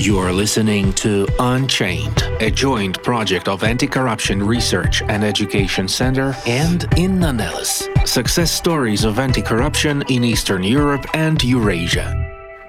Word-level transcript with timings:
You 0.00 0.16
are 0.20 0.32
listening 0.32 0.92
to 0.92 1.26
Unchained, 1.40 2.22
a 2.38 2.52
joint 2.52 3.02
project 3.02 3.48
of 3.48 3.64
Anti 3.64 3.88
Corruption 3.88 4.40
Research 4.40 5.02
and 5.02 5.24
Education 5.24 5.88
Center 5.88 6.36
and 6.46 6.86
Inna 6.96 7.32
Nelles. 7.32 7.88
Success 8.04 8.52
stories 8.52 9.04
of 9.04 9.18
anti 9.18 9.42
corruption 9.42 10.04
in 10.08 10.22
Eastern 10.22 10.62
Europe 10.62 11.04
and 11.14 11.42
Eurasia. 11.42 12.14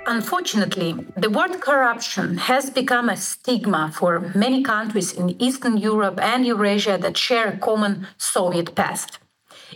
Unfortunately, 0.07 0.96
the 1.15 1.29
word 1.29 1.62
corruption 1.62 2.36
has 2.38 2.71
become 2.71 3.10
a 3.10 3.16
stigma 3.16 3.91
for 3.93 4.32
many 4.34 4.64
countries 4.64 5.14
in 5.14 5.39
Eastern 5.39 5.77
Europe 5.77 6.20
and 6.20 6.48
Eurasia 6.48 6.98
that 6.98 7.16
share 7.16 7.50
a 7.50 7.57
common 7.57 8.07
Soviet 8.18 8.73
past. 8.73 9.20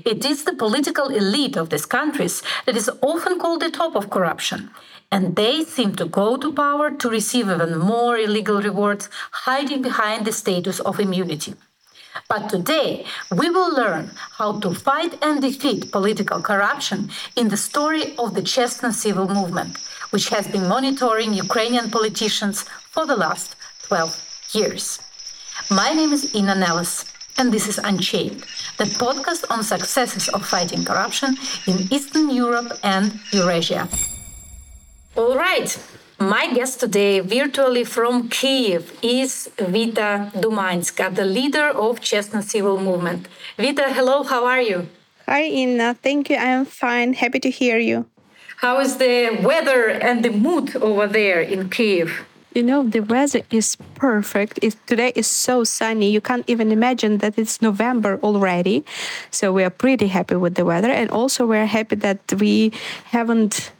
It 0.03 0.25
is 0.25 0.43
the 0.43 0.55
political 0.55 1.09
elite 1.09 1.55
of 1.55 1.69
these 1.69 1.85
countries 1.85 2.41
that 2.65 2.75
is 2.75 2.89
often 3.03 3.37
called 3.37 3.61
the 3.61 3.69
top 3.69 3.95
of 3.95 4.09
corruption, 4.09 4.71
and 5.13 5.35
they 5.35 5.63
seem 5.63 5.93
to 5.95 6.05
go 6.05 6.37
to 6.37 6.51
power 6.51 6.89
to 6.89 7.07
receive 7.07 7.47
even 7.47 7.77
more 7.77 8.17
illegal 8.17 8.59
rewards, 8.59 9.09
hiding 9.45 9.81
behind 9.83 10.25
the 10.25 10.31
status 10.31 10.79
of 10.79 10.99
immunity. 10.99 11.53
But 12.27 12.49
today, 12.49 13.05
we 13.39 13.47
will 13.51 13.71
learn 13.75 14.05
how 14.39 14.59
to 14.61 14.73
fight 14.73 15.13
and 15.21 15.39
defeat 15.39 15.91
political 15.91 16.41
corruption 16.41 17.11
in 17.35 17.49
the 17.49 17.57
story 17.57 18.15
of 18.17 18.33
the 18.33 18.41
Chesno 18.41 18.89
civil 18.91 19.27
movement, 19.27 19.77
which 20.09 20.29
has 20.29 20.47
been 20.47 20.67
monitoring 20.67 21.33
Ukrainian 21.45 21.91
politicians 21.91 22.63
for 22.93 23.05
the 23.05 23.15
last 23.25 23.55
12 23.83 24.49
years. 24.53 24.99
My 25.69 25.93
name 25.93 26.11
is 26.11 26.33
Inna 26.33 26.55
Nelles, 26.55 27.05
and 27.37 27.51
this 27.53 27.67
is 27.67 27.77
Unchained, 27.77 28.41
the 28.79 28.89
podcast 29.03 29.43
on 29.51 29.63
successes 29.63 30.27
of 30.29 30.43
fighting 30.43 30.83
corruption 30.83 31.37
in 31.67 31.77
Eastern 31.95 32.31
Europe 32.31 32.71
and 32.81 33.19
Eurasia. 33.31 33.87
All 35.15 35.37
right. 35.37 35.77
My 36.19 36.51
guest 36.51 36.79
today, 36.79 37.19
virtually 37.19 37.83
from 37.83 38.29
Kiev, 38.29 38.97
is 39.03 39.47
Vita 39.59 40.31
Dumanska, 40.33 41.13
the 41.13 41.23
leader 41.23 41.69
of 41.69 41.99
Chesno 41.99 42.41
Civil 42.41 42.79
Movement. 42.79 43.27
Vita, 43.55 43.93
hello, 43.93 44.23
how 44.23 44.47
are 44.47 44.61
you? 44.61 44.87
Hi, 45.27 45.43
Inna. 45.43 45.93
Thank 45.93 46.31
you. 46.31 46.37
I'm 46.37 46.65
fine. 46.65 47.13
Happy 47.13 47.39
to 47.41 47.51
hear 47.51 47.77
you. 47.77 48.07
How 48.57 48.79
is 48.79 48.97
the 48.97 49.37
weather 49.43 49.89
and 49.89 50.25
the 50.25 50.31
mood 50.31 50.75
over 50.77 51.05
there 51.05 51.41
in 51.41 51.69
Kiev? 51.69 52.25
You 52.55 52.63
know, 52.63 52.81
the 52.81 53.01
weather 53.01 53.41
is 53.51 53.75
perfect. 53.93 54.57
It, 54.63 54.75
today 54.87 55.13
is 55.15 55.27
so 55.27 55.63
sunny. 55.63 56.09
You 56.09 56.21
can't 56.21 56.45
even 56.47 56.71
imagine 56.71 57.19
that 57.19 57.37
it's 57.37 57.61
November 57.61 58.19
already. 58.23 58.83
So 59.29 59.53
we 59.53 59.63
are 59.63 59.69
pretty 59.69 60.07
happy 60.07 60.37
with 60.37 60.55
the 60.55 60.65
weather. 60.65 60.89
And 60.89 61.11
also, 61.11 61.45
we're 61.45 61.67
happy 61.67 61.97
that 61.97 62.33
we 62.39 62.71
haven't 63.05 63.71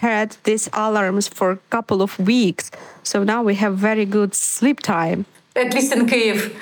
had 0.00 0.36
these 0.44 0.68
alarms 0.72 1.28
for 1.28 1.50
a 1.50 1.56
couple 1.70 2.02
of 2.02 2.18
weeks. 2.18 2.70
So 3.02 3.24
now 3.24 3.42
we 3.42 3.54
have 3.56 3.76
very 3.76 4.04
good 4.04 4.34
sleep 4.34 4.80
time. 4.80 5.26
At 5.56 5.74
least 5.74 5.92
in 5.92 6.06
Kiev. 6.06 6.54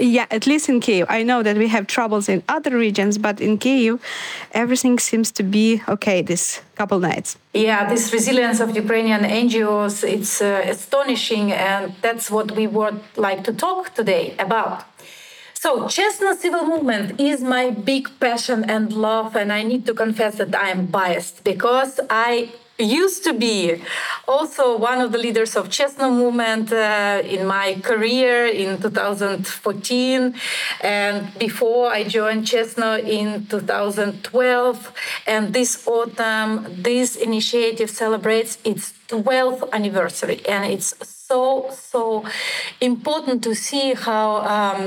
Yeah, 0.00 0.26
at 0.30 0.46
least 0.46 0.68
in 0.70 0.80
Kiev. 0.80 1.06
I 1.10 1.22
know 1.22 1.42
that 1.42 1.58
we 1.58 1.68
have 1.68 1.86
troubles 1.86 2.28
in 2.28 2.42
other 2.48 2.76
regions, 2.76 3.18
but 3.18 3.38
in 3.40 3.58
Kiev, 3.58 4.00
everything 4.52 4.98
seems 4.98 5.30
to 5.32 5.42
be 5.42 5.82
okay 5.86 6.22
this 6.22 6.62
couple 6.74 6.98
nights. 6.98 7.36
Yeah, 7.52 7.86
this 7.86 8.10
resilience 8.12 8.60
of 8.60 8.74
Ukrainian 8.74 9.20
NGOs, 9.20 10.02
it's 10.02 10.40
uh, 10.40 10.62
astonishing, 10.64 11.52
and 11.52 11.94
that's 12.00 12.30
what 12.30 12.52
we 12.52 12.66
would 12.66 12.98
like 13.16 13.44
to 13.44 13.52
talk 13.52 13.94
today 13.94 14.34
about. 14.38 14.84
So, 15.52 15.86
Chesno 15.88 16.32
Civil 16.34 16.64
Movement 16.64 17.20
is 17.20 17.42
my 17.42 17.68
big 17.68 18.08
passion 18.18 18.64
and 18.64 18.90
love, 18.94 19.36
and 19.36 19.52
I 19.52 19.62
need 19.62 19.84
to 19.84 19.92
confess 19.92 20.36
that 20.36 20.54
I 20.54 20.70
am 20.70 20.86
biased 20.86 21.44
because 21.44 22.00
I 22.08 22.52
used 22.80 23.24
to 23.24 23.32
be 23.32 23.82
also 24.26 24.76
one 24.76 25.00
of 25.00 25.12
the 25.12 25.18
leaders 25.18 25.56
of 25.56 25.68
Chesno 25.68 26.10
movement 26.10 26.72
uh, 26.72 27.22
in 27.24 27.46
my 27.46 27.74
career 27.82 28.46
in 28.46 28.80
2014 28.80 30.34
and 30.82 31.38
before 31.38 31.90
I 31.90 32.04
joined 32.04 32.46
Chesno 32.46 32.98
in 32.98 33.46
2012 33.46 34.92
and 35.26 35.52
this 35.52 35.86
autumn 35.86 36.66
this 36.82 37.16
initiative 37.16 37.90
celebrates 37.90 38.58
its 38.64 38.92
12th 39.08 39.70
anniversary. 39.72 40.40
And 40.46 40.64
it's 40.72 41.19
so 41.30 41.70
so 41.94 42.02
important 42.80 43.38
to 43.46 43.54
see 43.54 43.86
how 44.06 44.28
um, 44.56 44.84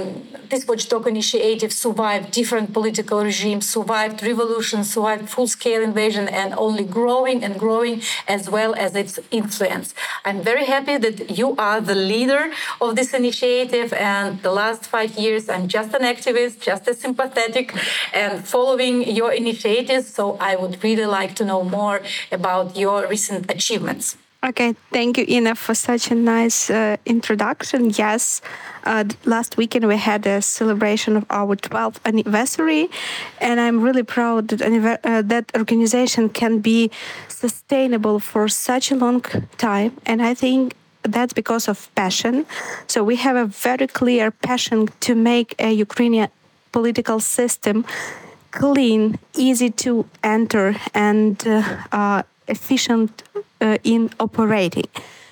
this 0.52 0.68
watchdog 0.68 1.08
initiative 1.08 1.72
survived 1.86 2.26
different 2.40 2.68
political 2.78 3.20
regimes 3.30 3.66
survived 3.78 4.18
revolutions 4.32 4.86
survived 4.96 5.26
full-scale 5.36 5.82
invasion 5.90 6.26
and 6.42 6.50
only 6.66 6.86
growing 7.00 7.38
and 7.46 7.54
growing 7.66 8.02
as 8.28 8.50
well 8.56 8.72
as 8.76 8.92
its 9.04 9.14
influence. 9.32 9.88
I'm 10.26 10.42
very 10.52 10.66
happy 10.66 10.98
that 11.06 11.18
you 11.40 11.56
are 11.68 11.80
the 11.92 11.96
leader 12.14 12.44
of 12.82 12.90
this 12.98 13.14
initiative 13.14 13.94
and 13.94 14.42
the 14.42 14.52
last 14.52 14.82
five 14.96 15.12
years 15.24 15.44
i'm 15.54 15.68
just 15.68 15.94
an 15.94 16.04
activist 16.14 16.56
just 16.70 16.84
as 16.88 17.00
sympathetic 17.00 17.68
and 18.14 18.34
following 18.54 18.96
your 19.20 19.32
initiatives 19.32 20.08
so 20.18 20.24
i 20.50 20.56
would 20.56 20.76
really 20.84 21.06
like 21.06 21.34
to 21.40 21.44
know 21.46 21.62
more 21.64 22.02
about 22.32 22.76
your 22.84 23.08
recent 23.08 23.44
achievements 23.50 24.18
Okay, 24.44 24.76
thank 24.92 25.18
you, 25.18 25.24
Inna, 25.26 25.56
for 25.56 25.74
such 25.74 26.12
a 26.12 26.16
nice 26.16 26.70
uh, 26.70 26.98
introduction. 27.06 27.92
Yes, 27.92 28.42
uh, 28.84 29.06
last 29.24 29.56
weekend 29.56 29.88
we 29.88 29.96
had 29.96 30.28
a 30.28 30.42
celebration 30.42 31.16
of 31.16 31.26
our 31.30 31.56
12th 31.56 32.00
anniversary, 32.04 32.90
and 33.40 33.62
I'm 33.62 33.80
really 33.80 34.04
proud 34.04 34.50
that 34.50 35.00
uh, 35.06 35.22
that 35.22 35.46
organization 35.56 36.28
can 36.28 36.60
be 36.60 36.92
sustainable 37.30 38.20
for 38.20 38.50
such 38.50 38.92
a 38.92 38.96
long 38.96 39.22
time. 39.58 39.94
And 40.06 40.22
I 40.22 40.34
think 40.34 40.76
that's 41.04 41.32
because 41.32 41.70
of 41.70 41.90
passion. 41.96 42.46
So 42.88 43.02
we 43.02 43.16
have 43.16 43.38
a 43.38 43.46
very 43.46 43.88
clear 43.88 44.30
passion 44.30 44.90
to 45.08 45.16
make 45.16 45.56
a 45.58 45.72
Ukrainian 45.72 46.28
political 46.74 47.22
system 47.22 47.86
clean, 48.52 49.18
easy 49.36 49.70
to 49.70 50.06
enter, 50.22 50.76
and 50.94 51.42
uh, 51.48 51.64
uh, 51.92 52.24
efficient 52.48 53.24
uh, 53.62 53.78
in 53.84 54.10
operating. 54.20 54.88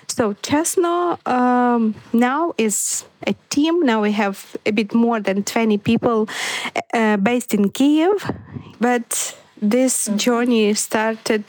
So 0.08 0.34
Chesno 0.42 1.18
um, 1.26 1.96
now 2.12 2.54
is 2.58 3.06
a 3.26 3.34
team. 3.50 3.86
Now 3.86 4.02
we 4.02 4.12
have 4.12 4.58
a 4.66 4.72
bit 4.72 4.94
more 4.94 5.22
than 5.22 5.44
20 5.44 5.78
people 5.78 6.28
uh, 6.94 7.18
based 7.18 7.54
in 7.54 7.70
Kiev, 7.70 8.30
but 8.80 9.38
this 9.62 10.10
journey 10.18 10.74
started 10.74 11.46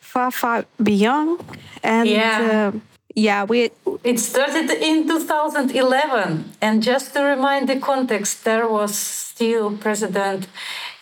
far, 0.00 0.30
far 0.30 0.64
beyond. 0.82 1.40
And 1.82 2.08
yeah. 2.08 2.72
Uh, 2.74 2.78
yeah, 3.14 3.44
we. 3.44 3.70
It 4.04 4.20
started 4.20 4.70
in 4.70 5.08
2011, 5.08 6.44
and 6.60 6.82
just 6.82 7.14
to 7.14 7.22
remind 7.22 7.68
the 7.68 7.80
context, 7.80 8.44
there 8.44 8.68
was 8.68 8.96
still 8.96 9.76
President 9.76 10.46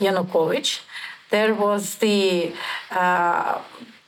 Yanukovych. 0.00 0.80
There 1.30 1.54
was 1.54 1.96
the 1.96 2.52
uh, 2.90 3.60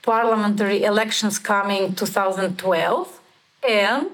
parliamentary 0.02 0.84
elections 0.84 1.38
coming 1.38 1.94
2012, 1.94 3.20
and 3.68 4.06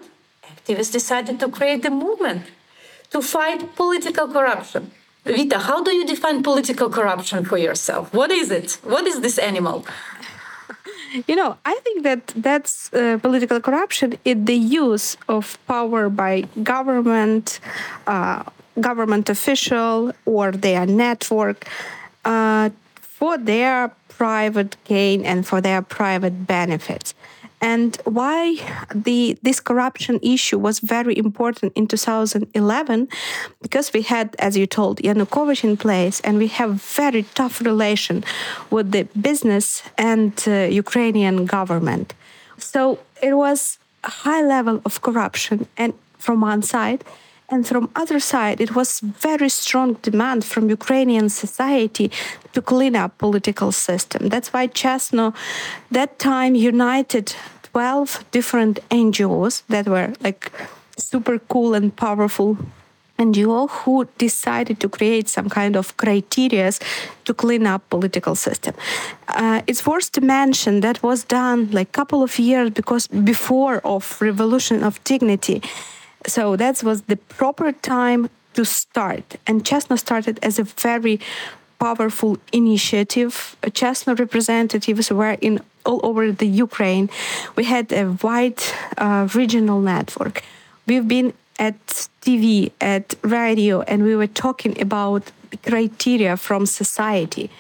activists 0.43 0.93
decided 0.93 1.39
to 1.41 1.49
create 1.49 1.85
a 1.85 1.91
movement 1.91 2.47
to 3.11 3.21
fight 3.21 3.77
political 3.77 4.27
corruption. 4.29 4.91
Vita, 5.25 5.59
how 5.59 5.83
do 5.83 5.91
you 5.95 6.07
define 6.07 6.43
political 6.43 6.91
corruption 6.91 7.45
for 7.45 7.59
yourself? 7.59 8.13
What 8.13 8.31
is 8.31 8.51
it? 8.51 8.79
What 8.83 9.07
is 9.07 9.21
this 9.21 9.39
animal? 9.39 9.87
You 11.29 11.37
know, 11.37 11.57
I 11.65 11.75
think 11.85 12.03
that 12.03 12.27
that's 12.35 12.93
uh, 12.93 13.19
political 13.23 13.61
corruption 13.61 14.19
is 14.25 14.37
the 14.45 14.57
use 14.57 15.17
of 15.29 15.57
power 15.69 16.09
by 16.09 16.43
government, 16.63 17.61
uh, 18.07 18.43
government 18.81 19.31
official, 19.31 20.13
or 20.27 20.51
their 20.51 20.85
network 20.87 21.69
uh, 22.25 22.71
for 23.25 23.39
their 23.39 23.91
private 24.19 24.77
gain 24.85 25.25
and 25.25 25.47
for 25.47 25.59
their 25.63 25.81
private 25.81 26.47
benefits. 26.47 27.15
And 27.61 27.97
why 28.05 28.39
the 29.07 29.39
this 29.43 29.61
corruption 29.61 30.19
issue 30.35 30.59
was 30.59 30.81
very 30.81 31.15
important 31.17 31.73
in 31.75 31.87
2011, 31.87 33.09
because 33.63 33.95
we 33.95 34.03
had, 34.03 34.27
as 34.39 34.57
you 34.57 34.67
told, 34.67 35.01
Yanukovych 35.01 35.65
in 35.65 35.77
place, 35.77 36.21
and 36.25 36.37
we 36.37 36.49
have 36.49 36.71
very 36.97 37.23
tough 37.35 37.63
relation 37.63 38.25
with 38.71 38.87
the 38.91 39.05
business 39.29 39.83
and 39.97 40.33
uh, 40.47 40.53
Ukrainian 40.85 41.47
government. 41.47 42.13
So 42.59 42.81
it 43.23 43.35
was 43.45 43.79
a 44.11 44.13
high 44.25 44.45
level 44.57 44.77
of 44.85 45.01
corruption, 45.01 45.57
and 45.83 45.93
from 46.19 46.43
one 46.43 46.63
side, 46.63 47.01
and 47.55 47.65
from 47.67 47.89
other 47.95 48.19
side, 48.19 48.61
it 48.61 48.75
was 48.75 49.01
very 49.01 49.49
strong 49.49 49.95
demand 50.03 50.45
from 50.45 50.69
Ukrainian 50.79 51.29
society 51.29 52.11
to 52.53 52.61
clean 52.61 52.97
up 52.97 53.11
political 53.19 53.71
system. 53.71 54.29
That's 54.29 54.53
why 54.53 54.67
Chesno 54.67 55.27
that 55.91 56.11
time 56.19 56.55
united 56.73 57.27
12 57.73 58.25
different 58.33 58.81
NGOs 58.91 59.63
that 59.69 59.87
were 59.87 60.13
like 60.27 60.51
super 60.99 61.39
cool 61.39 61.75
and 61.75 61.95
powerful 61.95 62.57
NGO 63.19 63.71
who 63.71 64.09
decided 64.19 64.81
to 64.81 64.89
create 64.89 65.29
some 65.29 65.49
kind 65.49 65.77
of 65.77 65.97
criterias 65.97 66.81
to 67.27 67.33
clean 67.35 67.67
up 67.67 67.89
political 67.89 68.35
system. 68.35 68.75
Uh, 69.29 69.63
it's 69.69 69.87
worth 69.87 70.11
to 70.13 70.21
mention 70.21 70.81
that 70.81 71.03
was 71.03 71.25
done 71.25 71.71
like 71.71 71.93
couple 71.93 72.23
of 72.23 72.39
years 72.39 72.71
because 72.71 73.07
before 73.07 73.81
of 73.85 74.21
revolution 74.21 74.83
of 74.83 75.03
dignity. 75.05 75.63
So 76.27 76.57
that 76.57 76.83
was 76.83 77.03
the 77.03 77.17
proper 77.17 77.73
time 77.73 78.31
to 78.55 78.65
start. 78.65 79.37
And 79.47 79.65
Chesno 79.65 79.97
started 79.99 80.39
as 80.43 80.59
a 80.59 80.65
very 80.65 81.21
powerful 81.79 82.39
initiative. 82.53 83.57
Chesno 83.73 84.15
representatives 84.15 85.11
were 85.11 85.37
in 85.41 85.61
all 85.85 86.01
over 86.03 86.33
the 86.33 86.47
Ukraine. 86.47 87.11
We 87.57 87.65
had 87.65 87.93
a 87.93 88.17
wide 88.23 88.63
uh, 88.97 89.29
regional 89.35 89.81
network. 89.81 90.43
We've 90.87 91.07
been 91.07 91.33
at 91.59 91.87
TV, 92.23 92.73
at 92.81 93.15
radio, 93.23 93.83
and 93.83 94.03
we 94.03 94.17
were 94.17 94.33
talking 94.45 94.81
about 94.81 95.31
criteria 95.63 96.37
from 96.37 96.67
society 96.67 97.51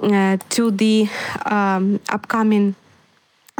uh, 0.00 0.36
to 0.50 0.70
the 0.70 1.08
um, 1.46 2.00
upcoming 2.08 2.74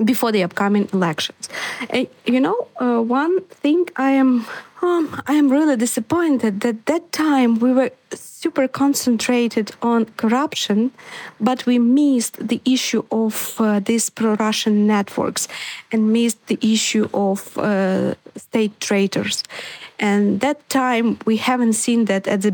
before 0.05 0.33
the 0.33 0.43
upcoming 0.43 0.89
elections. 0.93 1.49
Uh, 1.93 2.05
you 2.27 2.41
know, 2.41 2.69
uh, 2.81 3.01
one 3.01 3.41
thing 3.45 3.87
I 3.97 4.13
am 4.13 4.47
um, 4.81 5.21
I 5.27 5.35
am 5.35 5.49
really 5.49 5.77
disappointed 5.77 6.61
that 6.61 6.87
that 6.87 7.11
time 7.11 7.59
we 7.59 7.73
were 7.73 7.91
super 8.15 8.69
concentrated 8.69 9.73
on 9.83 10.05
corruption, 10.17 10.93
but 11.41 11.67
we 11.67 11.81
missed 11.81 12.47
the 12.47 12.61
issue 12.65 13.03
of 13.11 13.57
uh, 13.59 13.81
these 13.81 14.09
pro-Russian 14.09 14.87
networks 14.87 15.49
and 15.91 16.13
missed 16.13 16.47
the 16.47 16.59
issue 16.63 17.09
of 17.13 17.59
uh, 17.59 18.15
state 18.37 18.79
traitors. 18.81 19.43
And 19.99 20.41
that 20.41 20.69
time 20.69 21.19
we 21.27 21.39
haven't 21.39 21.73
seen 21.73 22.05
that 22.05 22.29
as 22.29 22.47
a 22.47 22.53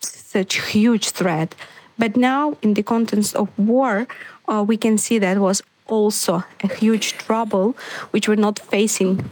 such 0.00 0.70
huge 0.70 1.10
threat. 1.10 1.54
But 1.98 2.16
now, 2.16 2.56
in 2.62 2.74
the 2.74 2.82
context 2.82 3.34
of 3.36 3.48
war, 3.58 4.06
uh, 4.48 4.64
we 4.66 4.76
can 4.76 4.98
see 4.98 5.18
that 5.18 5.38
was 5.38 5.62
also 5.88 6.44
a 6.62 6.68
huge 6.68 7.12
trouble 7.18 7.76
which 8.10 8.28
we're 8.28 8.36
not 8.36 8.58
facing 8.58 9.30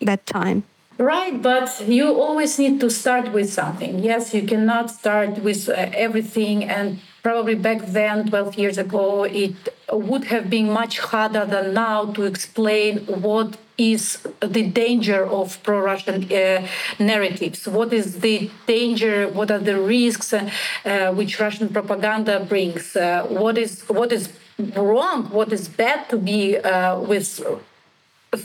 that 0.00 0.26
time. 0.26 0.64
Right, 1.00 1.40
but 1.40 1.82
you 1.88 2.12
always 2.12 2.58
need 2.58 2.78
to 2.80 2.90
start 2.90 3.32
with 3.32 3.50
something. 3.50 4.00
Yes, 4.00 4.34
you 4.34 4.42
cannot 4.42 4.90
start 4.90 5.38
with 5.38 5.66
uh, 5.70 5.72
everything, 5.94 6.64
and 6.64 6.98
probably 7.22 7.54
back 7.54 7.86
then, 7.86 8.28
12 8.28 8.58
years 8.58 8.76
ago, 8.76 9.24
it 9.24 9.54
would 9.90 10.24
have 10.24 10.50
been 10.50 10.70
much 10.70 10.98
harder 10.98 11.46
than 11.46 11.72
now 11.72 12.04
to 12.12 12.24
explain 12.24 12.98
what 13.06 13.56
is 13.78 14.18
the 14.40 14.62
danger 14.62 15.24
of 15.24 15.62
pro-Russian 15.62 16.30
uh, 16.30 16.66
narratives. 16.98 17.66
What 17.66 17.94
is 17.94 18.20
the 18.20 18.50
danger? 18.66 19.26
What 19.28 19.50
are 19.50 19.58
the 19.58 19.80
risks 19.80 20.34
uh, 20.34 21.12
which 21.14 21.40
Russian 21.40 21.70
propaganda 21.70 22.44
brings? 22.46 22.94
Uh, 22.94 23.26
what 23.28 23.56
is 23.56 23.80
what 23.88 24.12
is 24.12 24.28
wrong? 24.76 25.30
What 25.30 25.52
is 25.52 25.68
bad 25.68 26.08
to 26.10 26.16
be 26.16 26.58
uh, 26.58 26.98
with 27.00 27.40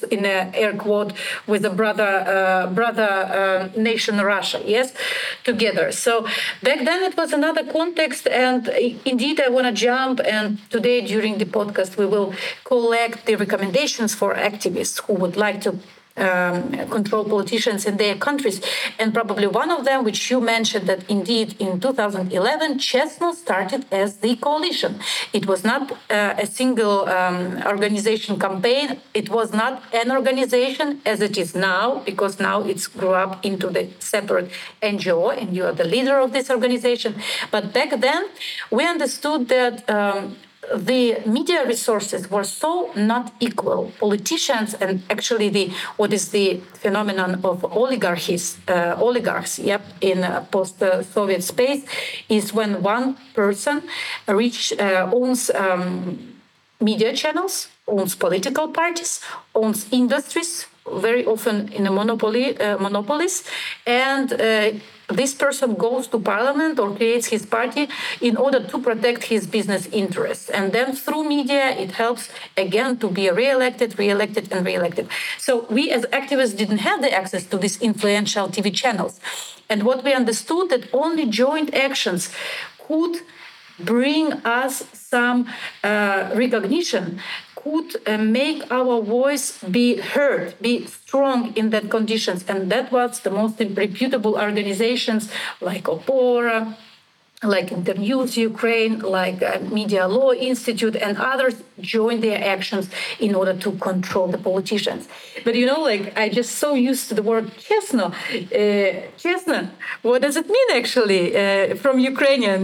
in 0.09 0.25
a 0.25 0.51
air 0.55 0.73
quote 0.73 1.13
with 1.45 1.63
a 1.63 1.69
brother 1.69 2.03
uh, 2.03 2.67
brother 2.67 3.03
uh, 3.03 3.69
nation 3.79 4.19
Russia 4.19 4.59
yes 4.65 4.93
together 5.43 5.91
so 5.91 6.23
back 6.63 6.83
then 6.83 7.03
it 7.03 7.15
was 7.15 7.31
another 7.31 7.63
context 7.71 8.27
and 8.27 8.67
indeed 9.05 9.39
I 9.39 9.49
want 9.49 9.67
to 9.67 9.71
jump 9.71 10.19
and 10.25 10.57
today 10.71 11.01
during 11.01 11.37
the 11.37 11.45
podcast 11.45 11.97
we 11.97 12.07
will 12.07 12.33
collect 12.63 13.27
the 13.27 13.35
recommendations 13.35 14.15
for 14.15 14.33
activists 14.33 15.01
who 15.03 15.13
would 15.13 15.37
like 15.37 15.61
to 15.61 15.77
um, 16.17 16.71
control 16.89 17.23
politicians 17.25 17.85
in 17.85 17.97
their 17.97 18.15
countries. 18.15 18.61
And 18.99 19.13
probably 19.13 19.47
one 19.47 19.71
of 19.71 19.85
them, 19.85 20.03
which 20.03 20.31
you 20.31 20.39
mentioned, 20.39 20.87
that 20.87 21.09
indeed 21.09 21.55
in 21.59 21.79
2011, 21.79 22.79
Chesno 22.79 23.33
started 23.33 23.85
as 23.91 24.17
the 24.17 24.35
coalition. 24.37 24.99
It 25.33 25.45
was 25.45 25.63
not 25.63 25.91
uh, 26.09 26.35
a 26.37 26.45
single 26.45 27.07
um, 27.09 27.61
organization 27.65 28.39
campaign. 28.39 28.99
It 29.13 29.29
was 29.29 29.53
not 29.53 29.83
an 29.93 30.11
organization 30.11 31.01
as 31.05 31.21
it 31.21 31.37
is 31.37 31.55
now, 31.55 32.01
because 32.05 32.39
now 32.39 32.61
it's 32.61 32.87
grew 32.87 33.13
up 33.13 33.43
into 33.45 33.67
the 33.67 33.89
separate 33.99 34.51
NGO, 34.81 35.37
and 35.37 35.55
you 35.55 35.65
are 35.65 35.73
the 35.73 35.83
leader 35.83 36.19
of 36.19 36.31
this 36.33 36.49
organization. 36.49 37.15
But 37.51 37.73
back 37.73 37.99
then, 37.99 38.29
we 38.71 38.85
understood 38.85 39.49
that 39.49 39.89
um, 39.89 40.37
the 40.73 41.21
media 41.25 41.65
resources 41.65 42.29
were 42.29 42.43
so 42.43 42.91
not 42.95 43.33
equal. 43.39 43.91
Politicians 43.99 44.73
and 44.75 45.03
actually 45.09 45.49
the 45.49 45.71
what 45.97 46.13
is 46.13 46.29
the 46.29 46.61
phenomenon 46.73 47.41
of 47.43 47.63
oligarchies, 47.65 48.57
uh, 48.67 48.95
oligarchs, 48.99 49.59
yep, 49.59 49.81
in 50.01 50.25
post-Soviet 50.51 51.43
space, 51.43 51.85
is 52.29 52.53
when 52.53 52.81
one 52.81 53.17
person 53.33 53.83
reach 54.27 54.73
uh, 54.79 55.09
owns 55.13 55.49
um, 55.51 56.35
media 56.81 57.13
channels, 57.13 57.67
owns 57.87 58.15
political 58.15 58.67
parties, 58.69 59.21
owns 59.53 59.87
industries, 59.91 60.67
very 60.93 61.25
often 61.25 61.71
in 61.73 61.87
a 61.87 61.91
monopoly, 61.91 62.57
uh, 62.59 62.77
monopolies, 62.77 63.43
and 63.85 64.33
uh, 64.33 64.71
this 65.07 65.33
person 65.33 65.75
goes 65.75 66.07
to 66.07 66.19
parliament 66.19 66.79
or 66.79 66.95
creates 66.95 67.27
his 67.27 67.45
party 67.45 67.87
in 68.21 68.37
order 68.37 68.65
to 68.65 68.79
protect 68.79 69.25
his 69.25 69.45
business 69.47 69.87
interests. 69.87 70.49
And 70.49 70.73
then 70.73 70.93
through 70.93 71.25
media, 71.25 71.69
it 71.69 71.91
helps 71.91 72.29
again 72.57 72.97
to 72.97 73.09
be 73.09 73.29
re-elected, 73.29 73.99
re-elected, 73.99 74.51
and 74.51 74.65
re-elected. 74.65 75.07
So 75.37 75.65
we 75.69 75.91
as 75.91 76.05
activists 76.05 76.57
didn't 76.57 76.79
have 76.79 77.01
the 77.01 77.13
access 77.13 77.45
to 77.47 77.57
these 77.57 77.81
influential 77.81 78.47
TV 78.47 78.73
channels. 78.73 79.19
And 79.69 79.83
what 79.83 80.03
we 80.03 80.13
understood 80.13 80.69
that 80.69 80.93
only 80.93 81.25
joint 81.25 81.73
actions 81.73 82.31
could 82.87 83.17
bring 83.79 84.31
us 84.45 84.85
some 84.93 85.47
uh, 85.83 86.31
recognition 86.33 87.19
could 87.65 87.89
uh, 88.05 88.17
make 88.39 88.59
our 88.71 89.01
voice 89.01 89.45
be 89.77 89.87
heard, 90.13 90.53
be 90.61 90.85
strong 90.85 91.39
in 91.59 91.71
that 91.71 91.89
conditions. 91.89 92.45
And 92.47 92.71
that 92.73 92.91
was 92.91 93.21
the 93.21 93.31
most 93.31 93.55
reputable 93.83 94.35
organizations 94.47 95.23
like 95.69 95.85
Opora, 95.95 96.75
like 97.43 97.71
Internews 97.71 98.37
Ukraine, 98.37 98.99
like 98.99 99.39
uh, 99.41 99.59
Media 99.79 100.07
Law 100.07 100.31
Institute, 100.51 100.95
and 100.95 101.17
others 101.17 101.55
joined 101.81 102.21
their 102.23 102.41
actions 102.55 102.85
in 103.19 103.31
order 103.39 103.55
to 103.65 103.71
control 103.89 104.27
the 104.27 104.41
politicians. 104.49 105.07
But 105.43 105.55
you 105.55 105.65
know, 105.65 105.81
like 105.81 106.03
I 106.23 106.29
just 106.29 106.51
so 106.63 106.69
used 106.75 107.09
to 107.09 107.13
the 107.19 107.23
word 107.31 107.45
chesno. 107.65 108.05
Uh, 108.05 109.07
chesno, 109.21 109.59
what 110.03 110.21
does 110.21 110.35
it 110.41 110.47
mean 110.55 110.69
actually 110.81 111.23
uh, 111.35 111.75
from 111.75 111.99
Ukrainian? 111.99 112.61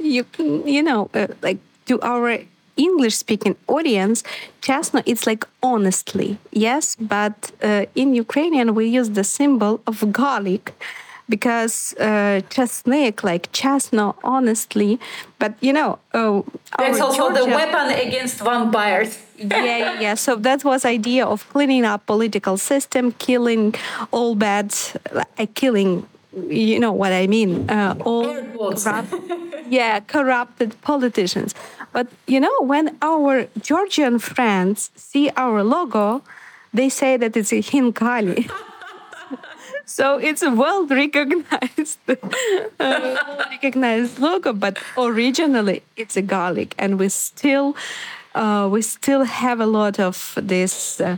You, 0.00 0.24
you 0.64 0.82
know, 0.82 1.10
uh, 1.12 1.26
like 1.42 1.58
to 1.88 2.00
our 2.00 2.38
English 2.76 3.16
speaking 3.16 3.56
audience, 3.66 4.22
chesno 4.62 5.02
it's 5.06 5.26
like 5.26 5.46
honestly, 5.62 6.38
yes, 6.52 6.96
but 6.96 7.52
uh, 7.62 7.86
in 7.94 8.14
Ukrainian 8.14 8.74
we 8.74 8.86
use 8.86 9.10
the 9.10 9.24
symbol 9.24 9.80
of 9.86 10.12
garlic 10.12 10.72
because 11.28 11.94
uh, 11.98 12.42
chesnik, 12.50 13.24
like 13.24 13.50
chesno, 13.52 14.14
honestly, 14.22 14.98
but 15.38 15.54
you 15.60 15.72
know, 15.72 15.98
uh, 16.12 16.42
that's 16.78 17.00
also 17.00 17.30
Georgia, 17.30 17.40
the 17.40 17.46
weapon 17.46 17.90
against 18.06 18.38
vampires. 18.40 19.18
yeah, 19.38 19.64
yeah, 19.64 20.00
yeah. 20.00 20.14
So 20.14 20.36
that 20.36 20.64
was 20.64 20.84
idea 20.84 21.24
of 21.26 21.48
cleaning 21.50 21.84
up 21.84 22.06
political 22.06 22.56
system, 22.56 23.12
killing 23.12 23.74
all 24.10 24.34
bad, 24.34 24.74
uh, 25.14 25.46
killing 25.54 26.06
you 26.48 26.80
know 26.80 26.92
what 26.92 27.12
I 27.12 27.26
mean, 27.26 27.68
uh, 27.70 27.94
all 28.04 28.24
corrupt, 28.76 29.14
yeah, 29.68 30.00
corrupted 30.00 30.80
politicians. 30.82 31.54
But 31.94 32.08
you 32.26 32.40
know, 32.40 32.56
when 32.60 32.98
our 33.00 33.46
Georgian 33.62 34.18
friends 34.18 34.90
see 34.96 35.30
our 35.36 35.62
logo, 35.62 36.22
they 36.72 36.88
say 36.88 37.16
that 37.16 37.36
it's 37.36 37.52
a 37.52 37.62
Khinkali. 37.62 38.50
so 39.86 40.18
it's 40.18 40.42
a 40.42 40.50
world 40.50 40.90
recognized 40.90 42.00
uh, 42.80 43.16
recognized 43.48 44.18
logo, 44.18 44.52
but 44.52 44.76
originally 44.98 45.84
it's 45.96 46.16
a 46.16 46.22
garlic, 46.22 46.74
and 46.78 46.98
we 46.98 47.08
still 47.08 47.76
uh, 48.34 48.68
we 48.68 48.82
still 48.82 49.22
have 49.22 49.60
a 49.60 49.66
lot 49.66 50.00
of 50.00 50.36
this. 50.42 51.00
Uh, 51.00 51.16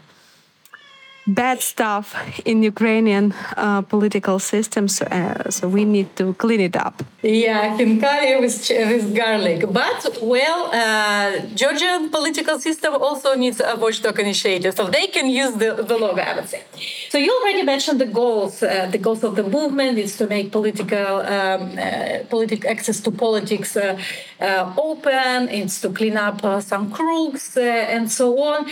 bad 1.27 1.61
stuff 1.61 2.15
in 2.45 2.63
Ukrainian 2.63 3.35
uh, 3.57 3.83
political 3.83 4.39
systems, 4.39 5.03
uh, 5.03 5.51
so 5.51 5.69
we 5.69 5.85
need 5.85 6.15
to 6.17 6.35
clean 6.35 6.61
it 6.61 6.77
up. 6.77 7.03
Yeah, 7.23 7.77
khinkali 7.77 8.41
with, 8.41 8.57
with 8.71 9.15
garlic. 9.15 9.61
But, 9.73 10.19
well, 10.23 10.71
uh, 10.73 11.41
Georgian 11.55 12.11
political 12.11 12.59
system 12.61 12.95
also 12.95 13.35
needs 13.35 13.61
a 13.61 13.77
watchdog 13.77 14.19
initiative, 14.21 14.75
so 14.75 14.87
they 14.87 15.09
can 15.09 15.29
use 15.29 15.53
the, 15.55 15.75
the 15.83 15.97
logo, 15.97 16.21
I 16.21 16.35
would 16.37 16.49
say. 16.49 16.63
So 17.11 17.19
you 17.19 17.37
already 17.41 17.63
mentioned 17.63 18.01
the 18.01 18.07
goals. 18.07 18.63
Uh, 18.63 18.87
the 18.91 18.99
goals 18.99 19.25
of 19.25 19.35
the 19.35 19.43
movement 19.43 19.99
is 19.99 20.17
to 20.19 20.27
make 20.27 20.53
political 20.53 21.21
um, 21.21 21.77
uh, 21.79 22.25
political 22.29 22.71
access 22.71 23.01
to 23.01 23.11
politics 23.11 23.77
uh, 23.77 23.99
open, 24.41 25.49
it's 25.49 25.81
to 25.81 25.91
clean 25.91 26.17
up 26.17 26.45
uh, 26.45 26.61
some 26.61 26.91
crooks 26.91 27.57
uh, 27.57 27.61
and 27.61 28.11
so 28.11 28.43
on. 28.43 28.67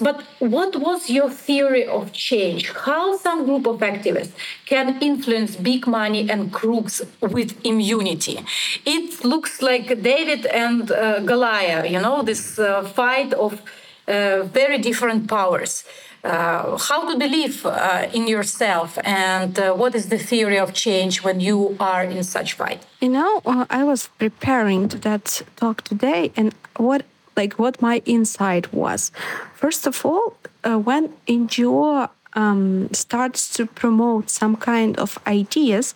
But 0.00 0.24
what 0.38 0.76
was 0.76 1.10
your 1.10 1.30
theory 1.30 1.86
of 1.86 2.12
change? 2.12 2.70
How 2.72 3.16
some 3.16 3.44
group 3.44 3.66
of 3.66 3.80
activists 3.80 4.32
can 4.66 5.00
influence 5.02 5.56
big 5.56 5.86
money 5.86 6.28
and 6.30 6.52
crooks 6.52 7.02
with 7.20 7.54
immunity? 7.64 8.40
It 8.84 9.24
looks 9.24 9.62
like 9.62 10.02
David 10.02 10.46
and 10.46 10.90
uh, 10.90 11.20
Goliath, 11.20 11.90
you 11.90 12.00
know, 12.00 12.22
this 12.22 12.58
uh, 12.58 12.82
fight 12.82 13.32
of 13.34 13.62
uh, 14.08 14.42
very 14.44 14.78
different 14.78 15.28
powers. 15.28 15.84
Uh, 16.26 16.76
how 16.76 17.08
to 17.08 17.16
believe 17.16 17.64
uh, 17.64 18.08
in 18.12 18.26
yourself 18.26 18.98
and 19.04 19.56
uh, 19.60 19.72
what 19.72 19.94
is 19.94 20.08
the 20.08 20.18
theory 20.18 20.58
of 20.58 20.74
change 20.74 21.22
when 21.22 21.38
you 21.38 21.76
are 21.78 22.02
in 22.02 22.24
such 22.24 22.54
fight? 22.54 22.84
You 23.00 23.10
know 23.10 23.42
uh, 23.46 23.64
i 23.70 23.84
was 23.84 24.08
preparing 24.18 24.88
to 24.88 24.98
that 24.98 25.42
talk 25.54 25.82
today 25.82 26.32
and 26.36 26.52
what 26.78 27.02
like 27.36 27.52
what 27.62 27.80
my 27.80 28.02
insight 28.06 28.72
was. 28.72 29.12
First 29.54 29.86
of 29.86 30.04
all 30.04 30.36
uh, 30.64 30.78
when 30.78 31.12
ngo 31.28 32.08
um, 32.32 32.88
starts 32.92 33.48
to 33.56 33.66
promote 33.66 34.28
some 34.28 34.56
kind 34.56 34.98
of 34.98 35.18
ideas 35.28 35.94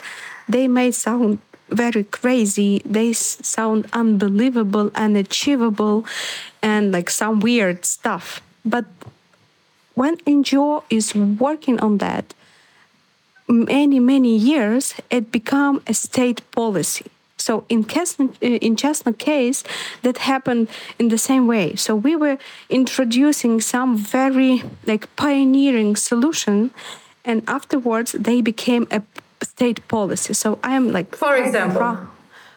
they 0.49 0.69
may 0.69 0.93
sound 0.93 1.39
very 1.71 2.05
crazy 2.05 2.83
they 2.85 3.13
sound 3.13 3.87
unbelievable 3.93 4.93
unachievable 4.95 6.05
and 6.63 6.93
like 6.93 7.11
some 7.11 7.41
weird 7.41 7.85
stuff. 7.85 8.41
But 8.65 8.85
when 9.95 10.17
NGO 10.19 10.83
is 10.91 11.15
working 11.15 11.81
on 11.81 11.99
that 11.99 12.35
many 13.49 13.99
many 13.99 14.37
years, 14.37 14.95
it 15.11 15.33
become 15.33 15.83
a 15.87 15.95
state 15.95 16.41
policy. 16.53 17.07
So 17.37 17.65
in 17.69 17.85
Chesno, 17.85 18.29
uh, 18.29 18.47
in 18.67 18.77
Chesno 18.77 19.13
case, 19.13 19.65
that 20.03 20.19
happened 20.19 20.69
in 20.99 21.09
the 21.09 21.19
same 21.19 21.47
way. 21.47 21.75
So 21.75 21.97
we 21.97 22.15
were 22.15 22.39
introducing 22.69 23.61
some 23.61 23.97
very 23.97 24.63
like 24.87 25.09
pioneering 25.17 25.97
solution, 25.97 26.71
and 27.25 27.43
afterwards 27.49 28.13
they 28.13 28.41
became 28.43 28.87
a 28.91 29.03
state 29.43 29.87
policy. 29.89 30.35
So 30.35 30.59
I 30.63 30.77
am 30.77 30.93
like, 30.93 31.17
for 31.17 31.35
example, 31.37 31.99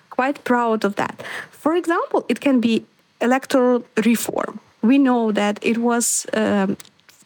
quite 0.09 0.43
proud 0.43 0.83
of 0.83 0.95
that. 0.95 1.23
For 1.51 1.75
example, 1.75 2.25
it 2.27 2.39
can 2.41 2.59
be 2.59 2.85
electoral 3.21 3.83
reform. 4.05 4.59
We 4.81 4.97
know 4.97 5.31
that 5.31 5.59
it 5.61 5.77
was 5.77 6.25
um, 6.33 6.75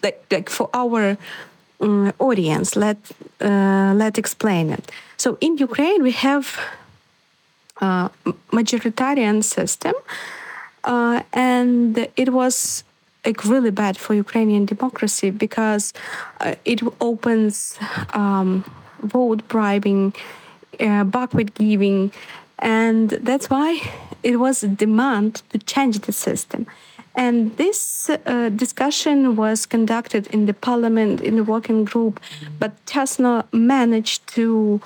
like, 0.04 0.26
like 0.32 0.50
for 0.50 0.70
our 0.74 1.18
um, 1.80 2.14
audience, 2.20 2.76
let 2.76 2.98
uh, 3.42 3.94
let 3.96 4.18
explain 4.18 4.70
it. 4.72 4.92
So 5.18 5.38
in 5.42 5.58
Ukraine, 5.58 6.04
we 6.04 6.12
have 6.12 6.60
a 7.82 8.10
majoritarian 8.52 9.44
system, 9.44 9.94
uh, 10.84 11.22
and 11.34 12.08
it 12.16 12.30
was 12.34 12.84
like 13.26 13.44
really 13.46 13.72
bad 13.72 13.98
for 13.98 14.14
Ukrainian 14.14 14.66
democracy 14.66 15.30
because 15.30 15.94
uh, 16.40 16.56
it 16.66 16.82
opens 17.02 17.78
um, 18.14 18.64
vote 19.02 19.48
bribing, 19.48 20.14
uh, 20.80 21.04
backward 21.04 21.54
giving, 21.56 22.12
and 22.60 23.10
that's 23.10 23.50
why 23.50 23.80
it 24.24 24.40
was 24.40 24.64
a 24.64 24.68
demand 24.68 25.44
to 25.52 25.58
change 25.60 26.00
the 26.00 26.14
system. 26.14 26.66
And 27.18 27.58
this 27.58 28.12
uh, 28.12 28.50
discussion 28.50 29.36
was 29.36 29.66
conducted 29.66 30.28
in 30.28 30.46
the 30.46 30.54
parliament 30.54 31.20
in 31.20 31.36
the 31.36 31.44
working 31.44 31.84
group, 31.84 32.20
but 32.60 32.74
Chesno 32.86 33.44
managed 33.52 34.28
to 34.36 34.80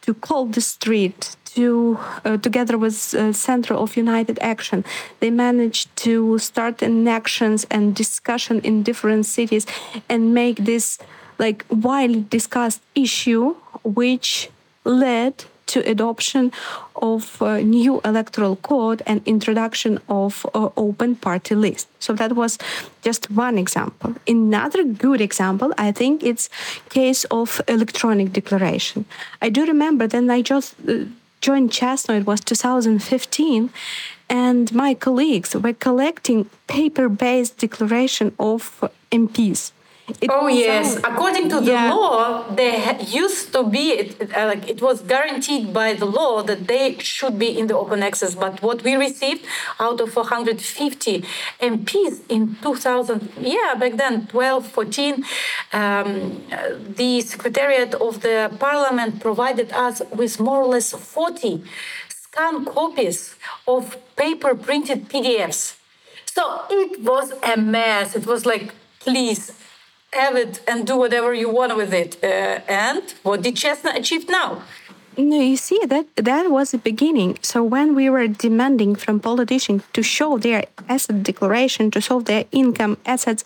to 0.00 0.14
call 0.14 0.46
the 0.46 0.60
street 0.60 1.36
to 1.54 1.98
uh, 2.24 2.36
together 2.38 2.76
with 2.78 3.14
uh, 3.14 3.32
Center 3.32 3.74
of 3.74 3.96
United 3.96 4.38
Action. 4.40 4.82
They 5.20 5.30
managed 5.30 5.94
to 6.04 6.38
start 6.38 6.82
an 6.82 7.06
actions 7.06 7.66
and 7.70 7.94
discussion 7.94 8.60
in 8.60 8.82
different 8.82 9.26
cities 9.26 9.66
and 10.08 10.34
make 10.34 10.56
this 10.64 10.98
like 11.38 11.64
widely 11.68 12.24
discussed 12.30 12.80
issue, 12.94 13.56
which 13.82 14.50
led 14.84 15.44
to 15.66 15.80
adoption 15.80 16.52
of 16.96 17.40
a 17.40 17.62
new 17.62 18.00
electoral 18.04 18.56
code 18.56 19.02
and 19.06 19.20
introduction 19.26 19.98
of 20.08 20.46
uh, 20.54 20.68
open 20.76 21.16
party 21.16 21.54
list. 21.54 21.88
So 21.98 22.12
that 22.14 22.32
was 22.34 22.58
just 23.02 23.30
one 23.30 23.58
example. 23.58 24.14
Another 24.26 24.84
good 24.84 25.20
example, 25.20 25.72
I 25.78 25.92
think, 25.92 26.22
it's 26.22 26.48
case 26.88 27.24
of 27.30 27.60
electronic 27.68 28.32
declaration. 28.32 29.04
I 29.42 29.48
do 29.50 29.66
remember 29.66 30.06
then 30.06 30.30
I 30.30 30.42
just 30.42 30.74
uh, 30.88 31.04
joined 31.40 31.70
Chesno. 31.70 32.16
It 32.16 32.26
was 32.26 32.40
2015, 32.40 33.70
and 34.30 34.74
my 34.74 34.94
colleagues 34.94 35.54
were 35.54 35.74
collecting 35.74 36.48
paper-based 36.66 37.58
declaration 37.58 38.34
of 38.38 38.82
MPs 39.12 39.72
it 40.06 40.28
oh 40.30 40.48
yes, 40.48 40.96
according 40.96 41.48
to 41.48 41.60
the 41.60 41.72
yeah. 41.72 41.92
law, 41.92 42.44
there 42.54 43.00
used 43.00 43.52
to 43.54 43.64
be 43.64 43.92
it, 43.92 44.36
uh, 44.36 44.46
like 44.46 44.68
it 44.68 44.82
was 44.82 45.00
guaranteed 45.00 45.72
by 45.72 45.94
the 45.94 46.04
law 46.04 46.42
that 46.42 46.66
they 46.66 46.98
should 46.98 47.38
be 47.38 47.58
in 47.58 47.68
the 47.68 47.76
open 47.76 48.02
access. 48.02 48.34
But 48.34 48.60
what 48.60 48.82
we 48.84 48.96
received 48.96 49.46
out 49.80 50.00
of 50.02 50.12
450 50.12 51.24
MPs 51.60 52.20
in 52.28 52.56
2000, 52.60 53.32
yeah, 53.40 53.74
back 53.78 53.96
then 53.96 54.26
12, 54.26 54.66
14, 54.66 55.24
um, 55.72 56.42
the 56.96 57.22
Secretariat 57.22 57.94
of 57.94 58.20
the 58.20 58.54
Parliament 58.60 59.20
provided 59.20 59.72
us 59.72 60.02
with 60.12 60.38
more 60.38 60.62
or 60.62 60.66
less 60.66 60.92
40 60.92 61.64
scanned 62.08 62.66
copies 62.66 63.36
of 63.66 63.96
paper 64.16 64.54
printed 64.54 65.08
PDFs. 65.08 65.76
So 66.26 66.62
it 66.68 67.00
was 67.00 67.32
a 67.42 67.56
mess. 67.56 68.14
It 68.14 68.26
was 68.26 68.44
like, 68.44 68.74
please 69.00 69.52
have 70.14 70.36
it 70.36 70.60
and 70.66 70.86
do 70.86 70.96
whatever 70.96 71.34
you 71.34 71.50
want 71.50 71.76
with 71.76 71.92
it. 71.92 72.16
Uh, 72.22 72.60
and 72.68 73.02
what 73.22 73.42
did 73.42 73.56
Chesno 73.56 73.90
achieve 73.94 74.28
now? 74.28 74.62
No, 75.16 75.40
you 75.40 75.56
see 75.56 75.80
that 75.86 76.06
that 76.16 76.50
was 76.50 76.72
the 76.72 76.78
beginning. 76.78 77.38
So 77.40 77.62
when 77.62 77.94
we 77.94 78.10
were 78.10 78.26
demanding 78.26 78.96
from 78.96 79.20
politicians 79.20 79.84
to 79.92 80.02
show 80.02 80.38
their 80.38 80.64
asset 80.88 81.22
declaration, 81.22 81.92
to 81.92 82.00
show 82.00 82.20
their 82.20 82.44
income 82.50 82.96
assets, 83.06 83.44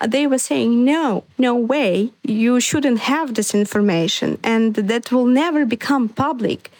uh, 0.00 0.06
they 0.06 0.26
were 0.26 0.38
saying 0.38 0.84
no, 0.84 1.24
no 1.38 1.54
way, 1.54 2.12
you 2.22 2.60
shouldn't 2.60 3.00
have 3.00 3.34
this 3.34 3.54
information, 3.54 4.38
and 4.42 4.74
that 4.74 5.10
will 5.10 5.24
never 5.24 5.64
become 5.64 6.10
public. 6.10 6.70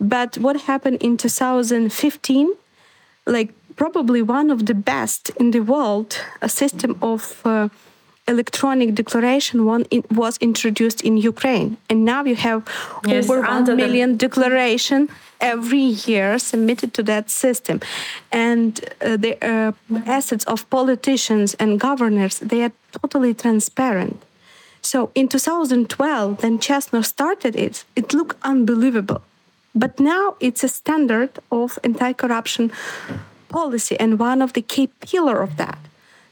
But 0.00 0.38
what 0.38 0.62
happened 0.62 1.02
in 1.02 1.16
2015? 1.16 2.54
Like 3.26 3.52
probably 3.74 4.22
one 4.22 4.50
of 4.50 4.66
the 4.66 4.74
best 4.74 5.30
in 5.30 5.50
the 5.50 5.60
world, 5.60 6.20
a 6.40 6.48
system 6.48 6.98
of 7.02 7.40
uh, 7.44 7.68
electronic 8.34 8.88
declaration 9.02 9.56
one 9.74 9.84
in, 9.94 10.02
was 10.22 10.34
introduced 10.48 11.00
in 11.08 11.14
Ukraine, 11.32 11.70
and 11.90 11.98
now 12.12 12.20
you 12.30 12.36
have 12.48 12.60
yes, 13.06 13.24
over 13.24 13.40
one 13.40 13.64
million 13.82 14.10
declaration 14.26 15.00
every 15.54 15.86
year 16.08 16.28
submitted 16.50 16.90
to 16.96 17.02
that 17.12 17.24
system, 17.44 17.76
and 18.48 18.70
uh, 18.80 19.16
the 19.24 19.32
uh, 19.52 19.72
assets 20.18 20.44
of 20.52 20.58
politicians 20.78 21.48
and 21.62 21.70
governors 21.88 22.34
they 22.50 22.60
are 22.66 22.74
totally 23.00 23.34
transparent. 23.44 24.16
So 24.92 24.98
in 25.14 25.28
2012, 25.28 26.42
when 26.42 26.58
Chesno 26.58 27.00
started 27.14 27.54
it, 27.66 27.84
it 27.94 28.06
looked 28.12 28.36
unbelievable, 28.42 29.22
but 29.74 29.92
now 30.00 30.24
it's 30.46 30.62
a 30.64 30.68
standard 30.68 31.30
of 31.50 31.78
anti-corruption 31.84 32.72
policy 33.48 33.94
and 34.00 34.18
one 34.18 34.42
of 34.42 34.50
the 34.54 34.62
key 34.62 34.88
pillar 35.06 35.40
of 35.46 35.56
that. 35.56 35.78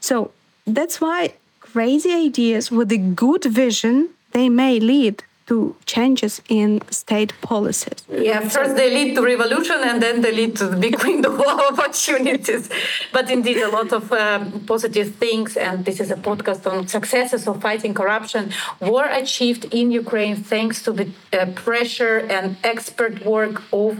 So 0.01 0.31
that's 0.65 0.99
why 0.99 1.33
crazy 1.71 2.13
ideas 2.13 2.71
with 2.71 2.91
a 2.91 2.97
good 2.97 3.43
vision, 3.45 4.09
they 4.31 4.49
may 4.49 4.79
lead 4.79 5.23
to 5.47 5.75
changes 5.85 6.41
in 6.47 6.81
state 6.89 7.33
policies. 7.41 7.99
Yeah, 8.09 8.39
first 8.47 8.75
they 8.75 8.89
lead 8.97 9.15
to 9.15 9.21
revolution 9.21 9.79
and 9.89 10.01
then 10.01 10.21
they 10.21 10.31
lead 10.31 10.55
to 10.57 10.67
the 10.67 10.77
big 10.77 11.03
window 11.07 11.31
of 11.33 11.79
opportunities. 11.79 12.69
But 13.11 13.29
indeed, 13.29 13.57
a 13.57 13.69
lot 13.69 13.91
of 13.91 14.11
um, 14.13 14.61
positive 14.73 15.15
things, 15.15 15.57
and 15.57 15.83
this 15.83 15.99
is 15.99 16.09
a 16.11 16.15
podcast 16.15 16.61
on 16.71 16.87
successes 16.87 17.47
of 17.49 17.61
fighting 17.61 17.93
corruption, 17.93 18.51
were 18.79 19.09
achieved 19.23 19.65
in 19.79 19.91
Ukraine 19.91 20.37
thanks 20.37 20.81
to 20.83 20.91
the 20.99 21.07
uh, 21.09 21.47
pressure 21.65 22.17
and 22.35 22.55
expert 22.63 23.25
work 23.25 23.55
of 23.73 23.91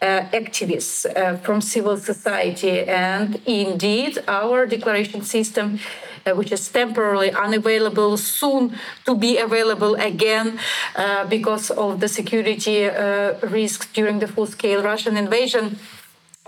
uh, 0.00 0.20
activists 0.32 1.06
uh, 1.06 1.36
from 1.38 1.60
civil 1.60 1.96
society. 1.96 2.80
And 2.86 3.40
indeed, 3.46 4.12
our 4.28 4.66
declaration 4.66 5.22
system, 5.22 5.80
which 6.34 6.52
is 6.52 6.68
temporarily 6.68 7.30
unavailable, 7.32 8.16
soon 8.16 8.74
to 9.04 9.14
be 9.14 9.38
available 9.38 9.94
again 9.96 10.58
uh, 10.96 11.24
because 11.26 11.70
of 11.70 12.00
the 12.00 12.08
security 12.08 12.86
uh, 12.86 13.34
risks 13.42 13.86
during 13.92 14.18
the 14.18 14.28
full 14.28 14.46
scale 14.46 14.82
Russian 14.82 15.16
invasion 15.16 15.78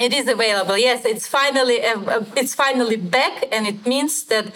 It 0.01 0.15
is 0.15 0.27
available. 0.29 0.79
Yes, 0.79 1.05
it's 1.05 1.29
finally 1.29 1.85
uh, 1.85 2.01
uh, 2.01 2.25
it's 2.35 2.55
finally 2.55 2.97
back, 2.97 3.45
and 3.53 3.67
it 3.67 3.87
means 3.87 4.25
that 4.33 4.47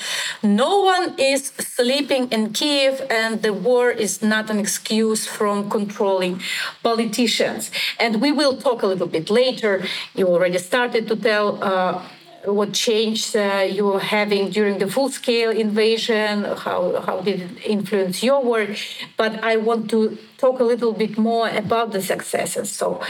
no 0.43 0.81
one 0.81 1.12
is 1.19 1.52
sleeping 1.59 2.33
in 2.33 2.54
Kiev, 2.54 3.02
and 3.11 3.43
the 3.43 3.52
war 3.52 3.90
is 3.90 4.23
not 4.23 4.49
an 4.49 4.59
excuse 4.59 5.26
from 5.26 5.69
controlling 5.69 6.40
politicians. 6.83 7.71
And 8.00 8.23
we 8.23 8.33
will 8.33 8.57
talk 8.57 8.83
a 8.83 8.87
little 8.87 9.07
bit 9.07 9.28
later. 9.28 9.85
You 10.14 10.28
already 10.28 10.59
started 10.59 11.09
to 11.09 11.16
tell. 11.16 11.62
Uh, 11.62 12.00
what 12.46 12.72
change 12.72 13.34
uh, 13.34 13.66
you 13.70 13.86
were 13.86 14.00
having 14.00 14.50
during 14.50 14.78
the 14.78 14.86
full-scale 14.86 15.50
invasion, 15.50 16.44
how, 16.44 17.00
how 17.06 17.20
did 17.20 17.40
it 17.40 17.66
influence 17.66 18.22
your 18.22 18.42
work. 18.42 18.76
But 19.16 19.42
I 19.42 19.56
want 19.56 19.90
to 19.90 20.18
talk 20.38 20.60
a 20.60 20.64
little 20.64 20.92
bit 20.92 21.16
more 21.16 21.48
about 21.48 21.92
the 21.92 22.02
successes. 22.02 22.70
So, 22.70 23.00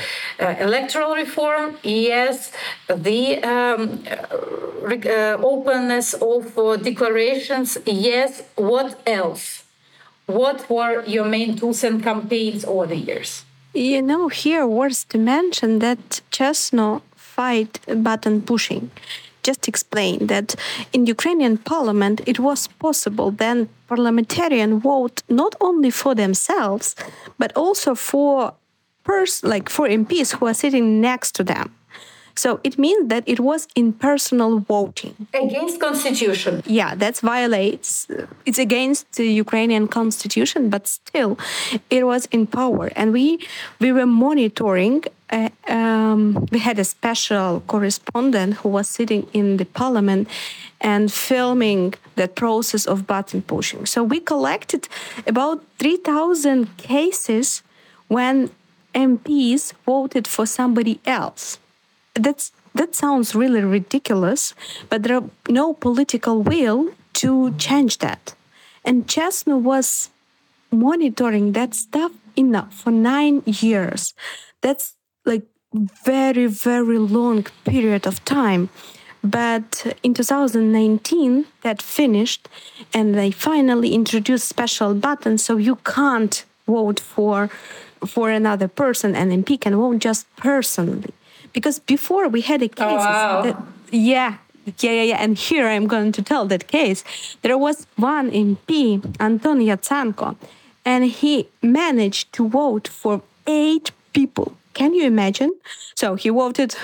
uh, 0.40 0.54
electoral 0.60 1.14
reform, 1.14 1.76
yes, 1.82 2.52
the 2.88 3.42
um, 3.42 4.04
uh, 4.06 5.36
openness 5.42 6.14
of 6.14 6.56
uh, 6.58 6.76
declarations, 6.76 7.78
yes. 7.86 8.42
What 8.54 9.00
else? 9.06 9.64
What 10.26 10.70
were 10.70 11.04
your 11.04 11.24
main 11.24 11.56
tools 11.56 11.84
and 11.84 12.02
campaigns 12.02 12.64
over 12.64 12.86
the 12.86 12.96
years? 12.96 13.44
You 13.74 14.02
know, 14.02 14.28
here 14.28 14.66
worth 14.66 15.08
to 15.08 15.18
mention 15.18 15.80
that 15.80 16.20
Chesno 16.30 17.02
fight 17.36 17.72
button 18.08 18.36
pushing 18.42 18.90
just 19.48 19.68
explain 19.68 20.26
that 20.32 20.48
in 20.94 21.06
Ukrainian 21.06 21.56
parliament 21.72 22.16
it 22.32 22.38
was 22.48 22.60
possible 22.86 23.28
then 23.44 23.68
parliamentarian 23.92 24.80
vote 24.80 25.16
not 25.28 25.52
only 25.60 25.90
for 25.90 26.12
themselves 26.14 26.86
but 27.40 27.50
also 27.64 27.94
for 27.94 28.54
pers- 29.04 29.44
like 29.44 29.68
for 29.68 29.86
MPs 29.86 30.34
who 30.34 30.46
are 30.46 30.54
sitting 30.54 31.00
next 31.00 31.34
to 31.36 31.44
them. 31.44 31.74
So 32.36 32.60
it 32.64 32.78
means 32.78 33.08
that 33.08 33.22
it 33.26 33.40
was 33.40 33.68
impersonal 33.76 34.58
voting 34.58 35.14
against 35.32 35.80
constitution. 35.80 36.62
Yeah, 36.66 36.94
that 36.96 37.18
violates. 37.18 38.08
It's 38.44 38.58
against 38.58 39.12
the 39.16 39.26
Ukrainian 39.26 39.86
constitution, 39.86 40.68
but 40.68 40.86
still, 40.86 41.38
it 41.90 42.04
was 42.06 42.26
in 42.26 42.46
power, 42.46 42.90
and 42.96 43.12
we 43.12 43.38
we 43.80 43.92
were 43.92 44.06
monitoring. 44.06 45.04
Uh, 45.30 45.48
um, 45.68 46.46
we 46.52 46.58
had 46.58 46.78
a 46.78 46.84
special 46.84 47.62
correspondent 47.66 48.54
who 48.58 48.68
was 48.68 48.86
sitting 48.88 49.26
in 49.32 49.56
the 49.56 49.64
parliament 49.64 50.28
and 50.80 51.10
filming 51.10 51.94
that 52.16 52.34
process 52.34 52.86
of 52.86 53.06
button 53.06 53.40
pushing. 53.42 53.86
So 53.86 54.04
we 54.04 54.20
collected 54.20 54.86
about 55.26 55.64
3,000 55.78 56.76
cases 56.76 57.62
when 58.08 58.50
MPs 58.94 59.72
voted 59.86 60.28
for 60.28 60.46
somebody 60.46 61.00
else 61.06 61.58
that's 62.14 62.52
that 62.75 62.94
sounds 62.94 63.35
really 63.35 63.62
ridiculous, 63.62 64.54
but 64.88 65.02
there 65.02 65.16
are 65.16 65.30
no 65.49 65.75
political 65.75 66.42
will 66.42 66.90
to 67.14 67.54
change 67.56 67.99
that. 67.99 68.35
And 68.85 69.06
Chesno 69.06 69.56
was 69.56 70.11
monitoring 70.73 71.52
that 71.52 71.75
stuff 71.75 72.12
enough 72.37 72.75
for 72.75 72.90
nine 72.90 73.42
years. 73.47 74.12
That's 74.61 74.97
like 75.25 75.44
very, 75.73 76.47
very 76.47 76.99
long 76.99 77.47
period 77.64 78.06
of 78.06 78.25
time. 78.25 78.71
But 79.23 79.97
in 80.02 80.12
2019, 80.12 81.47
that 81.62 81.80
finished, 81.80 82.49
and 82.92 83.14
they 83.14 83.30
finally 83.30 83.94
introduced 83.94 84.49
special 84.49 84.94
buttons, 84.94 85.44
so 85.44 85.56
you 85.56 85.76
can't 85.76 86.44
vote 86.66 87.00
for 87.00 87.49
for 88.04 88.28
another 88.28 88.68
person, 88.68 89.14
and 89.14 89.33
MP 89.33 89.59
can 89.59 89.75
vote 89.76 89.99
just 89.99 90.26
personally 90.37 91.14
because 91.54 91.78
before 91.78 92.28
we 92.28 92.42
had 92.42 92.61
a 92.61 92.66
oh, 92.66 92.68
case. 92.68 92.78
Oh, 92.78 92.96
wow. 92.96 93.42
that, 93.42 93.62
yeah, 93.90 94.37
yeah, 94.80 94.90
yeah, 94.90 95.02
yeah. 95.02 95.16
And 95.25 95.38
here 95.38 95.66
I'm 95.66 95.87
going 95.87 96.12
to 96.12 96.23
tell 96.23 96.44
that 96.46 96.68
case. 96.68 97.02
There 97.40 97.56
was 97.56 97.87
one 97.96 98.30
MP, 98.30 99.00
Anton 99.18 99.61
Yatsenko, 99.61 100.37
and 100.84 101.04
he 101.04 101.49
managed 101.62 102.34
to 102.34 102.49
vote 102.49 102.88
for 102.88 103.23
eight 103.46 103.92
people 104.12 104.56
can 104.75 104.95
you 104.95 105.04
imagine? 105.07 105.52
So 105.95 106.16
he 106.16 106.28
voted. 106.28 106.76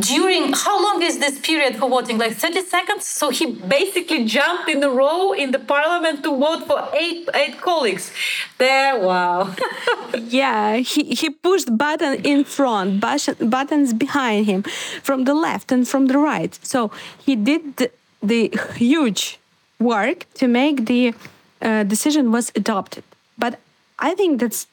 During 0.00 0.52
how 0.52 0.82
long 0.82 1.02
is 1.02 1.18
this 1.18 1.38
period 1.38 1.76
for 1.76 1.88
voting? 1.88 2.18
Like 2.18 2.32
30 2.32 2.62
seconds? 2.62 3.06
So 3.06 3.30
he 3.30 3.52
basically 3.52 4.24
jumped 4.24 4.68
in 4.68 4.82
a 4.82 4.90
row 4.90 5.32
in 5.32 5.50
the 5.50 5.58
parliament 5.58 6.22
to 6.24 6.30
vote 6.36 6.66
for 6.66 6.88
eight 6.94 7.28
eight 7.34 7.60
colleagues. 7.60 8.10
There, 8.58 8.98
wow. 8.98 9.54
yeah, 10.18 10.76
he, 10.76 11.14
he 11.14 11.30
pushed 11.30 11.76
button 11.76 12.14
in 12.24 12.44
front, 12.44 13.00
buttons 13.00 13.92
behind 13.92 14.46
him, 14.46 14.62
from 15.02 15.24
the 15.24 15.34
left 15.34 15.70
and 15.70 15.86
from 15.86 16.06
the 16.06 16.18
right. 16.18 16.58
So 16.62 16.90
he 17.24 17.36
did 17.36 17.76
the, 17.76 17.90
the 18.22 18.50
huge 18.74 19.38
work 19.78 20.26
to 20.34 20.48
make 20.48 20.86
the 20.86 21.14
uh, 21.62 21.84
decision 21.84 22.32
was 22.32 22.50
adopted. 22.54 23.04
But 23.36 23.60
I 23.98 24.14
think 24.14 24.40
that's 24.40 24.66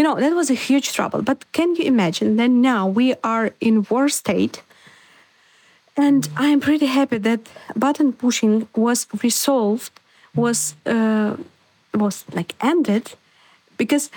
you 0.00 0.04
know 0.04 0.18
that 0.18 0.34
was 0.34 0.48
a 0.50 0.54
huge 0.54 0.94
trouble. 0.94 1.20
But 1.20 1.44
can 1.52 1.76
you 1.76 1.84
imagine 1.84 2.36
that 2.36 2.48
now 2.48 2.86
we 2.86 3.14
are 3.22 3.50
in 3.60 3.86
war 3.90 4.08
state? 4.08 4.62
And 5.96 6.26
i'm 6.36 6.60
pretty 6.60 6.86
happy 6.86 7.18
that 7.18 7.40
button 7.76 8.12
pushing 8.12 8.66
was 8.74 9.06
resolved 9.22 9.92
was 10.34 10.74
uh, 10.86 11.36
was 11.92 12.24
like 12.32 12.54
ended. 12.60 13.04
Because 13.76 14.10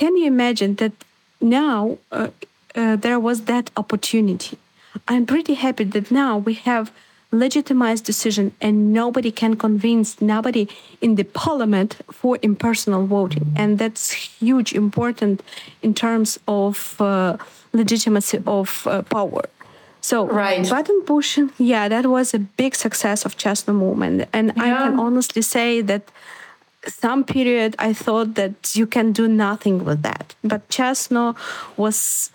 can 0.00 0.16
you 0.16 0.26
imagine 0.26 0.76
that 0.76 0.92
now 1.40 1.98
uh, 2.10 2.28
uh, 2.74 2.96
there 2.96 3.20
was 3.20 3.38
that 3.44 3.70
opportunity? 3.76 4.56
I'm 5.06 5.26
pretty 5.26 5.54
happy 5.54 5.84
that 5.84 6.10
now 6.10 6.38
we 6.38 6.54
have 6.70 6.90
legitimized 7.32 8.04
decision 8.04 8.52
and 8.60 8.92
nobody 8.92 9.30
can 9.30 9.56
convince 9.56 10.20
nobody 10.20 10.68
in 11.00 11.16
the 11.16 11.24
parliament 11.24 11.96
for 12.10 12.38
impersonal 12.42 13.06
voting 13.06 13.52
and 13.56 13.78
that's 13.78 14.12
huge 14.12 14.72
important 14.72 15.42
in 15.82 15.92
terms 15.92 16.38
of 16.46 17.00
uh, 17.00 17.36
legitimacy 17.72 18.40
of 18.46 18.86
uh, 18.86 19.02
power 19.02 19.42
so 20.00 20.26
right. 20.26 20.68
button 20.70 21.02
pushing 21.02 21.50
yeah 21.58 21.88
that 21.88 22.06
was 22.06 22.32
a 22.32 22.38
big 22.38 22.74
success 22.74 23.24
of 23.24 23.36
chesno 23.36 23.74
movement 23.74 24.28
and 24.32 24.52
yeah. 24.56 24.62
i 24.62 24.68
can 24.68 24.98
honestly 25.00 25.42
say 25.42 25.80
that 25.80 26.02
some 26.86 27.24
period 27.24 27.74
i 27.80 27.92
thought 27.92 28.34
that 28.34 28.76
you 28.76 28.86
can 28.86 29.10
do 29.10 29.26
nothing 29.26 29.84
with 29.84 30.02
that 30.02 30.36
but 30.44 30.68
chesno 30.68 31.34
was 31.76 32.30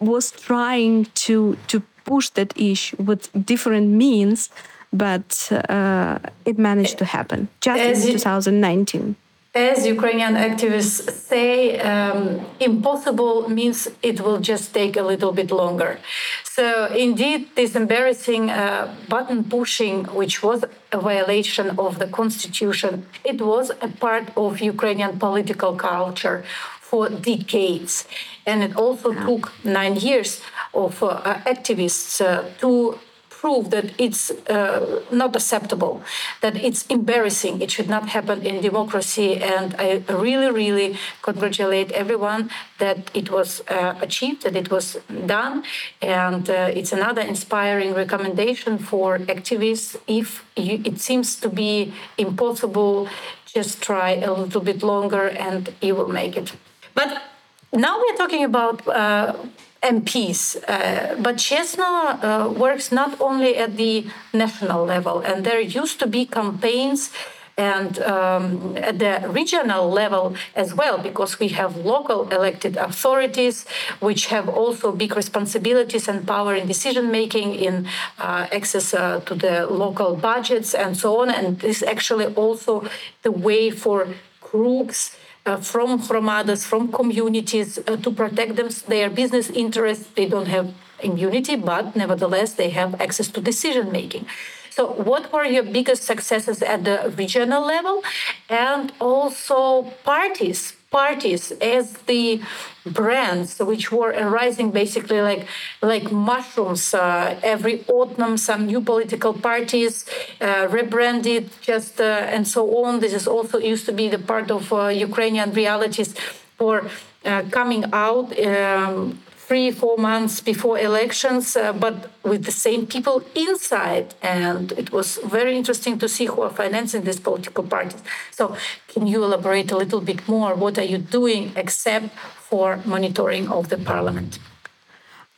was 0.00 0.32
trying 0.32 1.04
to 1.14 1.56
to 1.68 1.82
push 2.06 2.26
that 2.30 2.50
issue 2.56 2.96
with 3.08 3.22
different 3.52 3.88
means, 4.04 4.50
but 4.92 5.30
uh, 5.68 6.18
it 6.44 6.56
managed 6.58 6.96
to 6.98 7.04
happen 7.04 7.48
just 7.60 7.80
as 7.80 8.06
in 8.06 8.12
2019. 8.12 9.16
As 9.56 9.86
Ukrainian 9.86 10.34
activists 10.34 11.10
say, 11.32 11.80
um, 11.80 12.44
impossible 12.60 13.48
means 13.48 13.88
it 14.02 14.20
will 14.20 14.38
just 14.52 14.74
take 14.74 14.94
a 14.98 15.02
little 15.12 15.32
bit 15.32 15.50
longer. 15.50 15.98
So, 16.44 16.66
indeed, 17.06 17.40
this 17.54 17.74
embarrassing 17.74 18.50
uh, 18.50 18.94
button 19.08 19.44
pushing, 19.44 20.04
which 20.20 20.42
was 20.42 20.58
a 20.92 21.00
violation 21.00 21.66
of 21.78 21.98
the 21.98 22.06
constitution, 22.20 23.06
it 23.24 23.40
was 23.40 23.66
a 23.80 23.88
part 23.88 24.26
of 24.36 24.60
Ukrainian 24.60 25.18
political 25.18 25.72
culture 25.74 26.44
for 26.88 27.08
decades. 27.08 28.06
And 28.46 28.62
it 28.62 28.76
also 28.76 29.12
yeah. 29.12 29.26
took 29.26 29.52
nine 29.64 29.96
years 29.96 30.40
of 30.72 31.02
uh, 31.02 31.40
activists 31.44 32.20
uh, 32.20 32.44
to 32.60 32.98
prove 33.40 33.70
that 33.70 33.86
it's 33.98 34.30
uh, 34.30 35.02
not 35.12 35.36
acceptable, 35.36 36.02
that 36.40 36.56
it's 36.56 36.86
embarrassing. 36.86 37.60
It 37.60 37.70
should 37.70 37.88
not 37.88 38.08
happen 38.08 38.38
in 38.42 38.60
democracy. 38.60 39.30
And 39.54 39.74
I 39.78 40.02
really, 40.08 40.50
really 40.50 40.96
congratulate 41.22 41.92
everyone 41.92 42.50
that 42.78 42.98
it 43.14 43.30
was 43.30 43.62
uh, 43.68 43.94
achieved, 44.00 44.42
that 44.44 44.56
it 44.56 44.70
was 44.70 44.98
done. 45.26 45.64
And 46.00 46.48
uh, 46.48 46.78
it's 46.78 46.92
another 46.92 47.22
inspiring 47.22 47.94
recommendation 47.94 48.78
for 48.78 49.18
activists. 49.18 49.96
If 50.06 50.44
you, 50.56 50.80
it 50.84 50.98
seems 51.00 51.36
to 51.40 51.48
be 51.48 51.92
impossible, 52.16 53.08
just 53.46 53.82
try 53.82 54.10
a 54.28 54.32
little 54.32 54.62
bit 54.70 54.82
longer 54.82 55.28
and 55.28 55.62
you 55.80 55.94
will 55.94 56.08
make 56.08 56.36
it. 56.36 56.52
But 56.94 57.22
now 57.72 57.98
we're 57.98 58.16
talking 58.16 58.44
about 58.44 58.86
uh, 58.88 59.34
MPs. 59.82 60.56
Uh, 60.66 61.14
but 61.20 61.36
Chesno 61.36 61.84
uh, 61.84 62.48
works 62.50 62.90
not 62.90 63.20
only 63.20 63.56
at 63.56 63.76
the 63.76 64.06
national 64.32 64.84
level, 64.84 65.20
and 65.20 65.44
there 65.44 65.60
used 65.60 65.98
to 66.00 66.06
be 66.06 66.26
campaigns 66.26 67.10
and 67.58 67.98
um, 68.00 68.76
at 68.76 68.98
the 68.98 69.26
regional 69.30 69.90
level 69.90 70.36
as 70.54 70.74
well, 70.74 70.98
because 70.98 71.38
we 71.38 71.48
have 71.48 71.74
local 71.76 72.28
elected 72.28 72.76
authorities, 72.76 73.66
which 74.00 74.26
have 74.26 74.46
also 74.46 74.92
big 74.92 75.16
responsibilities 75.16 76.06
and 76.06 76.26
power 76.26 76.54
in 76.54 76.66
decision 76.66 77.10
making, 77.10 77.54
in 77.54 77.86
uh, 78.18 78.46
access 78.52 78.92
uh, 78.92 79.20
to 79.20 79.34
the 79.34 79.66
local 79.66 80.16
budgets, 80.16 80.74
and 80.74 80.96
so 80.98 81.22
on. 81.22 81.30
And 81.30 81.58
this 81.60 81.80
is 81.80 81.88
actually 81.88 82.26
also 82.34 82.86
the 83.22 83.32
way 83.32 83.70
for 83.70 84.06
crooks 84.42 85.16
uh, 85.46 85.56
from 85.56 85.98
hromadas, 86.00 86.66
from 86.66 86.92
communities 86.92 87.78
uh, 87.78 87.96
to 87.96 88.10
protect 88.10 88.56
them, 88.56 88.68
their 88.88 89.08
business 89.08 89.48
interests. 89.50 90.08
They 90.14 90.26
don't 90.28 90.48
have 90.48 90.74
immunity, 91.00 91.56
but 91.56 91.96
nevertheless 91.96 92.54
they 92.54 92.70
have 92.70 93.00
access 93.00 93.28
to 93.28 93.40
decision 93.40 93.92
making. 93.92 94.26
So, 94.70 94.92
what 94.92 95.32
were 95.32 95.44
your 95.44 95.62
biggest 95.62 96.02
successes 96.02 96.62
at 96.62 96.84
the 96.84 97.14
regional 97.16 97.64
level, 97.64 98.02
and 98.50 98.92
also 99.00 99.82
parties? 100.04 100.75
Parties 100.90 101.50
as 101.60 101.92
the 102.06 102.40
brands 102.86 103.58
which 103.58 103.90
were 103.90 104.10
arising 104.10 104.70
basically 104.70 105.20
like 105.20 105.46
like 105.82 106.12
mushrooms 106.12 106.94
uh, 106.94 107.38
every 107.42 107.84
autumn 107.88 108.36
some 108.36 108.66
new 108.66 108.80
political 108.80 109.32
parties 109.34 110.06
uh, 110.40 110.68
rebranded 110.70 111.50
just 111.60 112.00
uh, 112.00 112.34
and 112.34 112.46
so 112.46 112.84
on. 112.84 113.00
This 113.00 113.12
is 113.12 113.26
also 113.26 113.58
used 113.58 113.84
to 113.86 113.92
be 113.92 114.08
the 114.08 114.18
part 114.18 114.50
of 114.50 114.72
uh, 114.72 114.86
ukrainian 114.86 115.52
realities 115.52 116.14
for 116.56 116.84
uh, 117.24 117.42
coming 117.50 117.84
out 117.92 118.26
um, 118.38 119.18
three, 119.46 119.70
four 119.70 119.96
months 119.96 120.40
before 120.40 120.76
elections, 120.78 121.56
uh, 121.56 121.72
but 121.72 122.10
with 122.24 122.44
the 122.44 122.50
same 122.50 122.84
people 122.86 123.22
inside. 123.34 124.14
And 124.20 124.72
it 124.72 124.90
was 124.90 125.18
very 125.24 125.56
interesting 125.56 125.98
to 126.00 126.08
see 126.08 126.26
who 126.26 126.42
are 126.42 126.50
financing 126.50 127.04
these 127.04 127.20
political 127.20 127.62
parties. 127.62 128.02
So, 128.32 128.56
can 128.88 129.06
you 129.06 129.22
elaborate 129.22 129.70
a 129.70 129.76
little 129.76 130.00
bit 130.00 130.26
more? 130.28 130.54
What 130.54 130.78
are 130.78 130.88
you 130.92 130.98
doing 130.98 131.52
except 131.54 132.08
for 132.50 132.80
monitoring 132.84 133.48
of 133.48 133.68
the 133.68 133.78
parliament? 133.78 134.40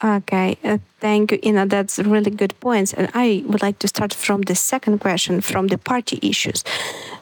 Okay, 0.03 0.57
uh, 0.63 0.79
thank 1.01 1.33
you, 1.33 1.39
Inna. 1.43 1.67
That's 1.67 1.99
really 1.99 2.31
good 2.31 2.55
points. 2.61 2.95
And 2.95 3.11
I 3.15 3.43
would 3.47 3.63
like 3.63 3.79
to 3.81 3.89
start 3.89 4.15
from 4.15 4.43
the 4.43 4.55
second 4.55 5.01
question, 5.01 5.41
from 5.41 5.67
the 5.67 5.77
party 5.77 6.19
issues. 6.23 6.63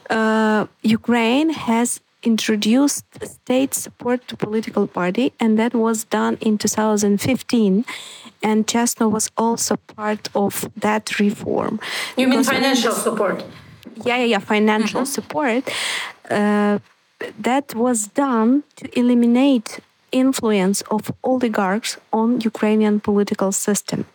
Uh, 0.09 0.67
Ukraine 0.83 1.49
has 1.49 1.99
introduced 2.23 3.05
state 3.23 3.73
support 3.73 4.27
to 4.27 4.35
political 4.35 4.87
party, 4.87 5.33
and 5.39 5.57
that 5.59 5.73
was 5.73 6.03
done 6.03 6.37
in 6.41 6.57
2015. 6.57 7.85
And 8.43 8.67
Chesno 8.67 9.09
was 9.09 9.31
also 9.37 9.75
part 9.95 10.29
of 10.35 10.69
that 10.77 11.19
reform. 11.19 11.79
You 12.15 12.27
mean 12.27 12.43
financial 12.43 12.93
support? 12.93 13.43
Yeah, 14.05 14.17
yeah, 14.17 14.25
yeah, 14.25 14.39
financial 14.39 15.01
mm-hmm. 15.01 15.11
support. 15.11 15.69
Uh, 16.29 16.79
that 17.39 17.73
was 17.73 18.07
done 18.07 18.63
to 18.75 18.99
eliminate 18.99 19.79
influence 20.11 20.81
of 20.91 21.11
oligarchs 21.23 21.97
on 22.13 22.41
Ukrainian 22.41 22.99
political 22.99 23.51
system. 23.51 24.05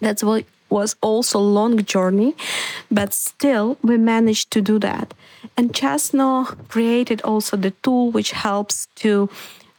That's 0.00 0.22
what 0.22 0.44
was 0.70 0.96
also 1.00 1.38
long 1.40 1.84
journey, 1.84 2.34
but 2.90 3.12
still 3.12 3.76
we 3.82 3.96
managed 3.98 4.50
to 4.52 4.60
do 4.62 4.78
that. 4.78 5.12
And 5.56 5.74
Chesno 5.74 6.44
created 6.68 7.22
also 7.22 7.56
the 7.56 7.72
tool 7.82 8.10
which 8.10 8.32
helps 8.32 8.86
to 8.96 9.28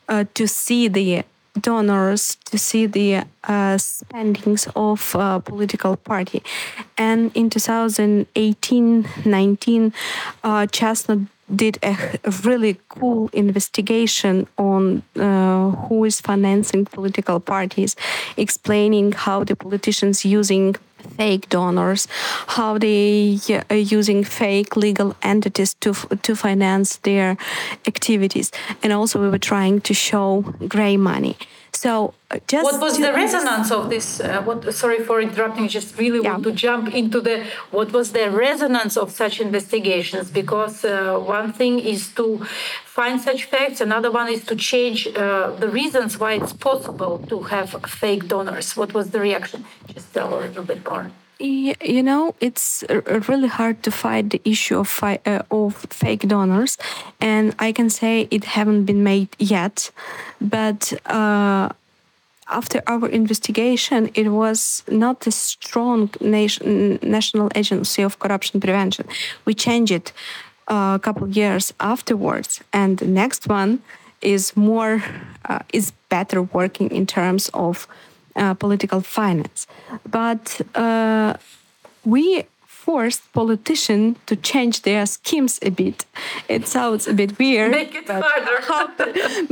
uh, 0.09 0.25
to 0.33 0.47
see 0.47 0.87
the 0.87 1.23
donors 1.59 2.37
to 2.45 2.57
see 2.57 2.85
the 2.85 3.25
uh, 3.43 3.77
spendings 3.77 4.69
of 4.75 5.15
uh, 5.15 5.39
political 5.39 5.97
party. 5.97 6.41
And 6.97 7.31
in 7.35 7.49
2018-19 7.49 9.93
uh, 10.43 10.67
Chesno 10.67 11.27
did 11.53 11.77
a, 11.83 11.97
a, 12.23 12.31
really 12.45 12.77
cool 12.87 13.29
investigation 13.33 14.47
on 14.57 15.03
uh, 15.19 15.71
who 15.71 16.05
is 16.05 16.21
financing 16.21 16.85
political 16.85 17.41
parties, 17.41 17.97
explaining 18.37 19.11
how 19.11 19.43
the 19.43 19.55
politicians 19.55 20.23
using 20.23 20.77
fake 21.17 21.49
donors, 21.49 22.07
how 22.47 22.77
they 22.77 23.39
are 23.69 23.75
using 23.75 24.23
fake 24.23 24.75
legal 24.75 25.15
entities 25.21 25.73
to 25.75 25.93
to 26.23 26.35
finance 26.35 26.97
their 27.03 27.37
activities, 27.87 28.51
and 28.83 28.93
also 28.93 29.19
we 29.21 29.29
were 29.29 29.39
trying 29.39 29.81
to 29.81 29.93
show 29.93 30.41
gray 30.67 30.97
money. 30.97 31.35
So 31.73 32.13
uh, 32.29 32.39
just 32.47 32.63
what 32.63 32.81
was 32.81 32.97
the 32.97 33.13
resonance 33.13 33.71
of 33.71 33.89
this? 33.89 34.19
Uh, 34.19 34.41
what? 34.43 34.73
Sorry 34.73 34.99
for 34.99 35.21
interrupting. 35.21 35.67
Just 35.67 35.97
really 35.97 36.21
yeah. 36.23 36.31
want 36.31 36.43
to 36.43 36.51
jump 36.51 36.93
into 36.93 37.21
the 37.21 37.45
what 37.71 37.91
was 37.93 38.11
the 38.11 38.29
resonance 38.29 38.97
of 38.97 39.11
such 39.11 39.39
investigations? 39.39 40.29
Because 40.29 40.83
uh, 40.83 41.17
one 41.17 41.53
thing 41.53 41.79
is 41.79 42.09
to 42.15 42.45
find 42.85 43.21
such 43.21 43.45
facts, 43.45 43.79
another 43.81 44.11
one 44.11 44.27
is 44.27 44.45
to 44.45 44.55
change 44.55 45.07
uh, 45.07 45.51
the 45.63 45.69
reasons 45.69 46.19
why 46.19 46.33
it's 46.33 46.53
possible 46.53 47.19
to 47.29 47.43
have 47.43 47.69
fake 47.87 48.27
donors. 48.27 48.75
What 48.75 48.93
was 48.93 49.11
the 49.11 49.19
reaction? 49.19 49.65
Just 49.87 50.13
tell 50.13 50.33
a 50.37 50.39
little 50.45 50.63
bit 50.63 50.85
more. 50.89 51.09
You 51.41 52.03
know, 52.03 52.35
it's 52.39 52.83
really 53.27 53.47
hard 53.47 53.81
to 53.83 53.91
fight 53.91 54.29
the 54.29 54.41
issue 54.45 54.77
of 54.77 54.99
uh, 55.03 55.41
of 55.49 55.75
fake 55.89 56.27
donors, 56.27 56.77
and 57.19 57.55
I 57.57 57.71
can 57.71 57.89
say 57.89 58.27
it 58.29 58.43
haven't 58.45 58.85
been 58.85 59.03
made 59.03 59.29
yet. 59.39 59.91
But 60.39 60.93
uh, 61.07 61.69
after 62.47 62.81
our 62.85 63.07
investigation, 63.09 64.11
it 64.13 64.29
was 64.29 64.83
not 64.87 65.25
a 65.25 65.31
strong 65.31 66.11
nation, 66.19 66.99
national 67.01 67.49
agency 67.55 68.03
of 68.03 68.19
corruption 68.19 68.59
prevention. 68.59 69.07
We 69.45 69.55
changed 69.55 69.91
it 69.91 70.13
uh, 70.67 70.93
a 70.95 70.99
couple 70.99 71.27
years 71.27 71.73
afterwards, 71.79 72.61
and 72.71 72.99
the 72.99 73.07
next 73.07 73.47
one 73.47 73.79
is 74.21 74.55
more 74.55 75.03
uh, 75.49 75.59
is 75.73 75.91
better 76.09 76.43
working 76.43 76.91
in 76.91 77.05
terms 77.07 77.49
of 77.53 77.87
uh, 78.35 78.53
political 78.53 79.01
finance. 79.01 79.67
But 80.09 80.61
uh, 80.75 81.35
we 82.05 82.45
forced 82.85 83.31
politicians 83.33 84.17
to 84.25 84.35
change 84.35 84.81
their 84.81 85.05
schemes 85.05 85.59
a 85.61 85.69
bit. 85.69 86.05
It 86.47 86.67
sounds 86.67 87.07
a 87.07 87.13
bit 87.13 87.37
weird. 87.37 87.71
Make 87.71 87.95
it 87.95 88.07
harder. 88.09 88.57
how, 88.71 88.89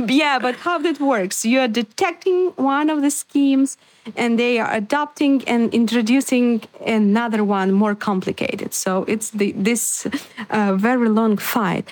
yeah, 0.06 0.38
but 0.40 0.56
how 0.56 0.78
that 0.78 0.98
works? 0.98 1.44
You 1.44 1.60
are 1.60 1.68
detecting 1.68 2.52
one 2.56 2.90
of 2.90 3.02
the 3.02 3.10
schemes 3.10 3.76
and 4.16 4.38
they 4.38 4.58
are 4.58 4.72
adopting 4.72 5.44
and 5.46 5.72
introducing 5.72 6.62
another 6.86 7.44
one 7.44 7.72
more 7.72 7.94
complicated. 7.94 8.74
So 8.74 9.04
it's 9.04 9.30
the, 9.30 9.52
this 9.52 10.06
uh, 10.50 10.74
very 10.74 11.08
long 11.08 11.36
fight 11.36 11.86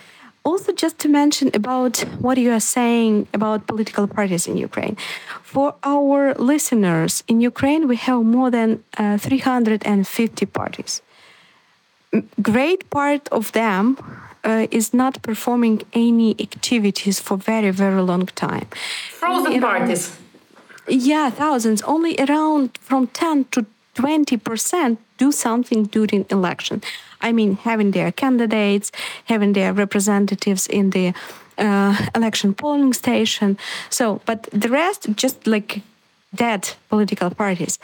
also 0.48 0.72
just 0.72 0.98
to 0.98 1.08
mention 1.08 1.50
about 1.60 1.94
what 2.24 2.36
you 2.38 2.50
are 2.58 2.66
saying 2.78 3.26
about 3.38 3.66
political 3.66 4.06
parties 4.06 4.44
in 4.50 4.56
Ukraine. 4.68 4.96
For 5.42 5.68
our 5.94 6.34
listeners, 6.52 7.12
in 7.30 7.36
Ukraine 7.52 7.82
we 7.92 7.96
have 8.08 8.20
more 8.36 8.50
than 8.58 8.68
uh, 8.96 9.18
350 9.18 10.46
parties. 10.46 11.02
Great 12.50 12.80
part 12.90 13.28
of 13.38 13.52
them 13.52 13.82
uh, 14.44 14.66
is 14.78 14.86
not 15.02 15.14
performing 15.28 15.76
any 15.92 16.30
activities 16.46 17.16
for 17.26 17.36
very 17.36 17.72
very 17.82 18.02
long 18.10 18.26
time. 18.46 18.66
Frozen 19.20 19.60
parties. 19.60 20.02
Yeah, 21.10 21.28
thousands. 21.44 21.82
Only 21.82 22.14
around 22.24 22.78
from 22.80 23.08
10 23.08 23.44
to 23.52 23.66
20% 23.94 24.96
do 25.18 25.32
something 25.32 25.84
during 25.84 26.24
election. 26.30 26.80
I 27.20 27.32
mean, 27.32 27.56
having 27.56 27.90
their 27.92 28.12
candidates, 28.12 28.92
having 29.24 29.52
their 29.52 29.72
representatives 29.72 30.66
in 30.66 30.90
the 30.90 31.12
uh, 31.58 31.96
election 32.14 32.54
polling 32.54 32.92
station. 32.92 33.58
So, 33.90 34.20
but 34.26 34.48
the 34.52 34.68
rest 34.68 35.08
just 35.16 35.46
like 35.46 35.82
dead 36.34 36.70
political 36.88 37.30
parties. 37.30 37.78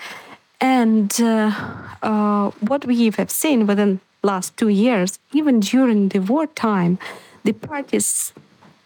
And 0.60 1.12
uh, 1.20 1.52
uh, 2.02 2.50
what 2.60 2.86
we 2.86 3.10
have 3.10 3.30
seen 3.30 3.66
within 3.66 4.00
last 4.22 4.56
two 4.56 4.68
years, 4.68 5.18
even 5.32 5.60
during 5.60 6.08
the 6.08 6.20
wartime, 6.20 6.98
the 7.44 7.52
parties 7.52 8.32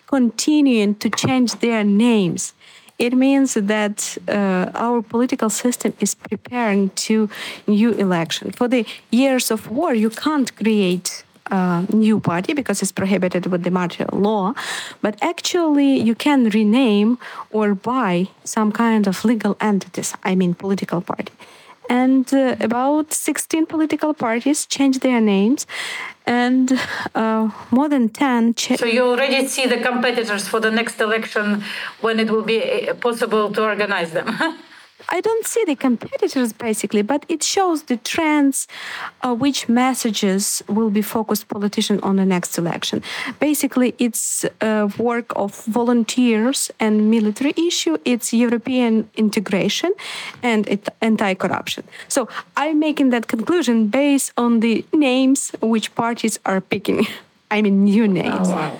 continuing 0.06 0.94
to 0.96 1.10
change 1.10 1.52
their 1.60 1.84
names 1.84 2.54
it 2.98 3.14
means 3.14 3.54
that 3.54 4.18
uh, 4.28 4.70
our 4.74 5.02
political 5.02 5.50
system 5.50 5.94
is 6.00 6.14
preparing 6.14 6.90
to 6.90 7.30
new 7.66 7.92
election. 7.92 8.50
For 8.50 8.68
the 8.68 8.84
years 9.10 9.50
of 9.50 9.70
war, 9.70 9.94
you 9.94 10.10
can't 10.10 10.54
create 10.56 11.24
a 11.50 11.86
new 11.92 12.20
party 12.20 12.52
because 12.52 12.82
it's 12.82 12.92
prohibited 12.92 13.46
with 13.46 13.62
the 13.62 13.70
martial 13.70 14.08
law, 14.12 14.54
but 15.00 15.16
actually 15.22 15.98
you 15.98 16.14
can 16.14 16.50
rename 16.50 17.18
or 17.50 17.74
buy 17.74 18.28
some 18.44 18.70
kind 18.72 19.06
of 19.06 19.24
legal 19.24 19.56
entities, 19.60 20.14
I 20.24 20.34
mean 20.34 20.54
political 20.54 21.00
party 21.00 21.32
and 21.88 22.32
uh, 22.34 22.56
about 22.60 23.12
16 23.12 23.66
political 23.66 24.14
parties 24.14 24.66
changed 24.66 25.00
their 25.00 25.20
names. 25.20 25.66
And 26.26 26.78
uh, 27.14 27.50
more 27.70 27.88
than 27.88 28.10
10 28.10 28.54
cha- 28.54 28.76
so 28.76 28.84
you 28.84 29.02
already 29.02 29.46
see 29.48 29.66
the 29.66 29.78
competitors 29.78 30.46
for 30.46 30.60
the 30.60 30.70
next 30.70 31.00
election 31.00 31.62
when 32.02 32.20
it 32.20 32.30
will 32.30 32.42
be 32.42 32.88
uh, 32.88 32.94
possible 32.94 33.50
to 33.52 33.62
organize 33.62 34.12
them 34.12 34.28
I 35.08 35.20
don't 35.20 35.46
see 35.46 35.64
the 35.64 35.76
competitors 35.76 36.52
basically, 36.52 37.02
but 37.02 37.24
it 37.28 37.42
shows 37.42 37.84
the 37.84 37.96
trends, 37.96 38.66
uh, 39.22 39.34
which 39.34 39.68
messages 39.68 40.62
will 40.68 40.90
be 40.90 41.02
focused 41.02 41.48
politician 41.48 42.00
on 42.02 42.16
the 42.16 42.24
next 42.26 42.58
election. 42.58 43.02
Basically, 43.38 43.94
it's 43.98 44.44
a 44.60 44.90
work 44.98 45.32
of 45.36 45.64
volunteers 45.64 46.70
and 46.80 47.10
military 47.10 47.54
issue. 47.56 47.96
It's 48.04 48.32
European 48.32 49.08
integration 49.16 49.92
and 50.42 50.68
it 50.68 50.88
anti-corruption. 51.00 51.84
So 52.08 52.28
I'm 52.56 52.78
making 52.78 53.10
that 53.10 53.28
conclusion 53.28 53.88
based 53.88 54.32
on 54.36 54.60
the 54.60 54.84
names 54.92 55.52
which 55.60 55.94
parties 55.94 56.38
are 56.44 56.60
picking. 56.60 57.06
I 57.50 57.62
mean, 57.62 57.84
new 57.84 58.06
names. 58.06 58.48
Oh, 58.48 58.52
wow. 58.52 58.78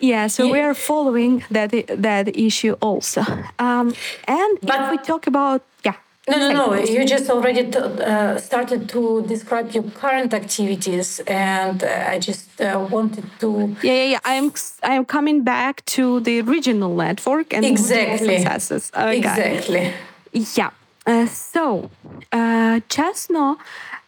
Yeah, 0.00 0.26
so 0.28 0.44
yeah. 0.44 0.52
we 0.52 0.60
are 0.60 0.74
following 0.74 1.44
that 1.50 1.70
that 2.02 2.36
issue 2.36 2.74
also. 2.80 3.22
Um, 3.58 3.94
and 4.28 4.58
but, 4.62 4.80
if 4.80 4.90
we 4.90 4.98
talk 4.98 5.26
about 5.26 5.62
yeah. 5.84 5.94
No, 6.28 6.38
no, 6.38 6.52
no. 6.52 6.74
You 6.74 7.04
just 7.04 7.30
already 7.30 7.70
t- 7.70 7.78
uh, 7.78 8.36
started 8.38 8.88
to 8.88 9.22
describe 9.28 9.70
your 9.70 9.84
current 9.84 10.34
activities, 10.34 11.20
and 11.20 11.84
uh, 11.84 12.12
I 12.14 12.18
just 12.18 12.60
uh, 12.60 12.86
wanted 12.90 13.24
to. 13.38 13.76
Yeah, 13.82 13.92
yeah, 13.92 14.04
yeah. 14.04 14.18
I'm 14.24 14.52
I'm 14.82 15.04
coming 15.04 15.44
back 15.44 15.84
to 15.96 16.20
the 16.20 16.42
regional 16.42 16.94
network 16.96 17.54
and 17.54 17.64
exactly 17.64 18.38
successes. 18.38 18.90
Okay. 18.94 19.18
Exactly. 19.18 19.92
Yeah. 20.32 20.70
Uh, 21.06 21.26
so, 21.26 21.90
uh, 22.32 22.80
Chesno 22.88 23.56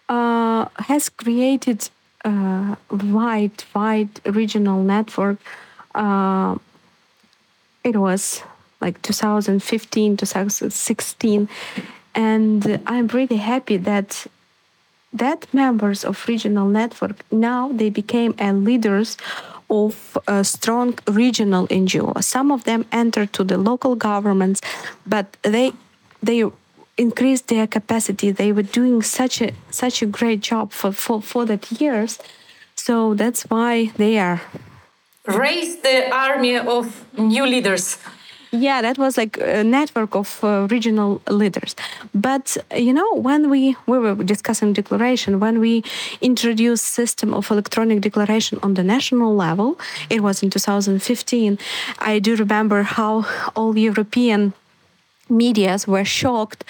uh, 0.09 0.67
has 0.79 1.09
created 1.09 1.89
a 2.25 2.77
wide, 2.91 3.63
wide 3.75 4.21
regional 4.27 4.83
network. 4.83 5.39
Uh, 5.99 6.57
it 7.83 7.97
was 7.97 8.43
like 8.81 9.03
2015, 9.03 10.17
2016 10.17 11.49
and 12.15 12.81
I'm 12.87 13.07
really 13.09 13.37
happy 13.37 13.77
that 13.77 14.27
that 15.13 15.53
members 15.55 16.05
of 16.05 16.29
regional 16.29 16.69
network 16.69 17.17
now 17.33 17.71
they 17.73 17.91
became 17.91 18.35
leaders 18.65 19.17
of 19.71 20.17
a 20.27 20.45
strong 20.45 20.99
regional 21.07 21.67
NGO. 21.69 22.23
Some 22.23 22.51
of 22.51 22.65
them 22.65 22.85
entered 22.91 23.33
to 23.35 23.45
the 23.45 23.59
local 23.59 23.95
governments, 23.97 24.61
but 25.07 25.37
they 25.43 25.73
they 26.23 26.45
increased 26.97 27.49
their 27.49 27.67
capacity. 27.67 28.31
They 28.31 28.53
were 28.53 28.63
doing 28.63 29.03
such 29.03 29.43
a 29.43 29.53
such 29.71 30.03
a 30.03 30.07
great 30.07 30.41
job 30.41 30.73
for 30.73 30.93
for, 30.93 31.23
for 31.23 31.45
that 31.47 31.71
years. 31.81 32.19
So 32.75 33.15
that's 33.15 33.43
why 33.51 33.93
they 33.97 34.19
are 34.19 34.41
raised 35.29 35.83
the 35.83 36.11
army 36.13 36.57
of 36.57 37.05
new 37.17 37.47
leaders. 37.47 37.99
Yeah, 38.51 38.81
that 38.81 38.97
was 38.97 39.19
like 39.19 39.37
a 39.37 39.63
network 39.63 40.15
of 40.15 40.43
uh, 40.43 40.67
regional 40.71 41.21
leaders. 41.29 41.77
But 42.15 42.57
you 42.75 42.95
know, 42.95 43.15
when 43.15 43.51
we 43.51 43.77
we 43.87 43.99
were 43.99 44.15
discussing 44.15 44.73
declaration, 44.73 45.39
when 45.39 45.61
we 45.61 45.85
introduced 46.23 46.87
system 46.87 47.35
of 47.35 47.51
electronic 47.51 48.01
declaration 48.01 48.59
on 48.63 48.75
the 48.75 48.83
national 48.83 49.37
level, 49.37 49.79
it 50.09 50.23
was 50.23 50.43
in 50.43 50.49
2015. 50.49 51.59
I 51.99 52.19
do 52.19 52.37
remember 52.37 52.83
how 52.85 53.27
all 53.55 53.77
European 53.77 54.55
medias 55.29 55.87
were 55.87 56.05
shocked 56.05 56.65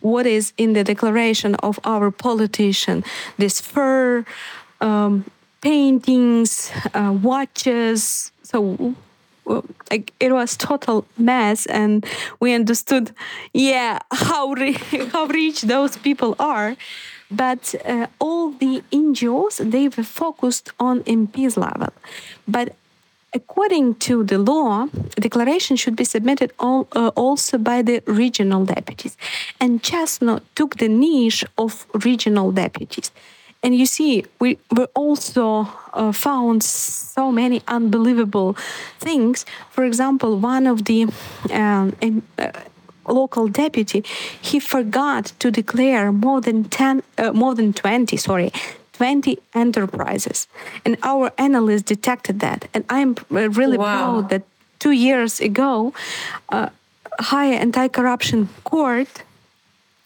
what 0.00 0.26
is 0.26 0.52
in 0.56 0.72
the 0.72 0.82
declaration 0.82 1.54
of 1.56 1.78
our 1.84 2.10
politician 2.10 3.04
this 3.36 3.60
fur 3.60 4.24
um, 4.80 5.24
paintings 5.60 6.70
uh, 6.94 7.16
watches. 7.22 8.32
So 8.42 8.94
like 9.90 10.12
it 10.20 10.32
was 10.32 10.56
total 10.56 11.04
mess 11.18 11.66
and 11.66 12.06
we 12.38 12.54
understood 12.54 13.12
yeah 13.52 13.98
how 14.12 14.54
how 15.12 15.24
rich 15.26 15.62
those 15.62 15.96
people 15.96 16.36
are. 16.38 16.76
But 17.30 17.74
uh, 17.84 18.06
all 18.18 18.50
the 18.50 18.82
NGOs 18.92 19.70
they 19.70 19.88
were 19.88 20.02
focused 20.02 20.72
on 20.78 21.02
MPs 21.04 21.56
level. 21.56 21.92
But 22.48 22.74
according 23.32 23.94
to 23.94 24.24
the 24.24 24.38
law 24.38 24.88
declaration 25.14 25.76
should 25.76 25.94
be 25.94 26.04
submitted 26.04 26.52
all, 26.58 26.88
uh, 26.96 27.12
also 27.14 27.58
by 27.58 27.82
the 27.82 28.02
regional 28.06 28.64
deputies. 28.64 29.16
And 29.60 29.82
Chesno 29.82 30.40
took 30.56 30.78
the 30.78 30.88
niche 30.88 31.44
of 31.56 31.86
regional 32.04 32.50
deputies 32.50 33.12
and 33.62 33.76
you 33.76 33.84
see, 33.84 34.24
we, 34.38 34.58
we 34.70 34.84
also 34.94 35.68
uh, 35.92 36.12
found 36.12 36.62
so 36.62 37.30
many 37.30 37.62
unbelievable 37.68 38.56
things. 38.98 39.44
For 39.70 39.84
example, 39.84 40.38
one 40.38 40.66
of 40.66 40.86
the 40.86 41.08
um, 41.52 41.94
uh, 42.38 42.52
local 43.06 43.48
deputy, 43.48 44.02
he 44.40 44.60
forgot 44.60 45.32
to 45.40 45.50
declare 45.50 46.10
more 46.10 46.40
than 46.40 46.64
10, 46.64 47.02
uh, 47.18 47.32
more 47.32 47.54
than 47.54 47.72
20, 47.74 48.16
sorry, 48.16 48.50
20 48.94 49.38
enterprises. 49.54 50.48
And 50.86 50.96
our 51.02 51.30
analysts 51.36 51.82
detected 51.82 52.40
that. 52.40 52.68
And 52.72 52.84
I'm 52.88 53.16
uh, 53.30 53.50
really 53.50 53.76
wow. 53.76 53.84
proud 53.84 54.30
that 54.30 54.42
two 54.78 54.92
years 54.92 55.38
ago, 55.40 55.92
uh, 56.48 56.70
High 57.18 57.52
Anti-Corruption 57.52 58.48
Court 58.64 59.22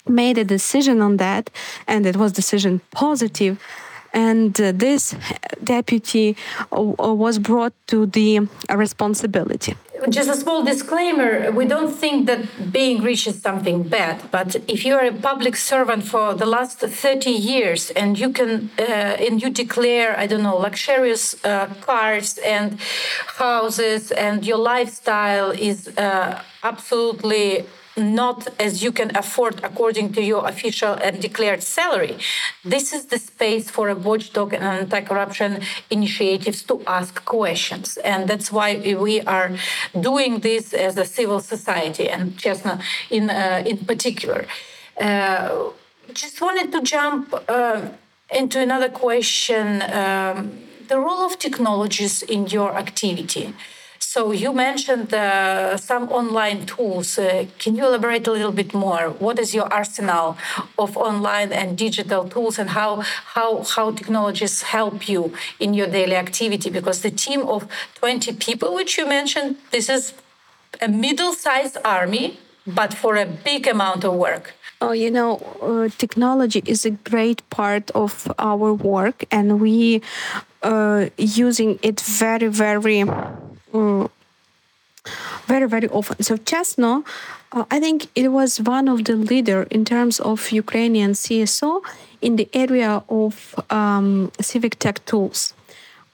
made 0.08 0.38
a 0.38 0.44
decision 0.44 1.00
on 1.00 1.16
that, 1.16 1.50
and 1.86 2.06
it 2.06 2.16
was 2.16 2.32
decision 2.32 2.80
positive. 2.90 3.58
And 4.12 4.60
uh, 4.60 4.70
this 4.72 5.16
deputy 5.64 6.36
uh, 6.70 6.80
was 7.14 7.38
brought 7.40 7.72
to 7.88 8.06
the 8.06 8.46
responsibility. 8.70 9.74
Just 10.08 10.28
a 10.28 10.36
small 10.36 10.62
disclaimer 10.62 11.50
we 11.50 11.64
don't 11.64 11.90
think 11.90 12.26
that 12.26 12.72
being 12.72 13.02
rich 13.02 13.26
is 13.26 13.40
something 13.40 13.82
bad, 13.84 14.22
but 14.30 14.56
if 14.68 14.84
you 14.84 14.94
are 14.94 15.06
a 15.06 15.12
public 15.12 15.56
servant 15.56 16.04
for 16.04 16.34
the 16.34 16.44
last 16.44 16.80
30 16.80 17.30
years 17.30 17.90
and 17.90 18.18
you 18.18 18.30
can 18.30 18.70
uh, 18.78 18.82
and 18.82 19.40
you 19.42 19.50
declare, 19.50 20.18
I 20.18 20.26
don't 20.26 20.42
know, 20.42 20.56
luxurious 20.56 21.42
uh, 21.44 21.68
cars 21.80 22.38
and 22.38 22.78
houses 23.38 24.12
and 24.12 24.44
your 24.44 24.58
lifestyle 24.58 25.52
is 25.52 25.88
uh, 25.96 26.42
absolutely 26.62 27.64
not 27.96 28.48
as 28.58 28.82
you 28.82 28.92
can 28.92 29.16
afford 29.16 29.62
according 29.62 30.12
to 30.12 30.22
your 30.22 30.46
official 30.48 30.94
and 30.94 31.20
declared 31.20 31.62
salary. 31.62 32.16
This 32.64 32.92
is 32.92 33.06
the 33.06 33.18
space 33.18 33.70
for 33.70 33.88
a 33.88 33.94
watchdog 33.94 34.52
and 34.52 34.64
anti-corruption 34.64 35.60
initiatives 35.90 36.62
to 36.64 36.82
ask 36.86 37.24
questions, 37.24 37.96
and 37.98 38.28
that's 38.28 38.50
why 38.50 38.76
we 38.76 39.20
are 39.22 39.50
doing 40.00 40.40
this 40.40 40.74
as 40.74 40.96
a 40.96 41.04
civil 41.04 41.40
society 41.40 42.08
and 42.08 42.36
Chesno 42.36 42.80
in 43.10 43.30
uh, 43.30 43.62
in 43.66 43.78
particular. 43.78 44.46
Uh, 45.00 45.70
just 46.12 46.40
wanted 46.40 46.70
to 46.72 46.82
jump 46.82 47.34
uh, 47.48 47.80
into 48.30 48.60
another 48.60 48.88
question: 48.88 49.82
um, 49.82 50.58
the 50.88 50.98
role 50.98 51.24
of 51.24 51.38
technologies 51.38 52.22
in 52.22 52.46
your 52.46 52.76
activity. 52.76 53.54
So 54.14 54.30
you 54.30 54.52
mentioned 54.52 55.12
uh, 55.12 55.76
some 55.76 56.04
online 56.08 56.66
tools. 56.66 57.18
Uh, 57.18 57.46
can 57.58 57.74
you 57.74 57.84
elaborate 57.84 58.28
a 58.28 58.30
little 58.30 58.52
bit 58.52 58.72
more? 58.72 59.10
What 59.18 59.40
is 59.40 59.52
your 59.52 59.66
arsenal 59.72 60.36
of 60.78 60.96
online 60.96 61.50
and 61.52 61.76
digital 61.76 62.22
tools, 62.28 62.56
and 62.60 62.70
how 62.70 63.02
how 63.34 63.64
how 63.74 63.90
technologies 63.90 64.62
help 64.62 65.08
you 65.08 65.32
in 65.58 65.74
your 65.74 65.88
daily 65.88 66.14
activity? 66.14 66.70
Because 66.70 67.00
the 67.00 67.10
team 67.10 67.40
of 67.54 67.66
20 67.96 68.34
people, 68.34 68.72
which 68.76 68.96
you 68.98 69.04
mentioned, 69.04 69.56
this 69.72 69.88
is 69.88 70.14
a 70.80 70.86
middle-sized 70.86 71.78
army, 71.84 72.38
but 72.64 72.94
for 72.94 73.16
a 73.16 73.26
big 73.26 73.66
amount 73.66 74.04
of 74.04 74.14
work. 74.14 74.54
Oh, 74.80 74.92
you 74.92 75.10
know, 75.10 75.30
uh, 75.60 75.88
technology 75.98 76.62
is 76.66 76.86
a 76.86 76.90
great 76.90 77.42
part 77.50 77.90
of 77.96 78.30
our 78.38 78.72
work, 78.74 79.24
and 79.32 79.60
we 79.60 80.02
uh, 80.62 81.08
using 81.18 81.80
it 81.82 82.00
very, 82.00 82.46
very 82.46 83.04
Mm. 83.74 84.08
very 85.46 85.68
very 85.68 85.88
often. 85.88 86.22
So 86.22 86.36
Chesno, 86.36 87.04
uh, 87.52 87.64
I 87.70 87.80
think 87.80 88.06
it 88.14 88.28
was 88.28 88.60
one 88.60 88.88
of 88.88 89.04
the 89.04 89.16
leader 89.16 89.66
in 89.70 89.84
terms 89.84 90.20
of 90.20 90.50
Ukrainian 90.52 91.12
CSO 91.12 91.82
in 92.22 92.36
the 92.36 92.48
area 92.54 93.02
of 93.08 93.54
um, 93.70 94.30
civic 94.40 94.78
tech 94.78 95.04
tools. 95.04 95.52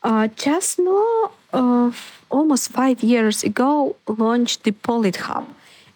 Uh, 0.03 0.29
Chesno, 0.37 1.31
uh, 1.53 1.93
almost 2.31 2.71
five 2.71 3.03
years 3.03 3.45
ago, 3.45 3.97
launched 4.09 4.65
the 4.65 4.73
PolitHub. 4.73 5.45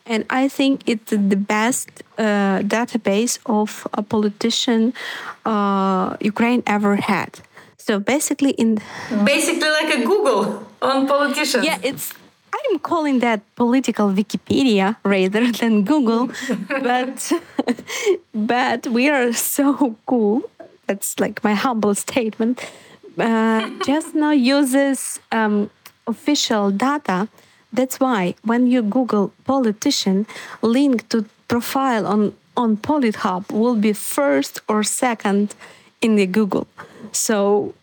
And 0.07 0.27
I 0.29 0.49
think 0.49 0.83
it's 0.87 1.11
the 1.11 1.41
best 1.57 1.89
uh, 2.19 2.61
database 2.61 3.39
of 3.47 3.87
a 3.95 4.03
politician 4.03 4.93
uh, 5.47 6.17
Ukraine 6.21 6.63
ever 6.67 6.97
had. 6.97 7.41
So 7.87 7.99
basically, 8.01 8.53
in 8.53 8.81
basically 9.25 9.69
like 9.69 9.95
a 9.95 10.07
Google 10.07 10.67
on 10.81 11.07
politicians. 11.07 11.67
Yeah, 11.67 11.79
it's. 11.83 12.15
I'm 12.55 12.79
calling 12.79 13.19
that 13.19 13.43
political 13.57 14.09
Wikipedia 14.09 14.97
rather 15.05 15.53
than 15.61 15.85
Google, 15.85 16.31
but 16.69 17.33
but 18.35 18.87
we 18.87 19.11
are 19.11 19.35
so 19.35 19.97
cool. 20.07 20.51
That's 20.87 21.21
like 21.21 21.45
my 21.45 21.53
humble 21.53 21.95
statement. 21.95 22.65
Uh, 23.19 23.69
now 24.15 24.31
uses 24.31 25.21
um, 25.31 25.69
official 26.07 26.71
data. 26.71 27.29
That's 27.71 28.01
why 28.01 28.35
when 28.45 28.67
you 28.67 28.81
Google 28.81 29.33
politician, 29.45 30.27
link 30.63 31.07
to 31.11 31.27
profile 31.49 32.07
on 32.07 32.33
on 32.57 32.79
PolitHub 32.79 33.53
will 33.53 33.77
be 33.77 33.93
first 33.93 34.63
or 34.69 34.83
second 34.85 35.55
in 36.05 36.17
the 36.17 36.27
Google. 36.27 36.67
So 37.13 37.75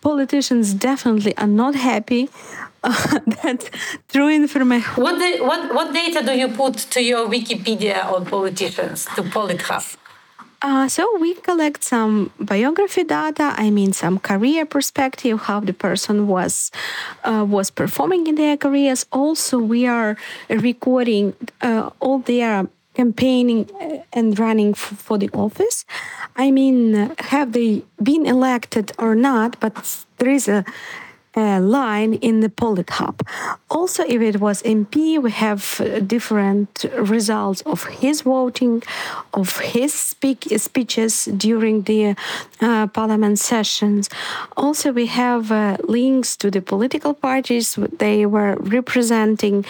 politicians 0.00 0.74
definitely 0.74 1.36
are 1.36 1.52
not 1.62 1.74
happy 1.74 2.28
uh, 2.84 3.18
that 3.42 3.70
true 4.08 4.28
information. 4.28 5.02
What, 5.02 5.18
what, 5.40 5.74
what 5.74 5.92
data 5.92 6.24
do 6.24 6.32
you 6.32 6.48
put 6.48 6.74
to 6.94 7.02
your 7.02 7.28
Wikipedia 7.28 8.04
on 8.04 8.26
politicians, 8.26 9.04
to 9.16 9.22
PolitHub? 9.22 9.96
Uh, 10.62 10.86
so 10.88 11.02
we 11.18 11.34
collect 11.34 11.82
some 11.82 12.30
biography 12.38 13.04
data. 13.04 13.54
I 13.56 13.70
mean, 13.70 13.94
some 13.94 14.18
career 14.18 14.66
perspective, 14.66 15.40
how 15.40 15.60
the 15.60 15.72
person 15.72 16.26
was 16.26 16.70
uh, 17.24 17.46
was 17.48 17.70
performing 17.70 18.26
in 18.26 18.34
their 18.34 18.58
careers. 18.58 19.06
Also, 19.10 19.58
we 19.58 19.86
are 19.86 20.18
recording 20.50 21.34
uh, 21.62 21.88
all 22.00 22.18
their 22.18 22.68
campaigning 22.94 23.70
uh, 23.80 24.02
and 24.12 24.38
running 24.38 24.74
for 24.74 25.16
the 25.16 25.30
office. 25.32 25.86
I 26.36 26.50
mean, 26.50 27.14
have 27.18 27.52
they 27.52 27.84
been 28.02 28.26
elected 28.26 28.92
or 28.98 29.14
not? 29.14 29.58
But 29.60 30.04
there 30.18 30.30
is 30.30 30.48
a 30.48 30.64
uh, 31.36 31.60
line 31.60 32.14
in 32.14 32.40
the 32.40 32.48
PolitHub. 32.48 33.20
Also, 33.70 34.02
if 34.04 34.20
it 34.20 34.40
was 34.40 34.62
MP, 34.62 35.20
we 35.22 35.30
have 35.30 35.80
uh, 35.80 36.00
different 36.00 36.84
results 36.98 37.60
of 37.62 37.84
his 37.84 38.22
voting, 38.22 38.82
of 39.34 39.58
his 39.58 39.94
speak, 39.94 40.48
speeches 40.56 41.26
during 41.36 41.82
the 41.82 42.16
uh, 42.60 42.86
parliament 42.88 43.38
sessions. 43.38 44.08
Also, 44.56 44.92
we 44.92 45.06
have 45.06 45.52
uh, 45.52 45.76
links 45.84 46.36
to 46.36 46.50
the 46.50 46.60
political 46.60 47.14
parties 47.14 47.78
they 47.98 48.26
were 48.26 48.56
representing. 48.58 49.64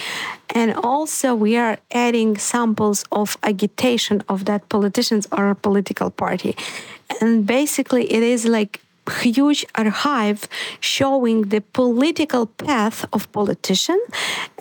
And 0.55 0.75
also, 0.75 1.35
we 1.35 1.57
are 1.57 1.79
adding 1.92 2.38
samples 2.38 3.05
of 3.12 3.37
agitation 3.42 4.23
of 4.29 4.46
that 4.46 4.68
politicians 4.68 5.29
or 5.31 5.55
political 5.55 6.11
party. 6.11 6.57
And 7.20 7.46
basically, 7.46 8.11
it 8.11 8.23
is 8.23 8.46
like 8.46 8.81
huge 9.11 9.66
archive 9.75 10.49
showing 10.81 11.42
the 11.49 11.61
political 11.61 12.46
path 12.46 13.05
of 13.12 13.31
politician 13.33 14.01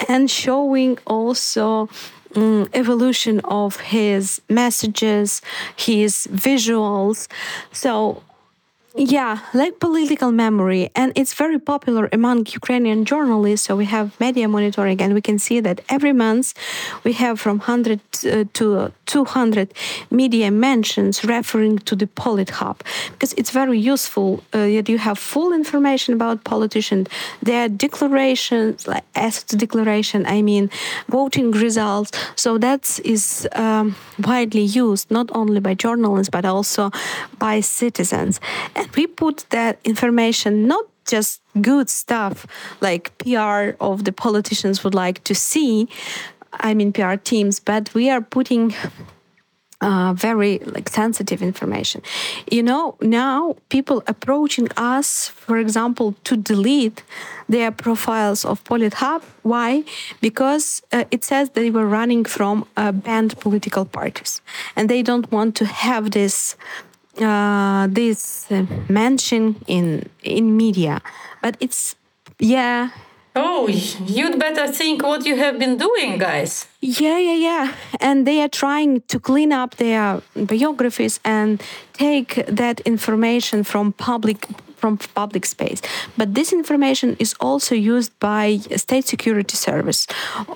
and 0.08 0.30
showing 0.30 0.98
also 1.06 1.90
um, 2.36 2.70
evolution 2.74 3.40
of 3.42 3.78
his 3.78 4.42
messages 4.50 5.42
his 5.76 6.28
visuals. 6.32 7.28
So 7.72 8.24
yeah, 9.00 9.40
like 9.54 9.80
political 9.80 10.32
memory, 10.32 10.90
and 10.94 11.14
it's 11.16 11.34
very 11.34 11.58
popular 11.58 12.10
among 12.12 12.48
Ukrainian 12.48 13.06
journalists. 13.06 13.66
So 13.68 13.78
we 13.78 13.86
have 13.86 14.20
media 14.20 14.48
monitoring, 14.50 15.02
and 15.02 15.14
we 15.14 15.22
can 15.22 15.40
see 15.40 15.62
that 15.62 15.80
every 15.88 16.12
month 16.12 16.54
we 17.06 17.14
have 17.14 17.40
from 17.40 17.60
100 17.60 18.02
uh, 18.26 18.44
to 18.54 18.92
200 19.06 19.74
media 20.12 20.52
mentions 20.52 21.24
referring 21.24 21.80
to 21.80 21.96
the 21.96 22.08
PolitHub 22.08 22.82
because 23.12 23.32
it's 23.34 23.52
very 23.52 23.80
useful 23.80 24.44
uh, 24.52 24.68
that 24.68 24.90
you 24.90 24.98
have 24.98 25.18
full 25.18 25.54
information 25.54 26.14
about 26.14 26.44
politicians, 26.44 27.08
their 27.42 27.70
declarations, 27.70 28.86
like 28.86 29.06
assets 29.16 29.54
declaration, 29.56 30.26
I 30.26 30.42
mean, 30.42 30.70
voting 31.08 31.52
results. 31.52 32.12
So 32.36 32.58
that 32.58 33.00
is 33.06 33.48
um, 33.54 33.96
widely 34.20 34.64
used 34.64 35.10
not 35.10 35.30
only 35.34 35.62
by 35.62 35.74
journalists 35.74 36.30
but 36.30 36.44
also 36.44 36.92
by 37.40 37.62
citizens. 37.62 38.42
And 38.76 38.89
we 38.96 39.08
put 39.08 39.46
that 39.50 39.80
information 39.84 40.68
not 40.68 40.86
just 41.10 41.42
good 41.62 41.90
stuff 41.90 42.46
like 42.82 43.18
PR 43.18 43.72
of 43.80 44.06
the 44.06 44.12
politicians 44.12 44.84
would 44.84 44.96
like 44.96 45.24
to 45.24 45.34
see, 45.34 45.90
I 46.54 46.74
mean 46.74 46.94
PR 46.94 47.16
teams, 47.16 47.60
but 47.60 47.94
we 47.94 48.10
are 48.10 48.22
putting 48.22 48.74
uh, 49.82 50.14
very 50.14 50.60
like 50.60 50.90
sensitive 50.90 51.42
information. 51.42 52.02
You 52.52 52.64
know, 52.64 52.96
now 53.02 53.56
people 53.70 54.04
approaching 54.08 54.68
us, 54.78 55.30
for 55.30 55.58
example, 55.58 56.16
to 56.26 56.36
delete 56.36 57.04
their 57.48 57.72
profiles 57.72 58.46
of 58.46 58.64
PolitHub. 58.64 59.24
Why? 59.44 59.84
Because 60.22 60.82
uh, 60.92 61.06
it 61.12 61.24
says 61.24 61.52
they 61.52 61.72
were 61.72 61.86
running 61.86 62.26
from 62.26 62.66
uh, 62.76 62.92
banned 62.92 63.40
political 63.40 63.86
parties, 63.86 64.42
and 64.76 64.90
they 64.90 65.02
don't 65.02 65.32
want 65.32 65.56
to 65.56 65.66
have 65.66 66.12
this 66.12 66.58
uh, 67.22 67.88
this 67.90 68.46
uh, 68.52 68.66
mention 68.88 69.56
in 69.68 70.10
in 70.24 70.58
media, 70.58 71.02
but 71.42 71.56
it's 71.60 71.96
yeah. 72.40 72.90
Oh, 73.36 73.68
you'd 73.68 74.40
better 74.40 74.68
think 74.68 75.04
what 75.04 75.26
you 75.26 75.38
have 75.38 75.60
been 75.60 75.78
doing, 75.78 76.18
guys. 76.18 76.68
Yeah, 76.82 77.18
yeah, 77.18 77.36
yeah. 77.36 77.74
And 78.02 78.26
they 78.26 78.42
are 78.42 78.50
trying 78.50 79.02
to 79.08 79.20
clean 79.20 79.54
up 79.54 79.76
their 79.76 80.22
biographies 80.36 81.20
and 81.24 81.62
take 81.94 82.44
that 82.48 82.82
information 82.82 83.64
from 83.64 83.94
public 83.94 84.48
from 84.80 84.98
public 85.16 85.46
space. 85.46 85.82
But 86.18 86.34
this 86.36 86.54
information 86.54 87.16
is 87.20 87.36
also 87.40 87.76
used 87.76 88.12
by 88.20 88.58
State 88.76 89.06
Security 89.08 89.56
Service, 89.56 90.08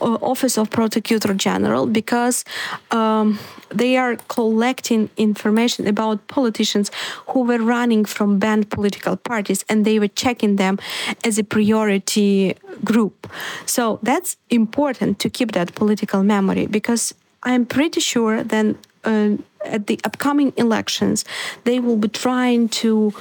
Office 0.02 0.58
of 0.58 0.70
Prosecutor 0.70 1.34
General, 1.34 1.86
because 1.86 2.46
um, 2.92 3.40
they 3.70 3.98
are 3.98 4.16
collecting 4.28 5.10
information 5.18 5.88
about 5.88 6.28
politicians 6.28 6.92
who 7.30 7.42
were 7.44 7.60
running 7.60 8.06
from 8.06 8.40
banned 8.40 8.70
political 8.70 9.16
parties 9.18 9.66
and 9.70 9.86
they 9.86 10.00
were 10.00 10.14
checking 10.24 10.56
them 10.56 10.78
as 11.24 11.38
a 11.38 11.44
priority 11.44 12.56
group. 12.84 13.28
So 13.66 14.00
that's 14.04 14.38
important 14.50 15.20
to 15.20 15.30
keep 15.30 15.52
that 15.54 15.76
political 15.76 16.24
memory 16.24 16.68
because 16.68 17.14
I'm 17.44 17.66
pretty 17.66 18.00
sure 18.00 18.44
then 18.44 18.78
uh, 19.04 19.38
at 19.66 19.88
the 19.88 20.00
upcoming 20.04 20.54
elections 20.58 21.26
they 21.64 21.80
will 21.80 21.98
be 21.98 22.08
trying 22.08 22.70
to 22.70 23.14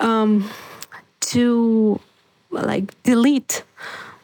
um, 0.00 0.48
to 1.20 2.00
like 2.50 2.94
delete 3.02 3.62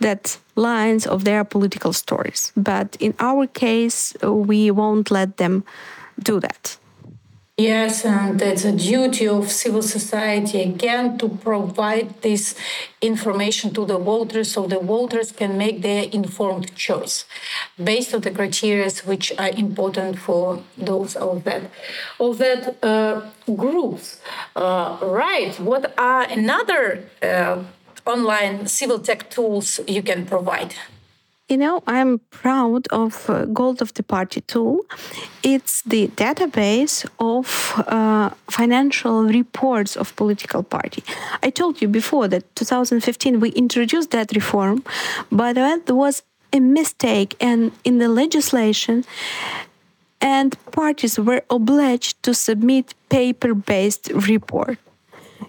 that 0.00 0.38
lines 0.56 1.06
of 1.06 1.24
their 1.24 1.44
political 1.44 1.92
stories. 1.92 2.52
But 2.56 2.96
in 3.00 3.14
our 3.18 3.46
case, 3.46 4.14
we 4.22 4.70
won't 4.70 5.10
let 5.10 5.36
them 5.36 5.64
do 6.22 6.40
that. 6.40 6.76
Yes, 7.56 8.04
and 8.04 8.42
it's 8.42 8.64
a 8.64 8.72
duty 8.72 9.28
of 9.28 9.48
civil 9.48 9.80
society 9.80 10.60
again 10.60 11.18
to 11.18 11.28
provide 11.28 12.20
this 12.20 12.56
information 13.00 13.72
to 13.74 13.86
the 13.86 13.96
voters 13.96 14.50
so 14.50 14.66
the 14.66 14.80
voters 14.80 15.30
can 15.30 15.56
make 15.56 15.80
their 15.80 16.08
informed 16.10 16.74
choice 16.74 17.26
based 17.82 18.12
on 18.12 18.22
the 18.22 18.32
criteria 18.32 18.90
which 19.04 19.32
are 19.38 19.50
important 19.50 20.18
for 20.18 20.64
those 20.76 21.14
of 21.14 21.44
that 21.44 21.62
of 22.18 22.38
that 22.38 22.76
uh, 22.82 23.20
groups. 23.54 24.20
Uh, 24.56 24.98
right. 25.00 25.54
What 25.60 25.94
are 25.96 26.22
another 26.22 27.04
uh, 27.22 27.62
online 28.04 28.66
civil 28.66 28.98
tech 28.98 29.30
tools 29.30 29.78
you 29.86 30.02
can 30.02 30.26
provide? 30.26 30.74
You 31.48 31.58
know, 31.58 31.82
I'm 31.86 32.20
proud 32.30 32.86
of 32.90 33.28
uh, 33.28 33.44
Gold 33.44 33.82
of 33.82 33.92
the 33.92 34.02
Party 34.02 34.40
tool. 34.40 34.80
It's 35.42 35.82
the 35.82 36.08
database 36.08 37.04
of 37.18 37.84
uh, 37.86 38.30
financial 38.48 39.24
reports 39.24 39.94
of 39.94 40.16
political 40.16 40.62
party. 40.62 41.04
I 41.42 41.50
told 41.50 41.82
you 41.82 41.88
before 41.88 42.28
that 42.28 42.56
2015 42.56 43.40
we 43.40 43.50
introduced 43.50 44.10
that 44.12 44.32
reform, 44.34 44.84
but 45.30 45.56
that 45.56 45.90
was 45.90 46.22
a 46.54 46.60
mistake 46.60 47.36
and 47.40 47.72
in 47.84 47.98
the 47.98 48.08
legislation 48.08 49.04
and 50.22 50.56
parties 50.72 51.18
were 51.18 51.42
obliged 51.50 52.22
to 52.22 52.32
submit 52.32 52.94
paper-based 53.10 54.10
report 54.28 54.78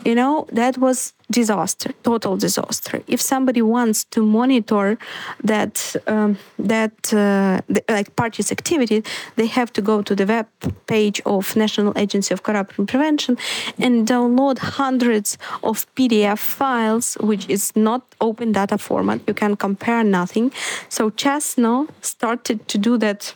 you 0.04 0.16
know 0.16 0.48
that 0.52 0.78
was 0.78 1.14
disaster 1.32 1.92
total 2.04 2.38
disaster. 2.38 3.02
If 3.08 3.20
somebody 3.20 3.62
wants 3.62 4.04
to 4.06 4.22
monitor 4.22 4.98
that 5.44 5.96
um, 6.08 6.38
that 6.60 7.14
uh, 7.14 7.62
the, 7.68 7.84
like 7.90 8.16
parties 8.16 8.52
activity 8.52 9.04
they 9.36 9.48
have 9.48 9.74
to 9.74 9.82
go 9.82 10.02
to 10.02 10.16
the 10.16 10.26
web 10.26 10.48
page 10.88 11.22
of 11.26 11.56
national 11.56 11.94
agency 11.98 12.34
of 12.34 12.44
corruption 12.44 12.86
prevention 12.86 13.38
and 13.80 14.08
download 14.08 14.58
hundreds 14.60 15.38
of 15.64 15.86
pdf 15.96 16.38
files 16.38 17.18
which 17.22 17.50
is 17.50 17.76
not 17.76 18.02
open 18.22 18.52
data 18.52 18.78
format. 18.78 19.22
You 19.28 19.34
can 19.34 19.56
compare 19.56 20.04
nothing. 20.04 20.52
So 20.90 21.10
chesno 21.10 21.88
started 22.02 22.68
to 22.68 22.78
do 22.78 22.98
that 22.98 23.34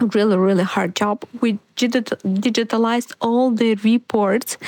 really 0.00 0.36
really 0.36 0.64
hard 0.64 0.94
job. 0.94 1.24
We 1.40 1.58
digitalized 1.76 3.14
all 3.20 3.50
the 3.50 3.74
reports 3.76 4.58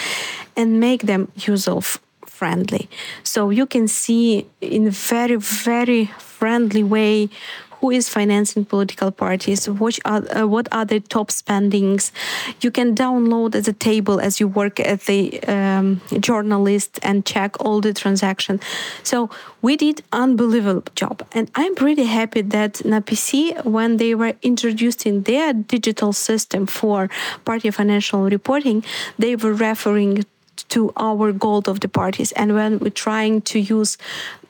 and 0.56 0.80
make 0.80 1.02
them 1.02 1.30
user 1.36 1.80
friendly 2.26 2.88
so 3.24 3.50
you 3.50 3.66
can 3.66 3.88
see 3.88 4.46
in 4.60 4.86
a 4.86 4.90
very 4.90 5.36
very 5.36 6.06
friendly 6.18 6.84
way 6.84 7.28
who 7.80 7.90
is 7.90 8.08
financing 8.08 8.64
political 8.64 9.10
parties, 9.10 9.68
which 9.68 10.00
are, 10.04 10.22
uh, 10.36 10.46
what 10.46 10.68
are 10.72 10.84
the 10.84 11.00
top 11.00 11.30
spendings. 11.30 12.12
You 12.60 12.70
can 12.70 12.94
download 12.94 13.54
as 13.54 13.68
a 13.68 13.72
table 13.72 14.20
as 14.20 14.40
you 14.40 14.48
work 14.48 14.80
as 14.80 15.04
the 15.04 15.42
um, 15.44 16.00
journalist 16.20 16.98
and 17.02 17.24
check 17.24 17.60
all 17.64 17.80
the 17.80 17.92
transactions. 17.92 18.62
So 19.02 19.30
we 19.62 19.76
did 19.76 20.02
unbelievable 20.12 20.84
job, 20.94 21.26
and 21.32 21.50
I'm 21.54 21.74
pretty 21.74 22.04
happy 22.04 22.42
that 22.42 22.74
NAPC, 22.74 23.64
when 23.64 23.96
they 23.96 24.14
were 24.14 24.34
introducing 24.42 25.22
their 25.22 25.52
digital 25.52 26.12
system 26.12 26.66
for 26.66 27.08
party 27.44 27.70
financial 27.70 28.22
reporting, 28.24 28.84
they 29.18 29.36
were 29.36 29.52
referring 29.52 30.24
to 30.68 30.92
our 30.96 31.32
gold 31.32 31.68
of 31.68 31.80
the 31.80 31.88
parties 31.88 32.32
and 32.32 32.54
when 32.54 32.78
we're 32.78 32.90
trying 32.90 33.40
to 33.40 33.58
use 33.58 33.96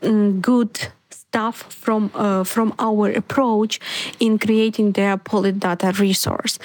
um, 0.02 0.40
good 0.40 0.88
stuff 1.28 1.56
from 1.72 2.10
uh, 2.14 2.44
from 2.44 2.72
our 2.78 3.10
approach 3.10 3.80
in 4.18 4.38
creating 4.38 4.92
their 4.92 5.16
Politdata 5.16 5.98
resource. 5.98 6.58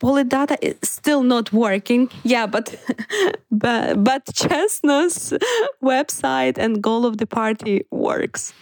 Politdata 0.00 0.56
is 0.62 0.76
still 0.82 1.22
not 1.22 1.52
working. 1.52 2.08
Yeah, 2.24 2.46
but 2.46 2.74
but 3.50 4.02
but 4.02 4.24
Chesno's 4.26 5.34
website 5.82 6.58
and 6.58 6.82
gold 6.82 7.04
of 7.04 7.16
the 7.18 7.26
party 7.26 7.84
works. 7.90 8.52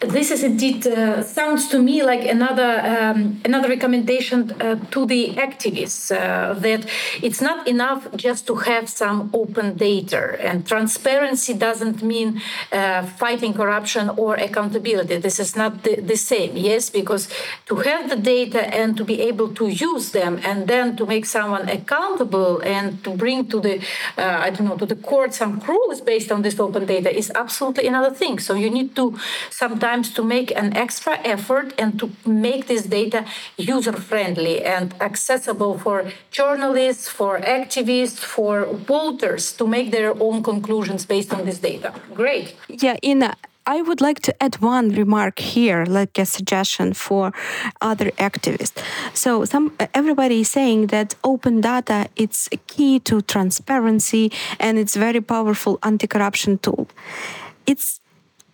This 0.00 0.30
is 0.30 0.42
indeed 0.44 0.86
uh, 0.86 1.22
sounds 1.22 1.68
to 1.68 1.82
me 1.82 2.02
like 2.02 2.24
another 2.26 2.80
um, 2.80 3.40
another 3.44 3.68
recommendation 3.68 4.52
uh, 4.60 4.76
to 4.90 5.06
the 5.06 5.30
activists 5.36 6.14
uh, 6.14 6.52
that 6.54 6.86
it's 7.22 7.40
not 7.40 7.66
enough 7.66 8.06
just 8.14 8.46
to 8.46 8.56
have 8.56 8.90
some 8.90 9.30
open 9.32 9.74
data 9.74 10.36
and 10.40 10.66
transparency 10.66 11.54
doesn't 11.54 12.02
mean 12.02 12.42
uh, 12.72 13.02
fighting 13.06 13.54
corruption 13.54 14.10
or 14.18 14.34
accountability. 14.34 15.16
This 15.16 15.40
is 15.40 15.56
not 15.56 15.82
the, 15.82 16.00
the, 16.00 16.16
same 16.16 16.56
yes 16.56 16.90
because 16.90 17.28
to 17.66 17.76
have 17.76 18.10
the 18.10 18.16
data 18.16 18.66
and 18.74 18.96
to 18.96 19.04
be 19.04 19.20
able 19.20 19.54
to 19.54 19.68
use 19.68 20.10
them 20.12 20.40
and 20.44 20.66
then 20.66 20.96
to 20.96 21.06
make 21.06 21.24
someone 21.24 21.68
accountable 21.68 22.60
and 22.60 23.04
to 23.04 23.10
bring 23.10 23.46
to 23.48 23.60
the 23.60 23.78
uh, 24.18 24.38
i 24.46 24.50
don't 24.50 24.66
know 24.66 24.76
to 24.76 24.86
the 24.86 24.96
court 24.96 25.32
some 25.34 25.60
rules 25.60 26.00
based 26.00 26.32
on 26.32 26.42
this 26.42 26.58
open 26.58 26.84
data 26.84 27.14
is 27.14 27.30
absolutely 27.34 27.86
another 27.86 28.12
thing. 28.14 28.38
So 28.38 28.54
you 28.54 28.70
need 28.70 28.96
to 28.96 29.16
sometimes 29.50 29.85
sometimes 29.86 30.14
to 30.14 30.22
make 30.22 30.50
an 30.62 30.76
extra 30.76 31.14
effort 31.24 31.72
and 31.78 31.98
to 32.00 32.10
make 32.26 32.66
this 32.66 32.86
data 32.86 33.24
user 33.56 33.92
friendly 33.92 34.56
and 34.64 34.94
accessible 35.00 35.78
for 35.78 36.04
journalists, 36.30 37.08
for 37.08 37.38
activists, 37.40 38.18
for 38.18 38.66
voters 38.88 39.52
to 39.52 39.66
make 39.66 39.90
their 39.90 40.12
own 40.20 40.42
conclusions 40.42 41.06
based 41.06 41.32
on 41.32 41.44
this 41.44 41.58
data. 41.58 41.92
Great. 42.14 42.54
Yeah, 42.68 42.96
Inna. 43.02 43.34
I 43.68 43.82
would 43.82 44.00
like 44.00 44.20
to 44.20 44.32
add 44.40 44.54
one 44.60 44.90
remark 44.90 45.40
here, 45.40 45.84
like 45.98 46.18
a 46.18 46.24
suggestion 46.24 46.94
for 46.94 47.32
other 47.80 48.10
activists. 48.28 48.78
So, 49.12 49.44
some 49.44 49.72
everybody 49.92 50.40
is 50.40 50.50
saying 50.50 50.88
that 50.88 51.16
open 51.22 51.60
data 51.60 52.06
it's 52.14 52.48
a 52.52 52.58
key 52.72 53.00
to 53.00 53.22
transparency 53.22 54.30
and 54.60 54.78
it's 54.78 54.94
very 54.96 55.20
powerful 55.20 55.78
anti-corruption 55.82 56.58
tool. 56.58 56.86
It's 57.66 58.00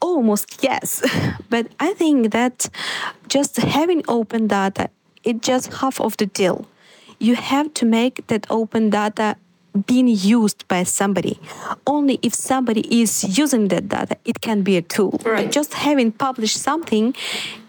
almost 0.02 0.62
yes. 0.62 1.02
but 1.50 1.68
I 1.80 1.94
think 1.94 2.32
that 2.32 2.68
just 3.28 3.56
having 3.56 4.02
open 4.08 4.48
data, 4.48 4.90
it's 5.24 5.46
just 5.46 5.72
half 5.74 6.00
of 6.00 6.16
the 6.16 6.26
deal. 6.26 6.66
You 7.18 7.36
have 7.36 7.72
to 7.74 7.86
make 7.86 8.26
that 8.26 8.46
open 8.50 8.90
data 8.90 9.36
being 9.86 10.08
used 10.08 10.66
by 10.68 10.82
somebody. 10.82 11.38
Only 11.86 12.18
if 12.22 12.34
somebody 12.34 12.82
is 13.02 13.38
using 13.38 13.68
that 13.68 13.88
data, 13.88 14.16
it 14.24 14.40
can 14.40 14.62
be 14.62 14.76
a 14.76 14.82
tool. 14.82 15.20
Right. 15.24 15.44
But 15.44 15.52
just 15.52 15.74
having 15.74 16.12
published 16.12 16.58
something, 16.58 17.14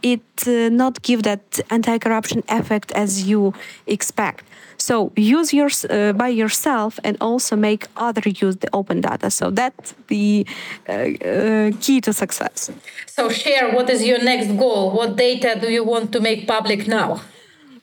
it 0.02 0.22
uh, 0.48 0.70
not 0.70 1.02
give 1.02 1.24
that 1.24 1.60
anti-corruption 1.70 2.44
effect 2.50 2.92
as 2.92 3.24
you 3.30 3.54
expect. 3.88 4.46
So 4.78 5.12
use 5.16 5.54
yours 5.54 5.86
uh, 5.86 6.14
by 6.14 6.28
yourself 6.28 7.00
and 7.04 7.16
also 7.22 7.56
make 7.56 7.88
other 7.96 8.28
use 8.28 8.58
the 8.58 8.70
open 8.74 9.02
data. 9.02 9.30
So 9.32 9.50
that's 9.50 9.94
the 10.08 10.46
uh, 10.90 10.92
uh, 10.92 11.72
key 11.80 12.02
to 12.02 12.12
success. 12.12 12.72
So 13.06 13.30
share 13.30 13.72
what 13.74 13.90
is 13.90 14.04
your 14.04 14.22
next 14.22 14.48
goal? 14.58 14.92
What 14.92 15.16
data 15.16 15.58
do 15.60 15.72
you 15.72 15.84
want 15.84 16.12
to 16.14 16.20
make 16.20 16.48
public 16.48 16.88
now? 16.88 17.22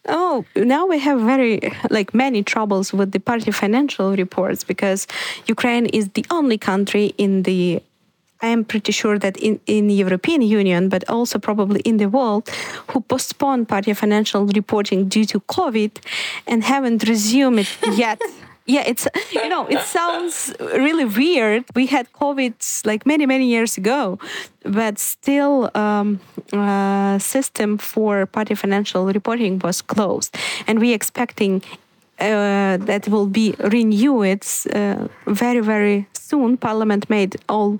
Oh, 0.07 0.45
now 0.57 0.87
we 0.87 0.99
have 0.99 1.21
very 1.21 1.61
like 1.91 2.15
many 2.15 2.43
troubles 2.43 2.93
with 2.93 3.13
the 3.13 3.21
party 3.21 3.51
financial 3.51 4.17
reports 4.17 4.65
because 4.65 5.07
Ukraine 5.47 5.87
is 5.87 6.09
the 6.11 6.25
only 6.31 6.59
country 6.59 7.15
in 7.19 7.43
the 7.43 7.83
I 8.43 8.47
am 8.47 8.65
pretty 8.65 8.93
sure 8.93 9.19
that 9.19 9.37
in, 9.37 9.61
in 9.67 9.89
the 9.89 9.95
European 9.95 10.41
Union, 10.41 10.89
but 10.89 11.07
also 11.11 11.39
probably 11.39 11.81
in 11.81 11.99
the 11.99 12.07
world, 12.07 12.49
who 12.89 13.01
postponed 13.03 13.69
party 13.69 13.93
financial 13.93 14.47
reporting 14.47 15.09
due 15.09 15.27
to 15.27 15.41
COVID 15.41 15.99
and 16.47 16.65
haven't 16.65 17.07
resumed 17.07 17.59
it 17.61 17.99
yet. 17.99 18.19
yeah, 18.71 18.85
it's 18.87 19.09
you 19.33 19.49
know 19.49 19.67
it 19.67 19.81
sounds 19.81 20.55
really 20.61 21.05
weird. 21.05 21.65
We 21.75 21.87
had 21.87 22.07
COVID 22.13 22.55
like 22.87 23.05
many 23.05 23.27
many 23.27 23.47
years 23.47 23.77
ago, 23.77 24.19
but 24.63 24.99
still, 24.99 25.71
um, 25.75 26.21
uh, 26.53 27.19
system 27.19 27.79
for 27.79 28.27
party 28.27 28.55
financial 28.55 29.07
reporting 29.07 29.59
was 29.59 29.83
closed, 29.83 30.37
and 30.67 30.79
we 30.79 30.93
expecting 30.93 31.63
uh, 32.21 32.77
that 32.87 33.09
will 33.09 33.27
be 33.27 33.55
renewed 33.59 34.45
uh, 34.75 35.09
very 35.27 35.61
very 35.61 36.07
soon. 36.13 36.57
Parliament 36.57 37.09
made 37.11 37.37
all 37.49 37.79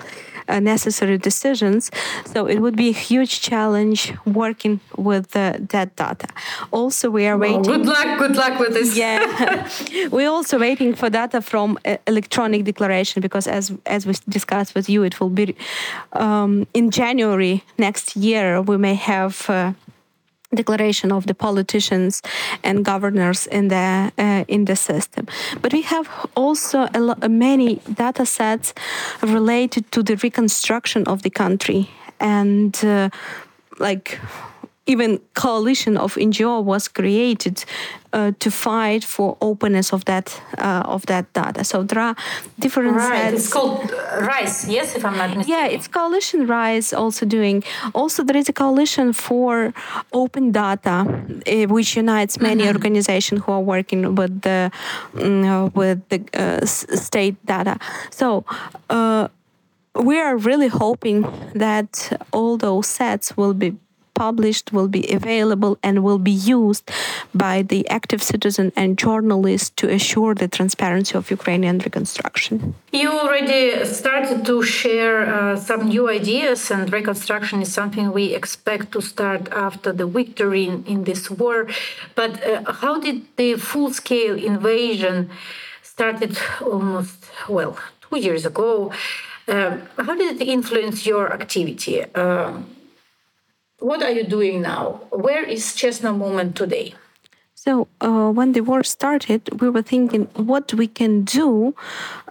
uh, 0.51 0.61
necessary 0.61 1.19
decisions. 1.19 1.91
So 2.25 2.47
it 2.47 2.59
would 2.59 2.77
be 2.77 2.89
a 2.89 2.99
huge 3.09 3.41
challenge 3.41 4.13
working 4.27 4.81
with 4.97 5.37
uh, 5.37 5.59
that 5.71 5.97
data. 5.97 6.29
Also, 6.71 7.11
we 7.11 7.27
are 7.27 7.39
waiting. 7.39 7.63
good 7.63 7.87
luck. 7.87 8.19
Good 8.19 8.37
luck 8.37 8.59
with 8.59 8.73
this. 8.75 8.97
Yeah, 8.97 9.69
we're 10.11 10.31
also 10.31 10.59
waiting 10.59 10.95
for 10.95 11.11
data 11.11 11.41
from 11.41 11.79
uh, 11.85 11.97
electronic 12.07 12.65
declaration 12.65 13.23
because, 13.23 13.47
as 13.47 13.73
as 13.87 14.07
we 14.07 14.15
discussed 14.29 14.75
with 14.75 14.89
you, 14.89 15.05
it 15.05 15.21
will 15.21 15.31
be 15.31 15.55
um, 16.13 16.67
in 16.75 16.91
January 16.91 17.63
next 17.79 18.17
year. 18.17 18.61
We 18.63 18.77
may 18.77 18.95
have 18.95 19.49
uh, 19.49 19.73
declaration 20.55 21.13
of 21.13 21.27
the 21.27 21.35
politicians 21.35 22.23
and 22.63 22.85
governors 22.85 23.47
in 23.47 23.69
the 23.69 24.13
uh, 24.19 24.45
in 24.49 24.65
the 24.65 24.77
system. 24.77 25.27
But 25.63 25.73
we 25.73 25.83
have 25.83 26.09
also 26.35 26.89
a 27.23 27.29
many 27.29 27.81
data 27.95 28.27
sets 28.27 28.75
related 29.23 29.91
to 29.93 30.03
the 30.03 30.17
reconstruction 30.17 31.07
of 31.07 31.23
the 31.23 31.31
country. 31.31 31.89
And 32.19 32.85
uh, 32.85 33.09
like 33.79 34.19
even 34.87 35.21
coalition 35.35 35.97
of 35.97 36.15
NGO 36.15 36.65
was 36.65 36.89
created 36.89 37.65
uh, 38.13 38.33
to 38.41 38.51
fight 38.51 39.05
for 39.05 39.37
openness 39.41 39.93
of 39.93 40.05
that 40.07 40.43
uh, 40.59 40.83
of 40.85 41.07
that 41.07 41.33
data. 41.33 41.65
So 41.65 41.83
there 41.83 42.03
are 42.03 42.17
different 42.59 42.97
right. 42.97 43.31
sets. 43.31 43.45
It's 43.45 43.53
called 43.53 43.91
RISE, 44.21 44.69
yes, 44.69 44.97
if 44.97 45.05
I'm 45.05 45.17
not 45.17 45.37
mistaken. 45.37 45.53
Yeah, 45.53 45.67
it's 45.67 45.87
coalition 45.87 46.47
RISE 46.47 46.93
also 46.93 47.27
doing. 47.27 47.63
Also, 47.95 48.25
there 48.25 48.37
is 48.37 48.49
a 48.49 48.53
coalition 48.53 49.13
for 49.13 49.73
open 50.13 50.51
data, 50.51 51.07
uh, 51.47 51.67
which 51.69 51.97
unites 51.97 52.41
many 52.41 52.65
mm-hmm. 52.65 52.77
organizations 52.77 53.43
who 53.45 53.53
are 53.53 53.61
working 53.61 54.15
with 54.15 54.41
the 54.43 54.73
mm, 55.15 55.73
with 55.75 56.01
the 56.09 56.21
uh, 56.35 56.67
state 56.67 57.37
data. 57.47 57.79
So 58.11 58.45
uh, 58.89 59.29
we 59.95 60.19
are 60.19 60.37
really 60.37 60.69
hoping 60.69 61.27
that 61.55 62.19
all 62.33 62.57
those 62.57 62.87
sets 62.87 63.37
will 63.37 63.55
be 63.55 63.77
published, 64.25 64.67
will 64.77 64.91
be 64.99 65.05
available, 65.21 65.73
and 65.87 65.95
will 66.07 66.23
be 66.33 66.37
used 66.59 66.85
by 67.47 67.57
the 67.73 67.81
active 67.99 68.23
citizen 68.33 68.67
and 68.81 68.91
journalists 69.07 69.71
to 69.81 69.85
assure 69.99 70.33
the 70.43 70.49
transparency 70.59 71.15
of 71.21 71.25
Ukrainian 71.39 71.77
reconstruction. 71.87 72.55
You 73.03 73.11
already 73.23 73.63
started 73.99 74.39
to 74.51 74.57
share 74.81 75.19
uh, 75.27 75.57
some 75.69 75.83
new 75.95 76.05
ideas, 76.21 76.61
and 76.75 76.83
reconstruction 76.99 77.57
is 77.67 77.71
something 77.81 78.05
we 78.21 78.27
expect 78.41 78.85
to 78.95 79.01
start 79.13 79.43
after 79.69 79.91
the 80.01 80.09
victory 80.21 80.65
in, 80.73 80.77
in 80.93 80.99
this 81.11 81.23
war. 81.41 81.59
But 82.21 82.33
uh, 82.41 82.73
how 82.83 82.95
did 83.07 83.19
the 83.41 83.51
full 83.71 83.91
scale 84.03 84.37
invasion 84.53 85.17
started 85.95 86.33
almost, 86.75 87.19
well, 87.57 87.73
two 88.05 88.19
years 88.27 88.43
ago? 88.53 88.73
Uh, 89.55 89.71
how 90.07 90.15
did 90.21 90.29
it 90.35 90.41
influence 90.57 90.99
your 91.13 91.25
activity? 91.41 91.97
Uh, 92.15 92.53
what 93.81 94.03
are 94.03 94.11
you 94.11 94.25
doing 94.25 94.63
now? 94.63 95.01
Where 95.11 95.45
is 95.45 95.75
Chesno 95.75 96.17
Movement 96.17 96.57
today? 96.57 96.95
So 97.55 97.89
uh, 98.01 98.31
when 98.31 98.53
the 98.53 98.63
war 98.63 98.83
started, 98.83 99.61
we 99.61 99.69
were 99.69 99.83
thinking 99.83 100.29
what 100.35 100.73
we 100.73 100.87
can 100.87 101.25
do 101.25 101.75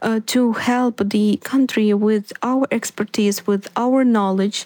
uh, 0.02 0.22
to 0.28 0.54
help 0.54 1.02
the 1.06 1.38
country 1.44 1.94
with 1.94 2.34
our 2.42 2.66
expertise, 2.72 3.46
with 3.46 3.70
our 3.76 4.04
knowledge, 4.04 4.66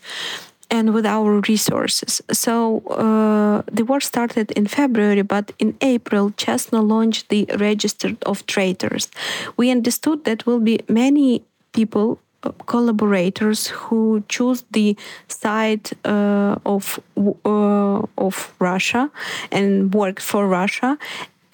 and 0.72 0.94
with 0.94 1.06
our 1.06 1.42
resources. 1.50 2.22
So 2.32 2.80
uh, 2.88 3.62
the 3.72 3.84
war 3.84 4.00
started 4.00 4.52
in 4.52 4.68
February, 4.68 5.22
but 5.22 5.52
in 5.60 5.76
April, 5.82 6.32
Chesno 6.32 6.82
launched 6.82 7.28
the 7.28 7.46
Register 7.60 8.16
of 8.26 8.46
Traitors. 8.46 9.12
We 9.58 9.70
understood 9.70 10.24
that 10.24 10.46
will 10.46 10.62
be 10.62 10.80
many 10.88 11.44
people 11.74 12.20
collaborators 12.66 13.68
who 13.68 14.24
choose 14.28 14.64
the 14.72 14.96
side 15.28 15.90
uh, 16.06 16.56
of 16.66 17.00
uh, 17.46 18.02
of 18.18 18.54
Russia 18.60 19.10
and 19.52 19.94
work 19.94 20.20
for 20.20 20.48
Russia. 20.48 20.98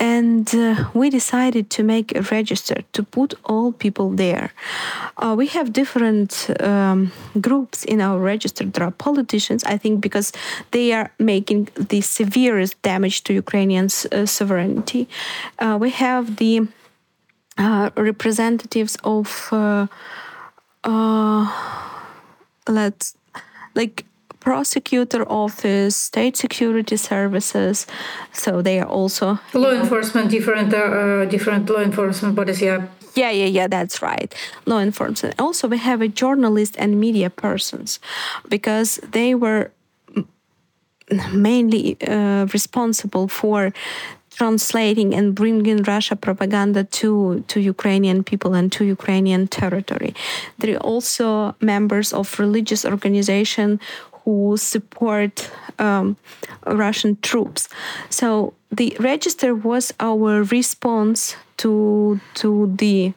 And 0.01 0.55
uh, 0.55 0.85
we 0.93 1.09
decided 1.09 1.69
to 1.71 1.83
make 1.83 2.15
a 2.15 2.21
register 2.21 2.83
to 2.93 3.03
put 3.03 3.33
all 3.43 3.73
people 3.73 4.11
there. 4.11 4.53
Uh, 5.17 5.35
we 5.37 5.47
have 5.47 5.73
different 5.73 6.49
um, 6.61 7.11
groups 7.41 7.83
in 7.83 7.99
our 7.99 8.17
register. 8.17 8.63
There 8.63 8.85
are 8.85 8.91
politicians, 8.91 9.65
I 9.65 9.77
think, 9.77 9.99
because 9.99 10.31
they 10.71 10.93
are 10.93 11.11
making 11.19 11.67
the 11.75 11.99
severest 11.99 12.81
damage 12.81 13.25
to 13.25 13.33
Ukrainians' 13.33 14.05
uh, 14.05 14.25
sovereignty. 14.25 15.09
Uh, 15.59 15.77
we 15.77 15.89
have 15.89 16.37
the 16.37 16.67
representatives 17.97 18.95
of 19.03 19.49
uh, 19.51 19.87
let's 22.67 23.15
like 23.75 24.05
prosecutor 24.39 25.23
office, 25.29 25.95
state 25.95 26.37
security 26.37 26.97
services. 26.97 27.87
So 28.33 28.61
they 28.61 28.79
are 28.79 28.87
also 28.87 29.39
law 29.53 29.71
enforcement, 29.71 30.31
different 30.31 30.73
uh, 30.73 31.25
different 31.25 31.69
law 31.69 31.81
enforcement 31.81 32.35
bodies. 32.35 32.61
Yeah. 32.61 32.87
Yeah, 33.15 33.31
yeah, 33.31 33.47
yeah, 33.47 33.67
that's 33.67 34.01
right. 34.01 34.33
Law 34.65 34.79
enforcement. 34.79 35.35
Also, 35.39 35.67
we 35.67 35.77
have 35.77 35.99
a 35.99 36.07
journalist 36.07 36.75
and 36.77 36.99
media 36.99 37.29
persons 37.29 37.99
because 38.47 38.99
they 39.11 39.33
were 39.35 39.71
mainly 41.33 41.97
uh, 42.07 42.45
responsible 42.53 43.27
for 43.27 43.73
translating 44.39 45.13
and 45.13 45.35
bringing 45.35 45.83
Russia 45.83 46.15
propaganda 46.15 46.85
to, 46.85 47.43
to 47.51 47.59
Ukrainian 47.59 48.23
people 48.23 48.51
and 48.59 48.71
to 48.71 48.85
Ukrainian 48.85 49.47
territory. 49.47 50.15
There 50.59 50.73
are 50.75 50.85
also 50.93 51.55
members 51.59 52.13
of 52.13 52.39
religious 52.39 52.85
organization 52.85 53.81
who 54.23 54.55
support 54.57 55.51
um, 55.77 56.15
Russian 56.65 57.17
troops. 57.21 57.67
So 58.09 58.53
the 58.71 58.95
register 59.11 59.51
was 59.69 59.85
our 59.99 60.43
response 60.57 61.35
to 61.57 62.19
to 62.41 62.49
the 62.81 63.13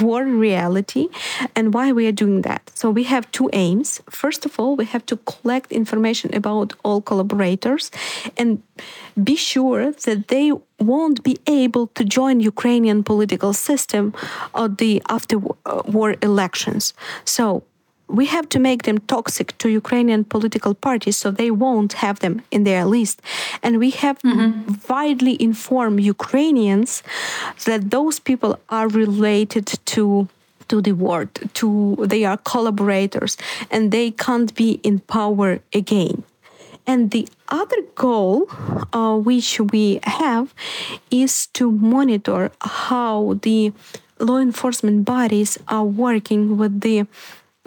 war 0.00 0.24
reality 0.24 1.08
and 1.54 1.72
why 1.72 1.92
we 1.92 2.06
are 2.06 2.12
doing 2.12 2.42
that. 2.42 2.70
So 2.74 2.90
we 2.90 3.04
have 3.04 3.30
two 3.30 3.48
aims. 3.52 4.00
First 4.10 4.44
of 4.44 4.58
all, 4.58 4.76
we 4.76 4.84
have 4.86 5.06
to 5.06 5.16
collect 5.18 5.72
information 5.72 6.34
about 6.34 6.72
all 6.82 7.00
collaborators 7.00 7.90
and 8.36 8.62
be 9.22 9.36
sure 9.36 9.92
that 9.92 10.28
they 10.28 10.52
won't 10.80 11.22
be 11.22 11.38
able 11.46 11.86
to 11.88 12.04
join 12.04 12.40
Ukrainian 12.40 13.04
political 13.04 13.52
system 13.52 14.12
at 14.54 14.78
the 14.78 15.02
after 15.08 15.36
uh, 15.36 15.82
war 15.86 16.16
elections. 16.22 16.92
So 17.24 17.62
we 18.08 18.26
have 18.26 18.48
to 18.50 18.58
make 18.58 18.82
them 18.82 18.98
toxic 18.98 19.56
to 19.58 19.68
Ukrainian 19.68 20.24
political 20.24 20.74
parties 20.74 21.16
so 21.16 21.30
they 21.30 21.50
won't 21.50 21.94
have 21.94 22.20
them 22.20 22.42
in 22.50 22.64
their 22.64 22.84
list. 22.84 23.22
And 23.62 23.78
we 23.78 23.90
have 23.90 24.18
mm-hmm. 24.20 24.74
widely 24.88 25.40
inform 25.42 25.98
Ukrainians 25.98 27.02
that 27.64 27.90
those 27.90 28.18
people 28.18 28.58
are 28.68 28.88
related 28.88 29.66
to 29.86 30.28
to 30.68 30.80
the 30.80 30.92
war, 30.92 31.26
to 31.52 31.96
they 32.00 32.24
are 32.24 32.38
collaborators 32.38 33.36
and 33.70 33.92
they 33.92 34.10
can't 34.10 34.54
be 34.54 34.80
in 34.82 35.00
power 35.00 35.60
again. 35.74 36.24
And 36.86 37.10
the 37.10 37.28
other 37.48 37.82
goal 37.94 38.48
uh, 38.92 39.16
which 39.16 39.60
we 39.60 40.00
have 40.04 40.54
is 41.10 41.46
to 41.48 41.70
monitor 41.70 42.50
how 42.60 43.38
the 43.42 43.72
law 44.18 44.38
enforcement 44.38 45.04
bodies 45.04 45.58
are 45.68 45.84
working 45.84 46.56
with 46.56 46.80
the 46.80 47.06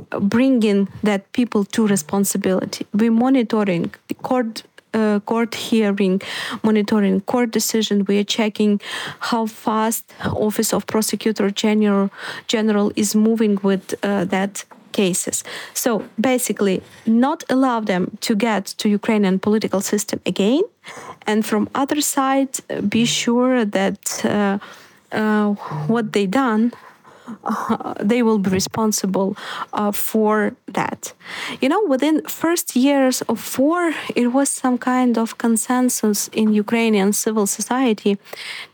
bringing 0.10 0.88
that 1.04 1.32
people 1.34 1.64
to 1.66 1.88
responsibility. 1.88 2.86
We're 2.93 3.12
monitoring 3.12 3.93
the 4.08 4.14
court 4.16 4.64
uh, 4.93 5.20
court 5.26 5.54
hearing, 5.56 6.22
monitoring 6.64 7.22
court 7.22 7.52
decision. 7.52 8.06
We 8.06 8.20
are 8.20 8.24
checking 8.24 8.82
how 9.20 9.45
fast 9.45 10.14
Office 10.26 10.74
of 10.74 10.88
Prosecutor 10.88 11.50
General 11.52 12.10
General 12.48 12.91
is 12.95 13.16
moving 13.16 13.60
with 13.64 13.93
uh, 14.04 14.26
that 14.26 14.66
cases. 14.93 15.43
So 15.74 16.04
basically, 16.20 16.82
not 17.06 17.43
allow 17.50 17.82
them 17.82 18.18
to 18.22 18.36
get 18.36 18.66
to 18.78 18.89
Ukrainian 18.89 19.39
political 19.39 19.82
system 19.82 20.20
again, 20.26 20.64
and 21.28 21.45
from 21.45 21.70
other 21.76 22.02
side, 22.02 22.52
be 22.89 23.06
sure 23.06 23.66
that 23.66 24.00
uh, 24.26 24.58
uh 25.12 25.48
what 25.88 26.06
they 26.14 26.26
done 26.26 26.72
uh, 27.44 27.94
they 28.00 28.24
will 28.24 28.40
be 28.40 28.50
responsible 28.50 29.36
uh, 29.74 29.92
for 29.92 30.56
that. 30.68 31.14
You 31.62 31.70
know, 31.70 31.84
within 31.86 32.22
first 32.24 32.76
years 32.76 33.22
of 33.24 33.60
war, 33.60 33.94
it 34.16 34.28
was 34.28 34.50
some 34.50 34.78
kind 34.78 35.18
of 35.18 35.38
consensus 35.38 36.30
in 36.30 36.54
Ukrainian 36.54 37.14
civil 37.14 37.48
society 37.48 38.18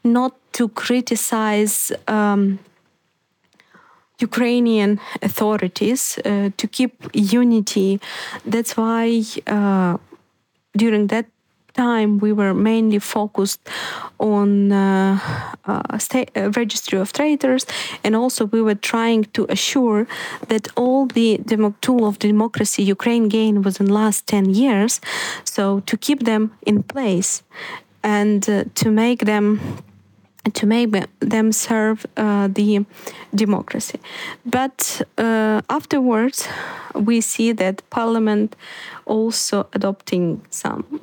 not 0.04 0.34
to 0.54 0.70
criticize. 0.70 1.92
Um, 2.08 2.60
Ukrainian 4.20 5.00
authorities 5.22 6.18
uh, 6.20 6.50
to 6.56 6.66
keep 6.68 6.94
unity. 7.14 8.00
That's 8.46 8.78
why 8.78 9.24
uh, 9.48 9.98
during 10.76 11.08
that 11.08 11.26
time 11.74 12.20
we 12.20 12.32
were 12.32 12.54
mainly 12.54 13.00
focused 13.00 13.60
on 14.20 14.72
uh, 14.72 15.20
uh, 15.66 15.82
uh, 15.92 16.52
registry 16.56 17.00
of 17.00 17.12
traders 17.14 17.66
and 18.04 18.16
also 18.16 18.46
we 18.46 18.62
were 18.62 18.76
trying 18.76 19.24
to 19.34 19.46
assure 19.50 20.08
that 20.48 20.68
all 20.76 21.06
the 21.06 21.40
demo- 21.46 21.76
tool 21.82 22.06
of 22.06 22.20
democracy 22.20 22.84
ukraine 22.84 23.28
gained 23.28 23.66
within 23.66 23.88
the 23.88 23.94
last 23.94 24.28
10 24.28 24.54
years 24.54 25.02
so 25.44 25.80
to 25.82 25.98
keep 25.98 26.24
them 26.24 26.52
in 26.66 26.84
place 26.84 27.44
and 28.04 28.50
uh, 28.50 28.64
to 28.76 28.92
make 28.92 29.26
them 29.26 29.60
to 30.54 30.66
make 30.66 30.92
them 31.20 31.52
serve 31.54 32.06
uh, 32.18 32.50
the 32.50 32.86
democracy. 33.34 34.00
But 34.46 35.02
uh, 35.18 35.62
afterwards, 35.70 36.48
we 36.94 37.22
see 37.22 37.54
that 37.54 37.82
Parliament 37.90 38.56
also 39.06 39.68
adopting 39.74 40.42
some 40.50 41.00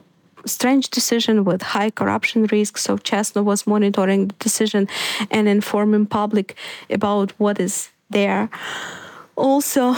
strange 0.47 0.89
decision 0.91 1.45
with 1.45 1.63
high 1.63 1.91
corruption 1.91 2.47
risks. 2.47 2.83
So 2.83 2.97
Chesno 2.99 3.43
was 3.43 3.67
monitoring 3.67 4.29
the 4.29 4.35
decision 4.39 4.89
and 5.31 5.49
informing 5.49 6.07
public 6.07 6.57
about 6.89 7.33
what 7.39 7.61
is 7.61 7.91
there. 8.11 8.49
Also, 9.37 9.95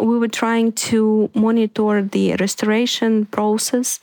we 0.00 0.18
were 0.18 0.28
trying 0.28 0.70
to 0.72 1.28
monitor 1.34 2.00
the 2.00 2.36
restoration 2.36 3.26
process 3.26 3.98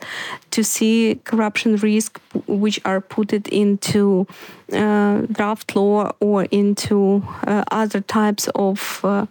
to 0.50 0.62
see 0.62 1.18
corruption 1.24 1.76
risk 1.76 2.20
which 2.46 2.78
are 2.84 3.00
put 3.00 3.32
into 3.32 4.26
uh, 4.72 5.22
draft 5.32 5.74
law 5.74 6.12
or 6.20 6.44
into 6.50 7.24
uh, 7.46 7.64
other 7.70 8.02
types 8.02 8.48
of 8.54 9.00
uh, 9.02 9.24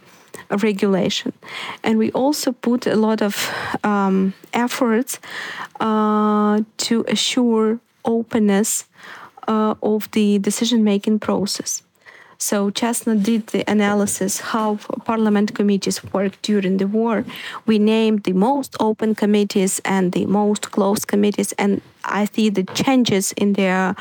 regulation. 0.58 1.34
And 1.84 1.98
we 1.98 2.12
also 2.12 2.52
put 2.52 2.88
a 2.88 2.96
lot 2.96 3.22
of 3.22 3.50
um, 3.84 4.34
efforts 4.54 5.20
uh, 5.80 6.62
to 6.78 7.06
assure 7.08 7.80
openness 8.04 8.86
uh, 9.48 9.76
of 9.82 10.10
the 10.12 10.40
decision 10.40 10.84
making 10.84 11.20
process. 11.20 11.84
So 12.38 12.72
Chesno 12.72 13.14
did 13.14 13.48
the 13.48 13.64
analysis 13.70 14.40
how 14.40 14.80
parliament 15.06 15.54
committees 15.54 16.04
work 16.12 16.42
during 16.42 16.78
the 16.78 16.88
war. 16.88 17.24
We 17.68 17.78
named 17.78 18.24
the 18.24 18.34
most 18.34 18.76
open 18.80 19.14
committees 19.14 19.80
and 19.86 20.12
the 20.12 20.26
most 20.26 20.72
closed 20.72 21.08
committees, 21.08 21.54
and 21.60 21.82
I 22.04 22.26
see 22.26 22.50
the 22.50 22.64
changes 22.64 23.32
in 23.34 23.54
their 23.54 23.96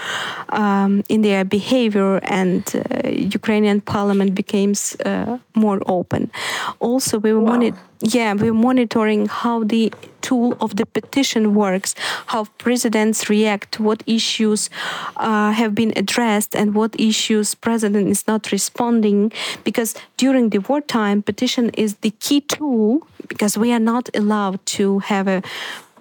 um, 0.51 1.03
in 1.09 1.22
their 1.22 1.44
behavior, 1.44 2.18
and 2.22 2.64
uh, 2.74 3.09
Ukrainian 3.09 3.80
parliament 3.80 4.34
becomes 4.34 4.96
uh, 5.05 5.38
more 5.55 5.80
open. 5.86 6.30
Also, 6.80 7.18
we 7.18 7.32
wow. 7.32 7.51
wanted 7.51 7.74
yeah, 8.03 8.32
we're 8.32 8.55
monitoring 8.55 9.26
how 9.26 9.62
the 9.62 9.92
tool 10.22 10.57
of 10.61 10.76
the 10.76 10.86
petition 10.86 11.55
works, 11.55 11.94
how 12.26 12.44
presidents 12.57 13.28
react, 13.28 13.78
what 13.78 14.03
issues 14.07 14.70
uh, 15.16 15.53
have 15.53 15.74
been 15.74 15.92
addressed, 15.96 16.57
and 16.57 16.74
what 16.74 16.98
issues 16.98 17.55
president 17.55 18.09
is 18.09 18.26
not 18.26 18.53
responding. 18.53 19.32
Because 19.64 19.94
during 20.16 20.48
the 20.48 20.59
wartime, 20.59 21.22
petition 21.22 21.70
is 21.70 21.96
the 21.96 22.11
key 22.11 22.40
tool 22.40 23.07
because 23.28 23.57
we 23.57 23.72
are 23.72 23.78
not 23.78 24.09
allowed 24.14 24.64
to 24.66 24.98
have 25.01 25.28
a 25.28 25.42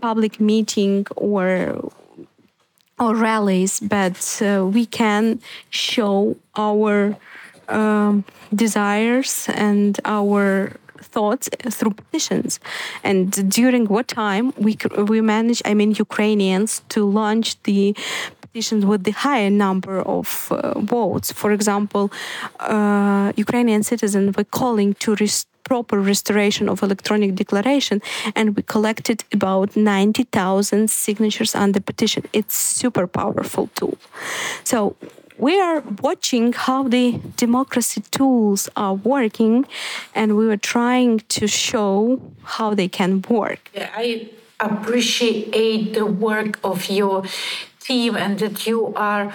public 0.02 0.40
meeting 0.40 1.06
or 1.16 1.92
or 3.00 3.16
rallies, 3.16 3.80
but 3.80 4.42
uh, 4.42 4.66
we 4.66 4.86
can 4.86 5.40
show 5.70 6.36
our 6.58 7.16
um, 7.70 8.26
desires 8.54 9.48
and 9.54 10.00
our 10.04 10.74
thoughts 11.02 11.50
through 11.70 11.92
petitions. 11.92 12.60
And 13.04 13.50
during 13.50 13.86
what 13.86 14.08
time 14.08 14.54
we 14.58 14.78
we 14.98 15.22
managed, 15.22 15.62
I 15.66 15.74
mean, 15.74 15.92
Ukrainians 16.08 16.82
to 16.90 17.00
launch 17.06 17.62
the 17.64 17.96
petitions 18.42 18.86
with 18.86 19.04
the 19.04 19.12
higher 19.12 19.50
number 19.50 20.02
of 20.02 20.52
uh, 20.52 20.80
votes. 20.80 21.32
For 21.32 21.52
example, 21.52 22.12
uh, 22.60 23.32
Ukrainian 23.36 23.84
citizens 23.84 24.36
were 24.36 24.50
calling 24.60 24.94
to 24.96 25.16
restore 25.16 25.49
proper 25.72 25.98
restoration 26.14 26.66
of 26.74 26.78
electronic 26.88 27.32
declaration 27.36 27.98
and 28.38 28.46
we 28.56 28.62
collected 28.76 29.24
about 29.38 29.70
90,000 29.76 30.90
signatures 30.90 31.54
on 31.56 31.68
the 31.76 31.82
petition 31.90 32.24
it's 32.34 32.56
super 32.82 33.06
powerful 33.08 33.66
tool 33.76 33.98
so 34.64 34.96
we 35.40 35.60
are 35.60 35.82
watching 36.02 36.54
how 36.54 36.84
the 36.84 37.20
democracy 37.38 38.02
tools 38.12 38.70
are 38.76 38.94
working 38.94 39.66
and 40.14 40.36
we 40.36 40.46
were 40.46 40.64
trying 40.76 41.20
to 41.30 41.48
show 41.48 42.22
how 42.44 42.74
they 42.74 42.90
can 42.90 43.24
work. 43.30 43.72
Yeah, 43.74 43.90
I 43.96 44.30
appreciate 44.60 45.94
the 45.94 46.06
work 46.06 46.60
of 46.64 46.90
your 46.90 47.24
team 47.80 48.18
and 48.18 48.38
that 48.40 48.68
you 48.68 48.94
are 48.96 49.34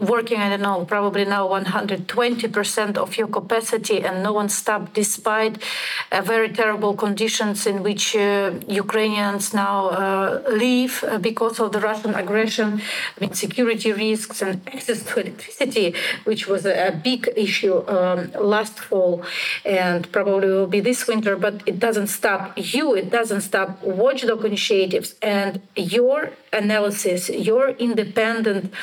working, 0.00 0.38
I 0.40 0.48
don't 0.48 0.62
know, 0.62 0.84
probably 0.84 1.24
now 1.24 1.46
120% 1.48 2.96
of 2.96 3.16
your 3.16 3.28
capacity 3.28 4.02
and 4.02 4.22
no 4.22 4.32
one 4.32 4.48
stopped 4.48 4.94
despite 4.94 5.62
uh, 6.10 6.22
very 6.22 6.48
terrible 6.48 6.94
conditions 6.94 7.66
in 7.66 7.82
which 7.82 8.16
uh, 8.16 8.52
Ukrainians 8.66 9.52
now 9.52 9.88
uh, 9.88 10.42
live 10.50 11.04
uh, 11.06 11.18
because 11.18 11.60
of 11.60 11.72
the 11.72 11.80
Russian 11.80 12.14
aggression. 12.14 12.80
I 13.16 13.20
mean, 13.20 13.34
security 13.34 13.92
risks 13.92 14.42
and 14.42 14.66
access 14.66 15.02
to 15.04 15.20
electricity, 15.20 15.94
which 16.24 16.46
was 16.48 16.66
a, 16.66 16.90
big 17.02 17.28
issue 17.36 17.86
um, 17.88 18.30
last 18.32 18.78
fall 18.78 19.22
and 19.64 20.10
probably 20.12 20.48
will 20.48 20.66
be 20.66 20.80
this 20.80 21.06
winter, 21.06 21.36
but 21.36 21.62
it 21.66 21.78
doesn't 21.78 22.08
stop 22.08 22.52
you, 22.56 22.94
it 22.94 23.10
doesn't 23.10 23.42
stop 23.42 23.82
watchdog 23.82 24.44
initiatives 24.44 25.14
and 25.22 25.60
your 25.76 26.30
analysis, 26.52 27.30
your 27.30 27.70
independent 27.70 28.74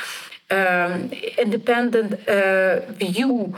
um, 0.50 1.12
independent 1.38 2.28
uh, 2.28 2.80
view 2.92 3.54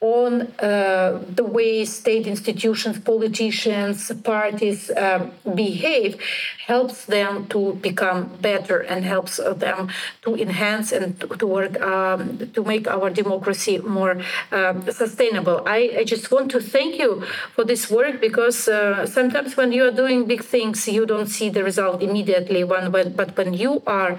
on 0.00 0.42
uh, 0.60 1.20
the 1.34 1.42
way 1.42 1.84
state 1.84 2.28
institutions, 2.28 3.00
politicians, 3.00 4.12
parties 4.22 4.92
um, 4.96 5.32
behave 5.56 6.20
helps 6.68 7.06
them 7.06 7.48
to 7.48 7.74
become 7.74 8.28
better 8.40 8.78
and 8.78 9.04
helps 9.04 9.38
them 9.38 9.88
to 10.22 10.36
enhance 10.36 10.92
and 10.92 11.18
to, 11.40 11.46
work 11.46 11.80
um, 11.80 12.38
to 12.52 12.62
make 12.62 12.86
our 12.86 13.10
democracy 13.10 13.78
more 13.78 14.22
uh, 14.52 14.74
sustainable. 14.92 15.62
I, 15.66 15.78
I, 16.00 16.04
just 16.04 16.30
want 16.30 16.50
to 16.52 16.60
thank 16.60 16.98
you 16.98 17.24
for 17.54 17.64
this 17.64 17.90
work 17.90 18.20
because 18.20 18.68
uh, 18.68 19.06
sometimes 19.06 19.56
when 19.56 19.72
you 19.72 19.84
are 19.88 19.90
doing 19.90 20.26
big 20.26 20.44
things, 20.44 20.86
you 20.86 21.06
don't 21.06 21.28
see 21.28 21.48
the 21.48 21.64
result 21.64 22.02
immediately. 22.02 22.62
When 22.62 22.92
but 22.92 23.36
when 23.36 23.54
you 23.54 23.82
are 23.86 24.18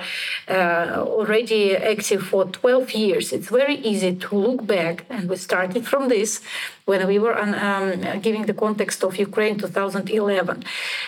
uh, 0.49 1.05
already 1.19 1.75
active 1.75 2.23
for 2.23 2.45
12 2.45 2.91
years, 2.91 3.31
it's 3.31 3.49
very 3.49 3.75
easy 3.75 4.15
to 4.15 4.35
look 4.35 4.65
back 4.65 5.05
and 5.09 5.29
we 5.29 5.37
start 5.37 5.68
from 5.85 6.09
this 6.09 6.41
when 6.85 7.05
we 7.07 7.19
were 7.19 7.37
on, 7.37 7.53
um, 7.55 8.19
giving 8.21 8.45
the 8.45 8.53
context 8.53 9.03
of 9.03 9.17
Ukraine 9.17 9.57
2011 9.57 10.63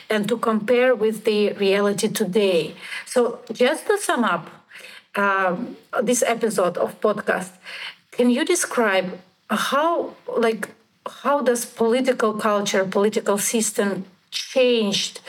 and 0.10 0.28
to 0.28 0.38
compare 0.38 0.96
with 0.96 1.24
the 1.24 1.54
reality 1.54 2.08
today. 2.08 2.76
So, 3.06 3.40
just 3.52 3.88
to 3.88 3.98
sum 3.98 4.24
up 4.24 4.50
um, 5.16 5.78
this 6.02 6.24
episode 6.24 6.78
of 6.78 7.00
podcast, 7.02 7.52
can 8.12 8.30
you 8.30 8.46
describe 8.46 9.20
how, 9.50 10.14
like, 10.38 10.70
how 11.24 11.42
does 11.42 11.66
political 11.66 12.34
culture, 12.34 12.86
political 12.86 13.38
system 13.38 14.06
changed 14.30 15.20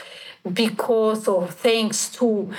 because 0.51 1.27
of 1.27 1.55
thanks 1.55 2.09
to 2.09 2.51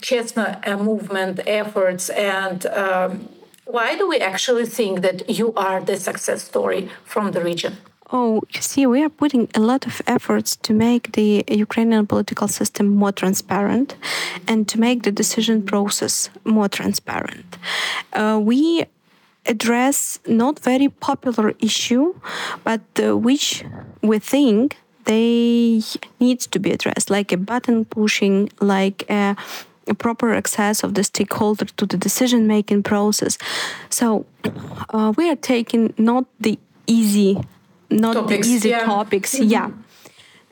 Chesno 0.00 0.60
movement 0.78 1.40
efforts 1.46 2.10
and 2.10 2.66
um, 2.66 3.28
why 3.68 3.96
do 3.96 4.08
we 4.08 4.18
actually 4.18 4.64
think 4.64 5.02
that 5.02 5.28
you 5.28 5.52
are 5.54 5.80
the 5.80 5.96
success 5.96 6.42
story 6.42 6.90
from 7.04 7.32
the 7.32 7.42
region? 7.42 7.76
Oh, 8.10 8.40
you 8.54 8.62
see, 8.62 8.86
we 8.86 9.04
are 9.04 9.10
putting 9.10 9.50
a 9.54 9.60
lot 9.60 9.86
of 9.86 10.00
efforts 10.06 10.56
to 10.56 10.72
make 10.72 11.12
the 11.12 11.44
Ukrainian 11.46 12.06
political 12.06 12.48
system 12.48 12.86
more 12.86 13.12
transparent 13.12 13.96
and 14.46 14.66
to 14.68 14.80
make 14.80 15.02
the 15.02 15.12
decision 15.12 15.62
process 15.62 16.30
more 16.44 16.70
transparent. 16.70 17.58
Uh, 18.14 18.40
we 18.42 18.86
address 19.44 20.18
not 20.26 20.58
very 20.58 20.88
popular 20.88 21.52
issue, 21.60 22.14
but 22.64 22.80
uh, 22.98 23.14
which 23.16 23.64
we 24.00 24.18
think 24.18 24.78
they 25.04 25.82
need 26.20 26.40
to 26.40 26.58
be 26.58 26.70
addressed, 26.70 27.10
like 27.10 27.32
a 27.32 27.36
button 27.36 27.84
pushing, 27.84 28.48
like 28.60 29.04
a 29.10 29.36
proper 29.94 30.34
access 30.34 30.84
of 30.84 30.94
the 30.94 31.04
stakeholder 31.04 31.64
to 31.64 31.86
the 31.86 31.96
decision 31.96 32.46
making 32.46 32.82
process. 32.82 33.38
So 33.90 34.26
uh, 34.90 35.12
we 35.16 35.30
are 35.30 35.36
taking 35.36 35.94
not 35.98 36.24
the 36.40 36.58
easy, 36.86 37.38
not 37.90 38.14
topics, 38.14 38.46
the 38.46 38.52
easy 38.54 38.68
yeah. 38.70 38.84
topics, 38.84 39.34
mm-hmm. 39.34 39.50
yeah, 39.50 39.70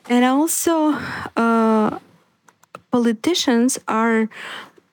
and 0.09 0.25
also 0.25 0.97
uh, 1.35 1.99
politicians 2.91 3.79
are 3.87 4.29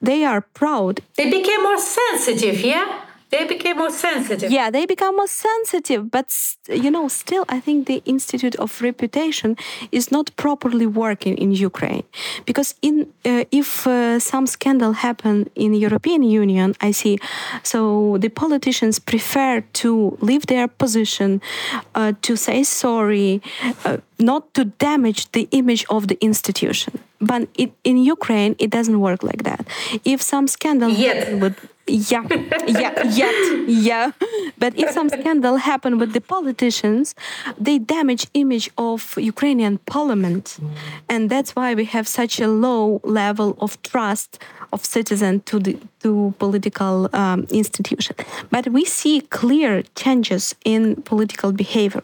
they 0.00 0.24
are 0.24 0.40
proud. 0.40 1.00
They 1.16 1.30
became 1.30 1.62
more 1.62 1.78
sensitive, 1.78 2.60
yeah 2.60 3.00
they 3.30 3.44
became 3.46 3.76
more 3.78 3.90
sensitive. 3.90 4.50
Yeah, 4.50 4.70
they 4.70 4.86
become 4.86 5.16
more 5.16 5.26
sensitive. 5.26 6.10
But, 6.10 6.32
you 6.68 6.90
know, 6.90 7.08
still, 7.08 7.44
I 7.48 7.60
think 7.60 7.86
the 7.86 8.02
Institute 8.04 8.54
of 8.56 8.80
Reputation 8.80 9.56
is 9.90 10.10
not 10.12 10.34
properly 10.36 10.86
working 10.86 11.36
in 11.38 11.52
Ukraine. 11.52 12.04
Because 12.44 12.74
in 12.82 13.12
uh, 13.24 13.44
if 13.50 13.86
uh, 13.86 14.18
some 14.20 14.46
scandal 14.46 14.92
happen 14.92 15.50
in 15.54 15.72
the 15.72 15.78
European 15.78 16.22
Union, 16.22 16.74
I 16.80 16.92
see, 16.92 17.18
so 17.62 18.18
the 18.18 18.28
politicians 18.28 18.98
prefer 18.98 19.62
to 19.82 20.16
leave 20.20 20.46
their 20.46 20.68
position, 20.68 21.40
uh, 21.94 22.12
to 22.22 22.36
say 22.36 22.62
sorry, 22.62 23.42
uh, 23.84 23.98
not 24.18 24.54
to 24.54 24.64
damage 24.64 25.32
the 25.32 25.48
image 25.50 25.84
of 25.90 26.08
the 26.08 26.18
institution. 26.20 27.00
But 27.20 27.48
it, 27.56 27.72
in 27.84 27.96
Ukraine, 27.96 28.54
it 28.58 28.70
doesn't 28.70 29.00
work 29.00 29.22
like 29.22 29.42
that. 29.44 29.66
If 30.04 30.20
some 30.20 30.46
scandal 30.46 30.90
Yet. 30.90 31.40
with 31.40 31.56
yeah, 31.86 32.26
yeah, 32.66 33.02
yet, 33.04 33.68
yeah. 33.68 34.12
But 34.58 34.78
if 34.78 34.90
some 34.90 35.08
scandal 35.08 35.56
happen 35.56 35.98
with 35.98 36.12
the 36.12 36.20
politicians, 36.20 37.14
they 37.58 37.78
damage 37.78 38.26
image 38.34 38.70
of 38.78 39.14
Ukrainian 39.18 39.78
parliament, 39.86 40.58
and 41.08 41.28
that's 41.28 41.54
why 41.54 41.74
we 41.74 41.84
have 41.86 42.08
such 42.08 42.40
a 42.40 42.48
low 42.48 43.00
level 43.04 43.56
of 43.60 43.80
trust 43.82 44.38
of 44.72 44.84
citizen 44.84 45.40
to 45.42 45.58
the 45.58 45.78
to 46.00 46.34
political 46.38 47.08
um, 47.12 47.46
institution. 47.50 48.16
But 48.50 48.68
we 48.68 48.84
see 48.84 49.20
clear 49.20 49.82
changes 49.94 50.54
in 50.64 51.02
political 51.02 51.52
behavior. 51.52 52.02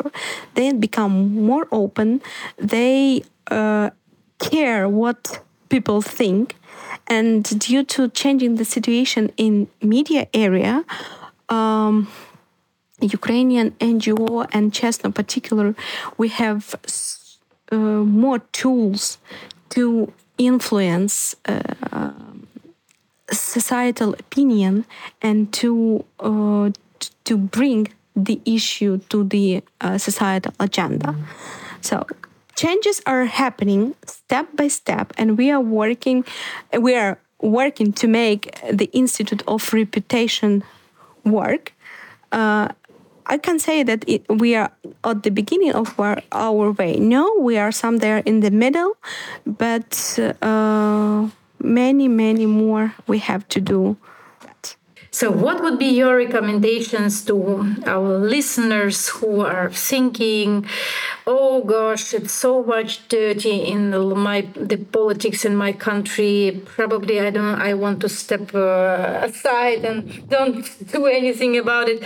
They 0.54 0.72
become 0.72 1.34
more 1.34 1.66
open. 1.72 2.20
They 2.58 3.22
uh, 3.50 3.90
care 4.38 4.88
what 4.88 5.40
people 5.70 6.02
think. 6.02 6.56
And 7.06 7.42
due 7.58 7.82
to 7.94 8.08
changing 8.08 8.56
the 8.56 8.64
situation 8.64 9.32
in 9.36 9.68
media 9.80 10.28
area 10.34 10.84
um, 11.48 12.08
ukrainian 13.00 13.70
ngo 13.80 14.46
and 14.52 14.72
Chesno 14.72 15.10
particular 15.10 15.74
we 16.16 16.28
have 16.28 16.74
uh, 17.72 17.76
more 17.76 18.40
tools 18.52 19.18
to 19.70 20.12
influence 20.38 21.34
uh, 21.46 22.12
societal 23.32 24.14
opinion 24.14 24.84
and 25.22 25.52
to 25.52 26.04
uh, 26.20 26.70
to 27.24 27.36
bring 27.36 27.88
the 28.16 28.40
issue 28.44 28.98
to 29.08 29.24
the 29.24 29.62
uh, 29.80 29.96
societal 29.96 30.52
agenda. 30.58 31.14
So 31.80 32.06
changes 32.60 33.00
are 33.06 33.24
happening 33.24 33.94
step 34.04 34.46
by 34.54 34.68
step 34.68 35.06
and 35.18 35.38
we 35.38 35.50
are 35.54 35.64
working 35.80 36.18
we 36.78 36.94
are 36.94 37.16
working 37.40 37.90
to 38.00 38.06
make 38.06 38.42
the 38.80 38.88
institute 38.92 39.42
of 39.46 39.72
reputation 39.72 40.62
work 41.24 41.72
uh, 42.32 42.68
I 43.26 43.38
can 43.38 43.58
say 43.58 43.82
that 43.84 44.04
it, 44.06 44.22
we 44.28 44.56
are 44.56 44.70
at 45.04 45.22
the 45.22 45.30
beginning 45.30 45.72
of 45.72 45.98
our, 46.00 46.20
our, 46.32 46.72
way. 46.72 46.96
No, 46.98 47.24
we 47.38 47.56
are 47.58 47.70
somewhere 47.70 48.18
in 48.26 48.40
the 48.40 48.50
middle, 48.50 48.96
but 49.46 50.18
uh, 50.42 51.28
many, 51.60 52.08
many 52.08 52.46
more 52.46 52.92
we 53.06 53.18
have 53.18 53.46
to 53.50 53.60
do 53.60 53.96
so, 55.20 55.30
what 55.30 55.62
would 55.62 55.78
be 55.78 55.90
your 56.02 56.16
recommendations 56.16 57.22
to 57.26 57.76
our 57.84 58.16
listeners 58.16 59.08
who 59.16 59.42
are 59.42 59.68
thinking, 59.70 60.64
"Oh 61.26 61.62
gosh, 61.62 62.14
it's 62.14 62.32
so 62.32 62.52
much 62.64 63.06
dirty 63.08 63.56
in 63.72 63.82
my 64.26 64.38
the 64.56 64.78
politics 64.78 65.44
in 65.44 65.56
my 65.56 65.72
country. 65.88 66.62
Probably 66.76 67.20
I 67.20 67.28
don't. 67.36 67.60
I 67.60 67.74
want 67.74 68.00
to 68.00 68.08
step 68.08 68.54
uh, 68.54 69.28
aside 69.28 69.84
and 69.84 70.00
don't 70.30 70.64
do 70.94 71.04
anything 71.04 71.58
about 71.58 71.90
it." 71.90 72.00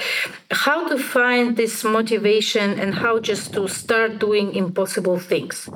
How 0.51 0.89
to 0.89 0.99
find 0.99 1.57
this 1.57 1.85
motivation 1.85 2.81
and 2.81 2.91
how 3.03 3.21
just 3.21 3.55
to 3.55 3.69
start 3.69 4.19
doing 4.19 4.57
impossible 4.57 5.21
things? 5.21 5.71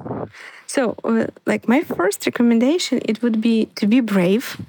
So, 0.68 0.94
uh, 1.02 1.26
like 1.46 1.66
my 1.66 1.80
first 1.80 2.26
recommendation, 2.26 3.00
it 3.06 3.22
would 3.22 3.40
be 3.40 3.68
to 3.76 3.86
be 3.86 4.00
brave 4.00 4.60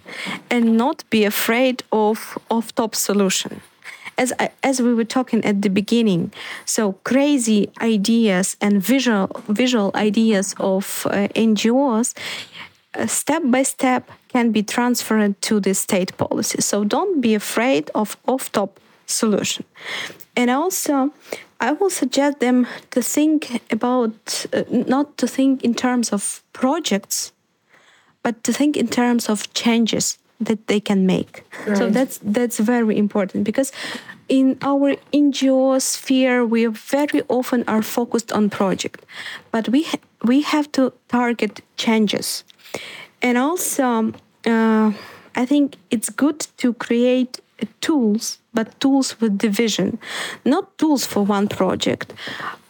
and 0.49 0.77
not 0.77 1.03
be 1.09 1.25
afraid 1.25 1.83
of 1.91 2.37
of 2.49 2.73
top 2.75 2.95
solution. 2.95 3.61
As 4.17 4.31
as 4.63 4.81
we 4.81 4.93
were 4.93 5.09
talking 5.17 5.43
at 5.45 5.61
the 5.61 5.69
beginning, 5.69 6.31
so 6.65 6.93
crazy 7.03 7.69
ideas 7.81 8.55
and 8.61 8.81
visual 8.81 9.27
visual 9.49 9.91
ideas 9.93 10.55
of 10.59 11.05
uh, 11.05 11.27
NGOs. 11.35 12.13
Uh, 12.95 13.05
step 13.05 13.43
by 13.45 13.63
step 13.63 14.09
can 14.29 14.51
be 14.51 14.63
transferred 14.63 15.39
to 15.41 15.59
the 15.59 15.73
state 15.73 16.17
policy. 16.17 16.61
So 16.61 16.83
don't 16.83 17.21
be 17.21 17.35
afraid 17.35 17.91
of 17.93 18.17
off 18.25 18.51
top 18.51 18.79
solution. 19.05 19.65
And 20.35 20.49
also, 20.49 21.11
I 21.59 21.73
will 21.73 21.89
suggest 21.89 22.39
them 22.39 22.67
to 22.91 23.01
think 23.01 23.61
about, 23.71 24.45
uh, 24.53 24.63
not 24.69 25.17
to 25.17 25.27
think 25.27 25.63
in 25.63 25.73
terms 25.75 26.13
of 26.13 26.41
projects, 26.53 27.33
but 28.23 28.43
to 28.43 28.53
think 28.53 28.77
in 28.77 28.87
terms 28.87 29.29
of 29.29 29.53
changes 29.53 30.17
that 30.39 30.67
they 30.67 30.79
can 30.79 31.05
make. 31.05 31.43
Right. 31.67 31.77
So 31.77 31.89
that's 31.89 32.19
that's 32.23 32.59
very 32.59 32.97
important 32.97 33.43
because 33.43 33.73
in 34.29 34.57
our 34.61 34.95
NGO 35.11 35.81
sphere, 35.81 36.45
we 36.45 36.65
very 36.67 37.23
often 37.27 37.63
are 37.67 37.81
focused 37.81 38.31
on 38.31 38.49
project, 38.49 39.05
but 39.51 39.67
we 39.69 39.83
ha- 39.83 39.99
we 40.23 40.41
have 40.41 40.71
to 40.71 40.93
target 41.07 41.61
changes, 41.75 42.43
and 43.21 43.37
also 43.37 44.13
uh, 44.45 44.91
I 45.35 45.45
think 45.45 45.75
it's 45.89 46.09
good 46.09 46.47
to 46.57 46.73
create 46.73 47.39
tools, 47.81 48.39
but 48.53 48.79
tools 48.79 49.19
with 49.19 49.37
division, 49.37 49.99
not 50.45 50.77
tools 50.77 51.05
for 51.05 51.23
one 51.23 51.47
project 51.47 52.13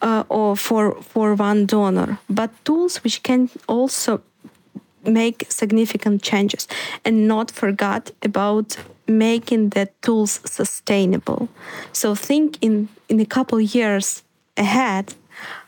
uh, 0.02 0.24
or 0.30 0.56
for 0.56 1.02
for 1.02 1.36
one 1.36 1.66
donor, 1.66 2.20
but 2.30 2.50
tools 2.64 3.04
which 3.04 3.24
can 3.24 3.50
also 3.68 4.22
make 5.06 5.46
significant 5.50 6.22
changes 6.22 6.68
and 7.06 7.28
not 7.28 7.52
forget 7.52 8.12
about 8.22 8.78
making 9.08 9.70
the 9.70 9.90
tools 10.02 10.40
sustainable. 10.46 11.50
So 11.92 12.16
think 12.16 12.58
in, 12.62 12.90
in 13.08 13.20
a 13.20 13.26
couple 13.26 13.60
years 13.60 14.24
ahead 14.58 15.16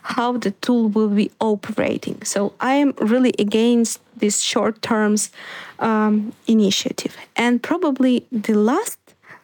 how 0.02 0.36
the 0.36 0.50
tool 0.50 0.88
will 0.88 1.08
be 1.08 1.30
operating. 1.40 2.22
So 2.24 2.52
I 2.60 2.74
am 2.74 2.92
really 2.98 3.32
against 3.38 4.00
this 4.16 4.40
short 4.40 4.82
terms 4.82 5.30
um, 5.78 6.32
initiative. 6.46 7.16
And 7.36 7.62
probably 7.62 8.26
the 8.30 8.54
last 8.54 8.98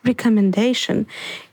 recommendation 0.04 1.06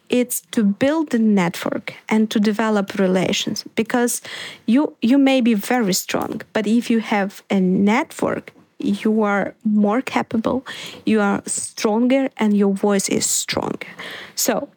it's 0.08 0.42
to 0.52 0.64
build 0.64 1.16
a 1.16 1.20
network 1.20 1.96
and 2.08 2.30
to 2.30 2.40
develop 2.40 2.94
relations 3.00 3.66
because 3.76 4.22
you 4.68 4.96
you 5.02 5.18
may 5.18 5.42
be 5.42 5.56
very 5.56 5.94
strong 5.94 6.42
but 6.54 6.68
if 6.68 6.90
you 6.90 7.00
have 7.00 7.42
a 7.50 7.60
network 7.60 8.54
you 8.78 9.24
are 9.24 9.54
more 9.64 10.02
capable, 10.02 10.66
you 11.06 11.22
are 11.22 11.42
stronger, 11.46 12.30
and 12.38 12.56
your 12.56 12.74
voice 12.74 13.10
is 13.10 13.26
stronger. 13.26 13.88
So, 14.36 14.70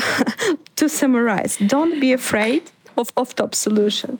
to 0.76 0.88
summarize, 0.88 1.56
don't 1.58 2.00
be 2.00 2.12
afraid 2.12 2.70
of 2.96 3.12
off 3.16 3.34
top 3.34 3.54
solution. 3.54 4.18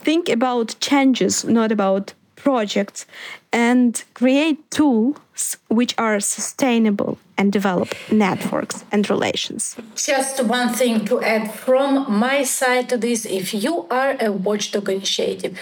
Think 0.00 0.28
about 0.28 0.76
changes, 0.80 1.44
not 1.44 1.70
about 1.70 2.14
projects, 2.36 3.06
and 3.52 4.02
create 4.14 4.58
tools 4.70 5.56
which 5.68 5.94
are 5.98 6.18
sustainable 6.20 7.18
and 7.42 7.50
develop 7.50 7.88
networks 8.12 8.84
and 8.92 9.02
relations. 9.10 9.62
Just 9.96 10.34
one 10.44 10.70
thing 10.80 11.04
to 11.10 11.20
add 11.34 11.44
from 11.64 11.88
my 12.24 12.38
side 12.44 12.86
to 12.90 12.96
this 12.96 13.20
if 13.40 13.46
you 13.64 13.74
are 13.90 14.12
a 14.20 14.30
watchdog 14.30 14.88
initiative, 14.88 15.52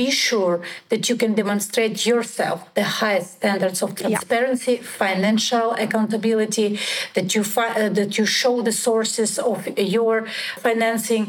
be 0.00 0.10
sure 0.10 0.56
that 0.88 1.02
you 1.08 1.14
can 1.22 1.32
demonstrate 1.42 1.96
yourself 2.10 2.58
the 2.74 2.86
highest 3.00 3.28
standards 3.38 3.78
of 3.84 3.94
transparency, 3.94 4.74
yeah. 4.74 4.82
financial 5.04 5.68
accountability, 5.84 6.68
that 7.14 7.28
you 7.36 7.42
fi- 7.54 7.76
uh, 7.80 7.88
that 7.98 8.10
you 8.18 8.24
show 8.26 8.54
the 8.68 8.76
sources 8.88 9.30
of 9.38 9.58
your 9.78 10.26
financing, 10.66 11.24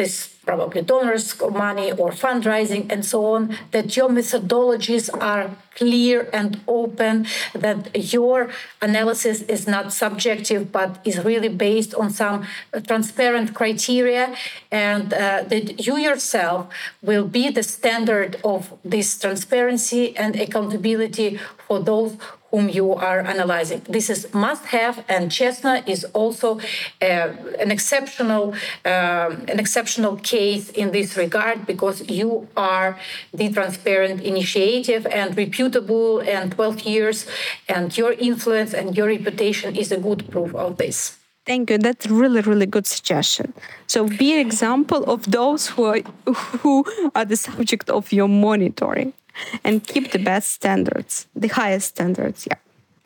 this 0.00 0.14
probably 0.50 0.82
donors 0.82 1.26
money 1.40 1.92
or 1.92 2.10
fundraising 2.10 2.90
and 2.92 3.04
so 3.04 3.18
on 3.34 3.42
that 3.72 3.96
your 3.96 4.08
methodologies 4.08 5.06
are 5.20 5.50
clear 5.76 6.28
and 6.32 6.60
open 6.66 7.26
that 7.54 7.78
your 8.14 8.50
analysis 8.80 9.42
is 9.50 9.66
not 9.66 9.92
subjective 9.92 10.72
but 10.72 11.00
is 11.04 11.16
really 11.24 11.48
based 11.48 11.94
on 11.94 12.10
some 12.10 12.46
transparent 12.86 13.54
criteria. 13.54 14.34
And 14.70 15.12
uh, 15.12 15.42
that 15.48 15.86
you 15.86 15.96
yourself 15.96 16.68
will 17.02 17.26
be 17.26 17.50
the 17.50 17.62
standard 17.62 18.36
of 18.44 18.72
this 18.84 19.18
transparency 19.18 20.16
and 20.16 20.36
accountability 20.36 21.38
for 21.66 21.80
those 21.80 22.16
whom 22.50 22.68
you 22.68 22.92
are 22.92 23.20
analyzing. 23.20 23.82
This 23.88 24.10
is 24.10 24.32
must 24.34 24.66
have, 24.66 25.04
and 25.08 25.30
Chesno 25.30 25.82
is 25.86 26.04
also 26.12 26.58
uh, 26.58 27.04
an 27.58 27.70
exceptional 27.70 28.54
uh, 28.84 29.30
an 29.52 29.58
exceptional 29.58 30.16
case 30.16 30.70
in 30.70 30.90
this 30.90 31.16
regard 31.16 31.66
because 31.66 32.08
you 32.08 32.48
are 32.56 32.98
the 33.32 33.50
transparent 33.52 34.20
initiative 34.22 35.06
and 35.06 35.36
reputable 35.36 36.20
and 36.20 36.52
12 36.52 36.80
years, 36.82 37.26
and 37.68 37.96
your 37.96 38.12
influence 38.12 38.74
and 38.74 38.96
your 38.96 39.06
reputation 39.06 39.76
is 39.76 39.92
a 39.92 39.96
good 39.96 40.30
proof 40.30 40.54
of 40.54 40.76
this. 40.76 41.16
Thank 41.46 41.70
you. 41.70 41.78
That's 41.78 42.06
really, 42.06 42.42
really 42.42 42.66
good 42.66 42.86
suggestion. 42.86 43.54
So 43.86 44.06
be 44.06 44.34
an 44.34 44.40
example 44.46 45.02
of 45.04 45.30
those 45.30 45.68
who 45.68 45.84
are, 45.84 46.00
who 46.62 46.84
are 47.14 47.24
the 47.24 47.36
subject 47.36 47.88
of 47.90 48.12
your 48.12 48.28
monitoring 48.28 49.14
and 49.64 49.86
keep 49.86 50.12
the 50.12 50.18
best 50.18 50.52
standards, 50.52 51.26
the 51.34 51.48
highest 51.48 51.88
standards. 51.88 52.46
Yeah. 52.48 52.58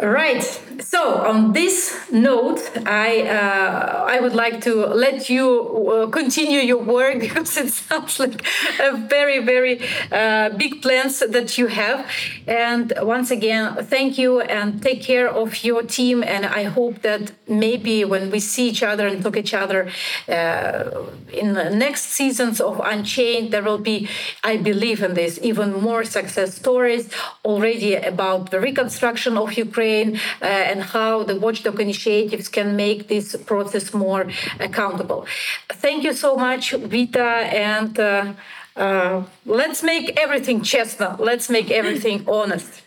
Right. 0.03 0.43
So 0.81 1.19
on 1.19 1.53
this 1.53 2.11
note, 2.11 2.59
I 2.85 3.23
uh, 3.29 4.05
I 4.09 4.19
would 4.19 4.35
like 4.35 4.61
to 4.63 4.87
let 4.87 5.31
you 5.31 5.47
uh, 5.49 6.11
continue 6.11 6.59
your 6.59 6.83
work 6.83 7.21
because 7.27 7.57
it 7.57 7.71
sounds 7.71 8.19
like 8.19 8.45
a 8.81 8.97
very 8.97 9.39
very 9.39 9.81
uh, 10.11 10.49
big 10.51 10.83
plans 10.83 11.21
that 11.21 11.57
you 11.59 11.69
have. 11.69 12.11
And 12.49 12.93
once 13.03 13.31
again, 13.31 13.77
thank 13.85 14.19
you 14.19 14.41
and 14.41 14.83
take 14.83 15.01
care 15.01 15.29
of 15.29 15.63
your 15.63 15.85
team. 15.85 16.25
And 16.25 16.45
I 16.45 16.65
hope 16.65 17.03
that 17.03 17.31
maybe 17.47 18.05
when 18.05 18.33
we 18.33 18.41
see 18.41 18.71
each 18.71 18.83
other 18.83 19.07
and 19.07 19.23
talk 19.23 19.37
each 19.37 19.55
other 19.55 19.89
uh, 20.29 21.07
in 21.33 21.53
the 21.53 21.71
next 21.71 22.07
seasons 22.07 22.61
of 22.61 22.81
Unchained, 22.85 23.53
there 23.53 23.63
will 23.63 23.79
be, 23.79 24.09
I 24.43 24.57
believe 24.57 25.05
in 25.05 25.15
this, 25.15 25.39
even 25.41 25.81
more 25.81 26.03
success 26.03 26.57
stories 26.57 27.11
already 27.45 27.95
about 27.95 28.51
the 28.51 28.59
reconstruction 28.59 29.37
of 29.39 29.53
Ukraine 29.53 29.84
Ukraine 29.85 30.21
uh, 30.43 30.71
and 30.71 30.83
how 30.83 31.25
the 31.25 31.37
watchdog 31.37 31.81
initiatives 31.81 32.49
can 32.49 32.77
make 32.77 33.09
this 33.09 33.37
process 33.37 33.93
more 33.95 34.27
accountable. 34.61 35.27
Thank 35.69 36.05
you 36.05 36.13
so 36.13 36.37
much, 36.37 36.73
Vita, 36.73 37.31
and 37.69 37.99
uh, 37.99 38.33
uh, 38.77 39.23
let's 39.47 39.83
make 39.83 40.19
everything 40.19 40.61
Chesno. 40.61 41.19
Let's 41.19 41.49
make 41.51 41.71
everything 41.71 42.25
honest. 42.29 42.84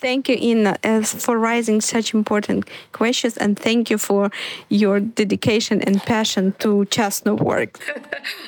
Thank 0.00 0.30
you, 0.30 0.36
Inna, 0.40 0.78
for 1.04 1.38
raising 1.38 1.82
such 1.82 2.14
important 2.14 2.66
questions, 2.92 3.36
and 3.36 3.58
thank 3.58 3.90
you 3.90 3.98
for 3.98 4.30
your 4.70 4.98
dedication 4.98 5.82
and 5.82 6.00
passion 6.02 6.54
to 6.60 6.86
Chesno 6.86 7.38
work. 7.38 7.78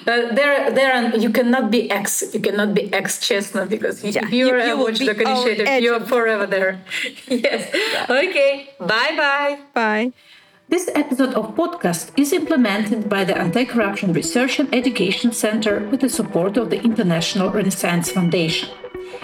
uh, 0.06 0.34
there, 0.34 0.70
there, 0.70 1.14
you 1.14 1.28
cannot 1.28 1.70
be 1.70 1.90
ex, 1.90 2.32
you 2.32 2.40
cannot 2.40 2.72
be 2.72 2.90
ex 2.94 3.20
Chesno 3.20 3.68
because 3.68 4.02
yeah, 4.02 4.26
you're 4.28 4.58
you, 4.60 4.64
you 4.64 4.72
a 4.72 4.82
watchdog 4.82 5.20
initiative. 5.20 5.82
You're 5.82 6.00
forever 6.00 6.46
there. 6.46 6.80
yes. 7.28 7.68
Yeah. 7.74 8.06
Okay. 8.08 8.70
Bye, 8.80 9.14
bye. 9.16 9.58
Bye. 9.74 10.12
This 10.70 10.88
episode 10.94 11.34
of 11.34 11.54
podcast 11.54 12.18
is 12.18 12.32
implemented 12.32 13.10
by 13.10 13.24
the 13.24 13.36
Anti-Corruption 13.36 14.14
Research 14.14 14.58
and 14.58 14.74
Education 14.74 15.32
Center 15.32 15.80
with 15.90 16.00
the 16.00 16.08
support 16.08 16.56
of 16.56 16.70
the 16.70 16.80
International 16.80 17.50
Renaissance 17.50 18.10
Foundation. 18.10 18.70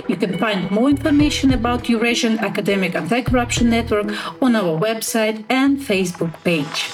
You 0.09 0.17
can 0.17 0.39
find 0.39 0.71
more 0.71 0.89
information 0.89 1.53
about 1.53 1.89
Eurasian 1.89 2.39
Academic 2.39 2.95
Anti-Corruption 2.95 3.71
Network 3.71 4.07
on 4.43 4.57
our 4.57 4.79
website 4.79 5.45
and 5.49 5.79
Facebook 5.79 6.33
page. 6.45 6.91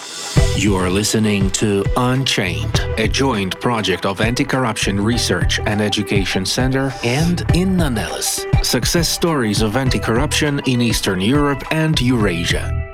You 0.56 0.76
are 0.76 0.88
listening 0.88 1.50
to 1.52 1.84
Unchained, 1.96 2.78
a 2.96 3.08
joint 3.08 3.60
project 3.60 4.06
of 4.06 4.20
Anti-Corruption 4.20 5.00
Research 5.00 5.58
and 5.58 5.80
Education 5.80 6.46
Center 6.46 6.92
and 7.02 7.44
Inna 7.54 7.90
Nelles. 7.90 8.46
Success 8.62 9.08
stories 9.08 9.62
of 9.62 9.76
anti-corruption 9.76 10.60
in 10.66 10.80
Eastern 10.80 11.20
Europe 11.20 11.64
and 11.72 12.00
Eurasia. 12.00 12.93